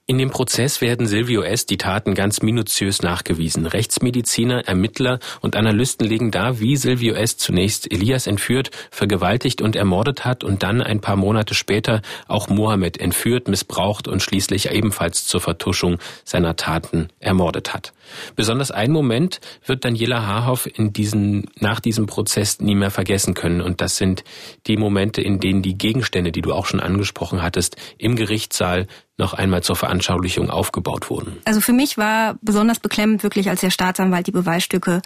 In 0.09 0.17
dem 0.19 0.29
Prozess 0.29 0.79
werden 0.79 1.05
Silvio 1.05 1.41
S. 1.41 1.65
die 1.65 1.75
Taten 1.75 2.13
ganz 2.13 2.41
minutiös 2.41 3.01
nachgewiesen. 3.01 3.65
Rechtsmediziner, 3.65 4.65
Ermittler 4.65 5.19
und 5.41 5.57
Analysten 5.57 6.07
legen 6.07 6.31
dar, 6.31 6.61
wie 6.61 6.77
Silvio 6.77 7.13
S. 7.13 7.35
zunächst 7.35 7.91
Elias 7.91 8.25
entführt, 8.25 8.71
vergewaltigt 8.89 9.61
und 9.61 9.75
ermordet 9.75 10.23
hat 10.23 10.45
und 10.45 10.63
dann 10.63 10.81
ein 10.81 11.01
paar 11.01 11.17
Monate 11.17 11.55
später 11.55 12.01
auch 12.29 12.47
Mohammed 12.47 13.01
entführt, 13.01 13.49
missbraucht 13.49 14.07
und 14.07 14.23
schließlich 14.23 14.71
ebenfalls 14.71 15.27
zur 15.27 15.41
Vertuschung 15.41 15.97
seiner 16.23 16.55
Taten 16.55 17.09
ermordet 17.19 17.73
hat. 17.73 17.91
Besonders 18.37 18.71
ein 18.71 18.93
Moment 18.93 19.41
wird 19.65 19.83
Daniela 19.83 20.25
Haarhoff 20.25 20.69
in 20.73 20.93
diesen, 20.93 21.49
nach 21.59 21.81
diesem 21.81 22.05
Prozess 22.05 22.61
nie 22.61 22.75
mehr 22.75 22.91
vergessen 22.91 23.33
können 23.33 23.59
und 23.59 23.81
das 23.81 23.97
sind 23.97 24.23
die 24.67 24.77
Momente, 24.77 25.19
in 25.19 25.41
denen 25.41 25.61
die 25.61 25.77
Gegenstände, 25.77 26.31
die 26.31 26.41
du 26.41 26.53
auch 26.53 26.65
schon 26.65 26.79
angesprochen 26.79 27.41
hattest, 27.41 27.75
im 27.97 28.15
Gerichtssaal 28.15 28.87
noch 29.17 29.33
einmal 29.33 29.63
zur 29.63 29.75
Veranschaulichung 29.75 30.51
aufgebaut 30.51 31.09
wurden. 31.09 31.37
Also 31.45 31.59
für 31.59 31.73
mich 31.73 31.97
war 31.97 32.35
besonders 32.41 32.79
beklemmend 32.79 33.23
wirklich, 33.23 33.49
als 33.49 33.61
der 33.61 33.71
Staatsanwalt 33.71 34.27
die 34.27 34.31
Beweisstücke, 34.31 35.01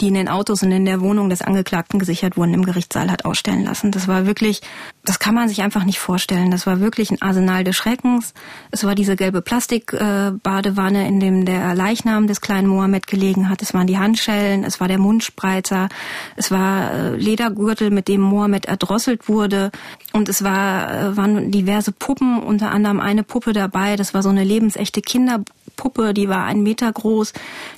die 0.00 0.06
in 0.06 0.14
den 0.14 0.28
Autos 0.28 0.62
und 0.62 0.70
in 0.70 0.84
der 0.84 1.00
Wohnung 1.00 1.30
des 1.30 1.42
Angeklagten 1.42 1.98
gesichert 1.98 2.36
wurden, 2.36 2.54
im 2.54 2.64
Gerichtssaal 2.64 3.10
hat 3.10 3.24
ausstellen 3.24 3.64
lassen. 3.64 3.90
Das 3.90 4.06
war 4.06 4.24
wirklich, 4.24 4.60
das 5.04 5.18
kann 5.18 5.34
man 5.34 5.48
sich 5.48 5.62
einfach 5.62 5.82
nicht 5.82 5.98
vorstellen. 5.98 6.52
Das 6.52 6.64
war 6.66 6.78
wirklich 6.78 7.10
ein 7.10 7.20
Arsenal 7.20 7.64
des 7.64 7.74
Schreckens. 7.74 8.34
Es 8.70 8.84
war 8.84 8.94
diese 8.94 9.16
gelbe 9.16 9.42
Plastikbadewanne, 9.42 11.08
in 11.08 11.18
dem 11.18 11.44
der 11.44 11.74
Leichnam 11.74 12.28
des 12.28 12.40
kleinen 12.40 12.68
Mohammed 12.68 13.08
gelegen 13.08 13.48
hat. 13.48 13.62
Es 13.62 13.74
waren 13.74 13.88
die 13.88 13.98
Handschellen, 13.98 14.62
es 14.62 14.78
war 14.78 14.86
der 14.86 14.98
Mundspreizer, 14.98 15.88
es 16.36 16.52
war 16.52 16.92
äh, 16.92 17.16
Ledergürtel, 17.16 17.90
mit 17.90 18.06
dem 18.06 18.20
Mohammed 18.20 18.66
erdrosselt 18.66 19.28
wurde 19.28 19.72
und 20.12 20.28
es 20.28 20.44
war, 20.44 20.92
äh, 20.92 21.16
waren 21.16 21.50
diverse 21.50 21.90
Puppen, 21.90 22.38
unter 22.40 22.70
anderem 22.70 23.00
eine 23.00 23.24
Puppe 23.24 23.55
dabei. 23.56 23.96
Das 23.96 24.14
war 24.14 24.22
so 24.22 24.28
eine 24.28 24.44
lebensechte 24.44 25.02
Kinderpuppe, 25.02 26.14
die 26.14 26.28
war 26.28 26.44
einen 26.44 26.62
Meter 26.62 26.92
groß. 26.92 27.32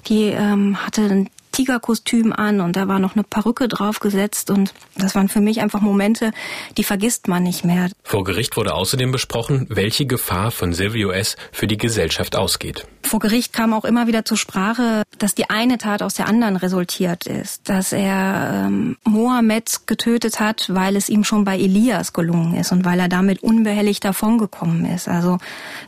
Die 0.09 0.24
ähm, 0.24 0.85
hatte 0.85 1.03
ein 1.03 1.31
Tigerkostüm 1.53 2.33
an 2.33 2.61
und 2.61 2.76
da 2.76 2.87
war 2.87 3.01
noch 3.01 3.14
eine 3.16 3.24
Perücke 3.24 3.66
draufgesetzt 3.66 4.51
und 4.51 4.74
das 4.97 5.16
waren 5.16 5.29
für 5.29 5.41
mich 5.41 5.61
einfach 5.61 5.81
Momente, 5.81 6.31
die 6.76 6.85
vergisst 6.85 7.26
man 7.26 7.43
nicht 7.43 7.64
mehr. 7.64 7.91
Vor 8.05 8.22
Gericht 8.22 8.57
wurde 8.57 8.74
außerdem 8.74 9.11
besprochen, 9.11 9.66
welche 9.68 10.07
Gefahr 10.07 10.53
von 10.53 10.72
Silvio 10.72 11.11
S. 11.11 11.37
für 11.51 11.66
die 11.66 11.76
Gesellschaft 11.76 12.37
ausgeht. 12.37 12.87
Vor 13.09 13.21
Gericht 13.21 13.55
kam 13.55 13.73
auch 13.73 13.87
immer 13.87 14.07
wieder 14.07 14.27
zur 14.27 14.37
Sprache, 14.37 15.03
dass 15.17 15.35
die 15.35 15.49
eine 15.49 15.79
Tat 15.79 16.03
aus 16.03 16.13
der 16.13 16.29
anderen 16.29 16.57
resultiert 16.57 17.27
ist, 17.27 17.67
dass 17.71 17.95
er 17.95 18.67
ähm, 18.67 18.99
Mohammed 19.05 19.87
getötet 19.87 20.41
hat, 20.41 20.67
weil 20.75 20.95
es 20.95 21.09
ihm 21.09 21.25
schon 21.25 21.45
bei 21.45 21.57
Elias 21.59 22.13
gelungen 22.13 22.55
ist 22.55 22.71
und 22.71 22.85
weil 22.85 23.01
er 23.01 23.09
damit 23.09 23.43
unbehelligt 23.43 24.05
davongekommen 24.05 24.85
ist. 24.85 25.09
Also, 25.09 25.39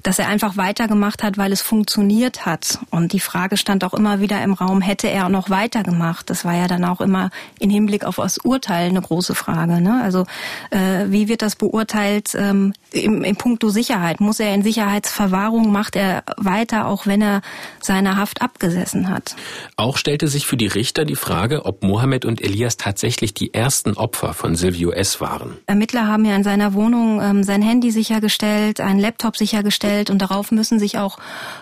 dass 0.03 0.18
er 0.18 0.29
einfach 0.29 0.57
weitergemacht 0.57 1.23
hat, 1.23 1.37
weil 1.37 1.53
es 1.53 1.61
funktioniert 1.61 2.47
hat. 2.47 2.79
Und 2.91 3.12
die 3.12 3.21
Frage 3.21 3.59
stand 3.59 3.85
auch 3.85 3.93
immer 3.93 4.21
wieder 4.21 4.43
im 4.43 4.55
Raum, 4.55 4.81
hätte 4.81 5.11
er 5.11 5.29
noch 5.29 5.51
weitergemacht? 5.51 6.31
Das 6.31 6.47
war 6.47 6.55
ja 6.55 6.68
dann 6.68 6.87
auch 6.87 7.03
immer 7.03 7.29
im 7.59 7.68
Hinblick 7.68 8.05
auf 8.05 8.16
das 8.16 8.39
Urteil 8.39 8.89
eine 8.89 9.03
große 9.03 9.35
Frage. 9.35 9.83
Ne? 9.83 10.01
Also, 10.03 10.25
äh, 10.71 11.05
wie 11.09 11.29
wird 11.29 11.43
das 11.43 11.55
beurteilt 11.55 12.35
ähm, 12.35 12.73
im, 12.93 13.23
im 13.25 13.37
Punkto 13.37 13.68
Sicherheit? 13.68 14.21
Muss 14.21 14.41
er 14.41 14.55
in 14.55 14.62
Sicherheitsverwahrung? 14.62 15.71
Macht 15.71 15.97
er 15.97 16.25
weiter, 16.39 16.87
auch 16.87 17.09
wenn 17.11 17.20
er 17.20 17.42
seine 17.80 18.16
Haft 18.16 18.40
abgesessen 18.40 19.11
hat? 19.11 19.36
Auch 19.76 19.98
stellte 19.98 20.28
sich 20.28 20.46
für 20.46 20.56
die 20.56 20.68
Richter 20.68 21.04
die 21.04 21.16
Frage, 21.16 21.66
ob 21.66 21.82
Mohammed 21.82 22.24
und 22.24 22.40
Elias 22.40 22.78
tatsächlich 22.78 23.34
die 23.34 23.52
ersten 23.52 23.94
Opfer 23.94 24.32
von 24.32 24.54
Silvio 24.56 24.92
S. 24.92 25.20
waren. 25.20 25.58
Ermittler 25.66 26.06
haben 26.06 26.24
ja 26.24 26.34
in 26.36 26.44
seiner 26.44 26.72
Wohnung 26.72 27.20
ähm, 27.20 27.42
sein 27.42 27.61
Handy 27.61 27.90
sichergestellt, 27.90 28.80
einen 28.80 29.00
Laptop 29.00 29.36
sichergestellt 29.36 30.08
und 30.08 30.18
darauf 30.22 30.52
müssen 30.52 30.78
sich 30.78 30.96
auch 30.96 31.18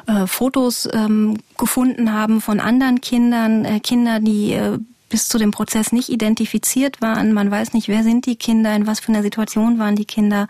äh, 0.07 0.27
Fotos 0.27 0.89
ähm, 0.93 1.39
gefunden 1.57 2.13
haben 2.13 2.41
von 2.41 2.61
anderen 2.61 3.01
Kindern, 3.01 3.65
äh, 3.65 3.81
Kinder, 3.81 4.21
die 4.21 4.53
äh, 4.53 4.79
bis 5.09 5.29
zu 5.29 5.39
dem 5.39 5.51
Prozess 5.51 5.93
nicht 5.93 6.09
identifiziert 6.09 7.01
waren. 7.01 7.33
Man 7.33 7.51
weiß 7.51 7.73
nicht, 7.73 7.89
wer 7.89 8.03
sind 8.03 8.27
die 8.27 8.37
Kinder, 8.37 8.75
in 8.75 8.87
was 8.87 9.01
für 9.01 9.09
einer 9.13 9.23
Situation 9.23 9.79
waren 9.79 9.97
die 9.97 10.05
Kinder. 10.05 10.49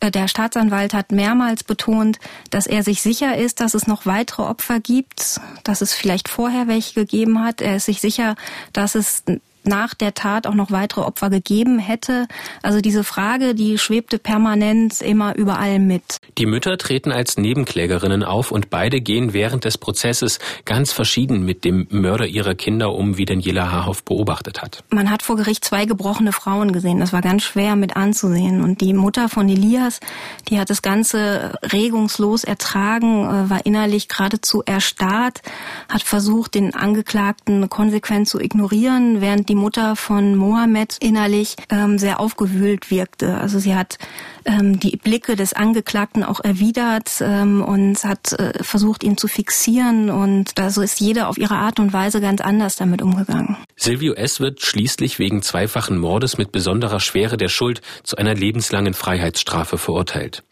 Äh, 0.00 0.10
der 0.10 0.28
Staatsanwalt 0.28 0.94
hat 0.94 1.12
mehrmals 1.12 1.64
betont, 1.64 2.18
dass 2.50 2.66
er 2.66 2.82
sich 2.82 3.02
sicher 3.02 3.36
ist, 3.36 3.60
dass 3.60 3.74
es 3.74 3.86
noch 3.86 4.06
weitere 4.06 4.42
Opfer 4.42 4.80
gibt, 4.80 5.40
dass 5.64 5.80
es 5.80 5.94
vielleicht 5.94 6.28
vorher 6.28 6.68
welche 6.68 6.94
gegeben 6.94 7.42
hat. 7.42 7.60
Er 7.60 7.76
ist 7.76 7.86
sich 7.86 8.00
sicher, 8.00 8.36
dass 8.72 8.94
es 8.94 9.22
nach 9.64 9.94
der 9.94 10.14
Tat 10.14 10.46
auch 10.46 10.54
noch 10.54 10.70
weitere 10.70 11.02
Opfer 11.02 11.30
gegeben 11.30 11.78
hätte. 11.78 12.26
Also 12.62 12.80
diese 12.80 13.04
Frage, 13.04 13.54
die 13.54 13.78
schwebte 13.78 14.18
permanent 14.18 15.00
immer 15.00 15.36
überall 15.36 15.78
mit. 15.78 16.18
Die 16.38 16.46
Mütter 16.46 16.78
treten 16.78 17.12
als 17.12 17.36
Nebenklägerinnen 17.36 18.22
auf 18.22 18.50
und 18.50 18.70
beide 18.70 19.00
gehen 19.00 19.32
während 19.32 19.64
des 19.64 19.78
Prozesses 19.78 20.38
ganz 20.64 20.92
verschieden 20.92 21.44
mit 21.44 21.64
dem 21.64 21.86
Mörder 21.90 22.26
ihrer 22.26 22.54
Kinder 22.54 22.92
um, 22.94 23.18
wie 23.18 23.24
Daniela 23.24 23.70
Haarhoff 23.70 24.04
beobachtet 24.04 24.62
hat. 24.62 24.84
Man 24.90 25.10
hat 25.10 25.22
vor 25.22 25.36
Gericht 25.36 25.64
zwei 25.64 25.84
gebrochene 25.84 26.32
Frauen 26.32 26.72
gesehen. 26.72 27.00
Das 27.00 27.12
war 27.12 27.20
ganz 27.20 27.42
schwer 27.42 27.76
mit 27.76 27.96
anzusehen. 27.96 28.62
Und 28.62 28.80
die 28.80 28.94
Mutter 28.94 29.28
von 29.28 29.48
Elias, 29.48 30.00
die 30.48 30.58
hat 30.58 30.70
das 30.70 30.82
Ganze 30.82 31.58
regungslos 31.72 32.44
ertragen, 32.44 33.24
äh, 33.24 33.50
war 33.50 33.66
innerlich 33.66 34.08
geradezu 34.08 34.62
erstarrt, 34.64 35.42
hat 35.88 36.02
versucht, 36.02 36.54
den 36.54 36.74
Angeklagten 36.74 37.68
konsequent 37.68 38.28
zu 38.28 38.40
ignorieren, 38.40 39.20
während 39.20 39.48
die 39.48 39.51
Mutter 39.54 39.96
von 39.96 40.36
Mohammed 40.36 40.96
innerlich 41.00 41.56
ähm, 41.70 41.98
sehr 41.98 42.20
aufgewühlt 42.20 42.90
wirkte. 42.90 43.38
Also 43.38 43.58
sie 43.58 43.74
hat 43.74 43.98
ähm, 44.44 44.78
die 44.80 44.96
Blicke 44.96 45.36
des 45.36 45.52
Angeklagten 45.52 46.24
auch 46.24 46.40
erwidert 46.40 47.10
ähm, 47.20 47.62
und 47.62 48.04
hat 48.04 48.32
äh, 48.32 48.62
versucht, 48.62 49.04
ihn 49.04 49.16
zu 49.16 49.28
fixieren. 49.28 50.10
Und 50.10 50.58
da 50.58 50.70
so 50.70 50.82
ist 50.82 51.00
jeder 51.00 51.28
auf 51.28 51.38
ihre 51.38 51.54
Art 51.54 51.80
und 51.80 51.92
Weise 51.92 52.20
ganz 52.20 52.40
anders 52.40 52.76
damit 52.76 53.02
umgegangen. 53.02 53.56
Silvio 53.76 54.14
S. 54.14 54.40
wird 54.40 54.60
schließlich 54.62 55.18
wegen 55.18 55.42
zweifachen 55.42 55.98
Mordes 55.98 56.38
mit 56.38 56.52
besonderer 56.52 57.00
Schwere 57.00 57.36
der 57.36 57.48
Schuld 57.48 57.80
zu 58.02 58.16
einer 58.16 58.34
lebenslangen 58.34 58.94
Freiheitsstrafe 58.94 59.78
verurteilt. 59.78 60.42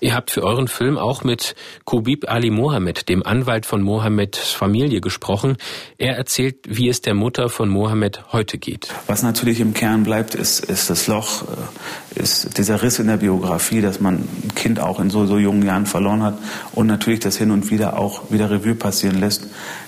Ihr 0.00 0.14
habt 0.14 0.30
für 0.30 0.42
euren 0.42 0.68
Film 0.68 0.98
auch 0.98 1.24
mit 1.24 1.54
Kubib 1.84 2.30
Ali 2.30 2.50
Mohammed, 2.50 3.08
dem 3.08 3.24
Anwalt 3.24 3.66
von 3.66 3.82
Mohammeds 3.82 4.52
Familie, 4.52 5.00
gesprochen. 5.00 5.56
Er 5.98 6.16
erzählt, 6.16 6.56
wie 6.68 6.88
es 6.88 7.00
der 7.00 7.14
Mutter 7.14 7.48
von 7.48 7.68
Mohammed 7.68 8.32
heute 8.32 8.45
geht. 8.46 8.88
Was 9.06 9.22
natürlich 9.22 9.60
im 9.60 9.74
Kern 9.74 10.04
bleibt, 10.04 10.34
ist, 10.34 10.64
ist 10.64 10.90
das 10.90 11.06
Loch, 11.06 11.42
äh, 11.42 12.22
ist 12.22 12.56
dieser 12.58 12.82
Riss 12.82 12.98
in 12.98 13.08
der 13.08 13.18
Biografie 13.18 13.46
Biografie, 13.46 13.80
dass 13.80 14.00
man 14.00 14.16
ein 14.16 14.54
Kind 14.54 14.80
auch 14.80 15.00
in 15.00 15.10
so, 15.10 15.26
so 15.26 15.38
jungen 15.38 15.64
Jahren 15.64 15.86
verloren 15.86 16.22
hat 16.22 16.38
und 16.72 16.86
natürlich 16.86 17.20
das 17.20 17.36
hin 17.36 17.50
und 17.50 17.70
wieder 17.70 17.98
auch 17.98 18.30
wieder 18.30 18.50
Revue 18.50 18.74
passieren 18.74 19.18
lässt. 19.18 19.46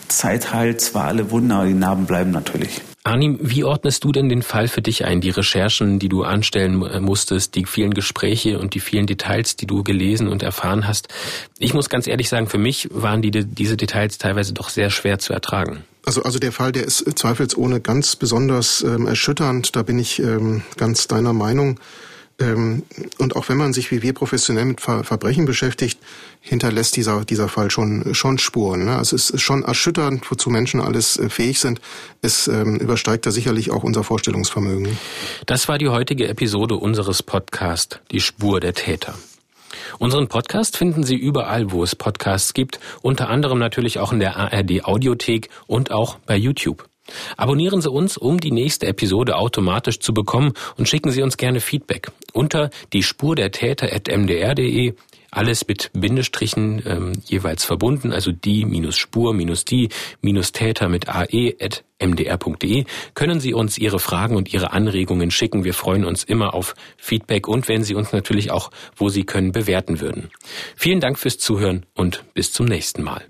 Zeit 0.08 0.52
heilt 0.52 0.80
zwar 0.80 1.04
alle 1.04 1.30
Wunder, 1.30 1.56
aber 1.56 1.66
die 1.66 1.74
Narben 1.74 2.06
bleiben 2.06 2.30
natürlich. 2.30 2.80
Arnim, 3.04 3.38
wie 3.40 3.64
ordnest 3.64 4.04
du 4.04 4.12
denn 4.12 4.28
den 4.28 4.42
Fall 4.42 4.68
für 4.68 4.82
dich 4.82 5.04
ein? 5.04 5.20
Die 5.20 5.30
Recherchen, 5.30 5.98
die 5.98 6.08
du 6.08 6.24
anstellen 6.24 6.82
äh, 6.82 7.00
musstest, 7.00 7.54
die 7.54 7.64
vielen 7.64 7.94
Gespräche 7.94 8.58
und 8.58 8.74
die 8.74 8.80
vielen 8.80 9.06
Details, 9.06 9.56
die 9.56 9.66
du 9.66 9.82
gelesen 9.82 10.28
und 10.28 10.42
erfahren 10.42 10.86
hast. 10.86 11.08
Ich 11.58 11.74
muss 11.74 11.88
ganz 11.88 12.06
ehrlich 12.06 12.28
sagen, 12.28 12.48
für 12.48 12.58
mich 12.58 12.88
waren 12.90 13.22
die, 13.22 13.30
diese 13.30 13.76
Details 13.76 14.18
teilweise 14.18 14.52
doch 14.52 14.68
sehr 14.68 14.90
schwer 14.90 15.18
zu 15.18 15.32
ertragen. 15.32 15.84
Also, 16.08 16.22
also 16.22 16.38
der 16.38 16.52
Fall, 16.52 16.72
der 16.72 16.84
ist 16.84 17.18
zweifelsohne 17.18 17.82
ganz 17.82 18.16
besonders 18.16 18.80
ähm, 18.80 19.06
erschütternd. 19.06 19.76
Da 19.76 19.82
bin 19.82 19.98
ich 19.98 20.18
ähm, 20.20 20.62
ganz 20.78 21.06
deiner 21.06 21.34
Meinung. 21.34 21.78
Ähm, 22.40 22.84
und 23.18 23.36
auch 23.36 23.50
wenn 23.50 23.58
man 23.58 23.74
sich 23.74 23.90
wie 23.90 24.00
wir 24.00 24.14
professionell 24.14 24.64
mit 24.64 24.80
Ver 24.80 25.04
Verbrechen 25.04 25.44
beschäftigt, 25.44 26.00
hinterlässt 26.40 26.96
dieser, 26.96 27.26
dieser 27.26 27.50
Fall 27.50 27.70
schon, 27.70 28.14
schon 28.14 28.38
Spuren. 28.38 28.86
Ne? 28.86 28.96
Also 28.96 29.16
es 29.16 29.28
ist 29.28 29.42
schon 29.42 29.64
erschütternd, 29.64 30.30
wozu 30.30 30.48
Menschen 30.48 30.80
alles 30.80 31.18
äh, 31.18 31.28
fähig 31.28 31.60
sind. 31.60 31.78
Es 32.22 32.48
ähm, 32.48 32.76
übersteigt 32.76 33.26
da 33.26 33.30
sicherlich 33.30 33.70
auch 33.70 33.84
unser 33.84 34.02
Vorstellungsvermögen. 34.02 34.96
Das 35.44 35.68
war 35.68 35.76
die 35.76 35.88
heutige 35.88 36.26
Episode 36.26 36.76
unseres 36.76 37.22
Podcasts 37.22 37.98
Die 38.12 38.22
Spur 38.22 38.60
der 38.60 38.72
Täter. 38.72 39.14
Unseren 39.98 40.28
Podcast 40.28 40.76
finden 40.76 41.02
Sie 41.02 41.16
überall, 41.16 41.70
wo 41.70 41.82
es 41.82 41.96
Podcasts 41.96 42.54
gibt, 42.54 42.80
unter 43.02 43.28
anderem 43.28 43.58
natürlich 43.58 43.98
auch 43.98 44.12
in 44.12 44.20
der 44.20 44.36
ARD 44.36 44.84
Audiothek 44.84 45.48
und 45.66 45.90
auch 45.90 46.18
bei 46.26 46.36
YouTube. 46.36 46.88
Abonnieren 47.36 47.80
Sie 47.80 47.90
uns, 47.90 48.16
um 48.16 48.38
die 48.38 48.50
nächste 48.50 48.86
Episode 48.86 49.36
automatisch 49.36 50.00
zu 50.00 50.12
bekommen 50.12 50.52
und 50.76 50.88
schicken 50.88 51.10
Sie 51.10 51.22
uns 51.22 51.36
gerne 51.36 51.60
Feedback 51.60 52.10
unter 52.32 52.70
die 52.92 53.02
Spur 53.02 53.34
der 53.34 53.50
Täter 53.50 53.92
at 53.92 54.08
mdr.de. 54.08 54.94
Alles 55.30 55.66
mit 55.66 55.90
Bindestrichen 55.92 56.82
ähm, 56.86 57.12
jeweils 57.24 57.64
verbunden, 57.64 58.12
also 58.12 58.32
die 58.32 58.64
minus 58.64 58.96
Spur 58.96 59.34
minus 59.34 59.64
die 59.64 59.90
minus 60.22 60.52
Täter 60.52 60.88
mit 60.88 61.08
ae 61.08 61.54
at 61.60 61.84
mdr.de 62.00 62.84
können 63.14 63.40
Sie 63.40 63.54
uns 63.54 63.76
Ihre 63.76 63.98
Fragen 63.98 64.36
und 64.36 64.52
Ihre 64.52 64.72
Anregungen 64.72 65.30
schicken. 65.30 65.64
Wir 65.64 65.74
freuen 65.74 66.04
uns 66.04 66.24
immer 66.24 66.54
auf 66.54 66.74
Feedback 66.96 67.48
und 67.48 67.68
wenn 67.68 67.84
Sie 67.84 67.94
uns 67.94 68.12
natürlich 68.12 68.50
auch, 68.50 68.70
wo 68.96 69.08
Sie 69.08 69.24
können, 69.24 69.52
bewerten 69.52 70.00
würden. 70.00 70.30
Vielen 70.76 71.00
Dank 71.00 71.18
fürs 71.18 71.38
Zuhören 71.38 71.84
und 71.94 72.24
bis 72.34 72.52
zum 72.52 72.66
nächsten 72.66 73.02
Mal. 73.02 73.26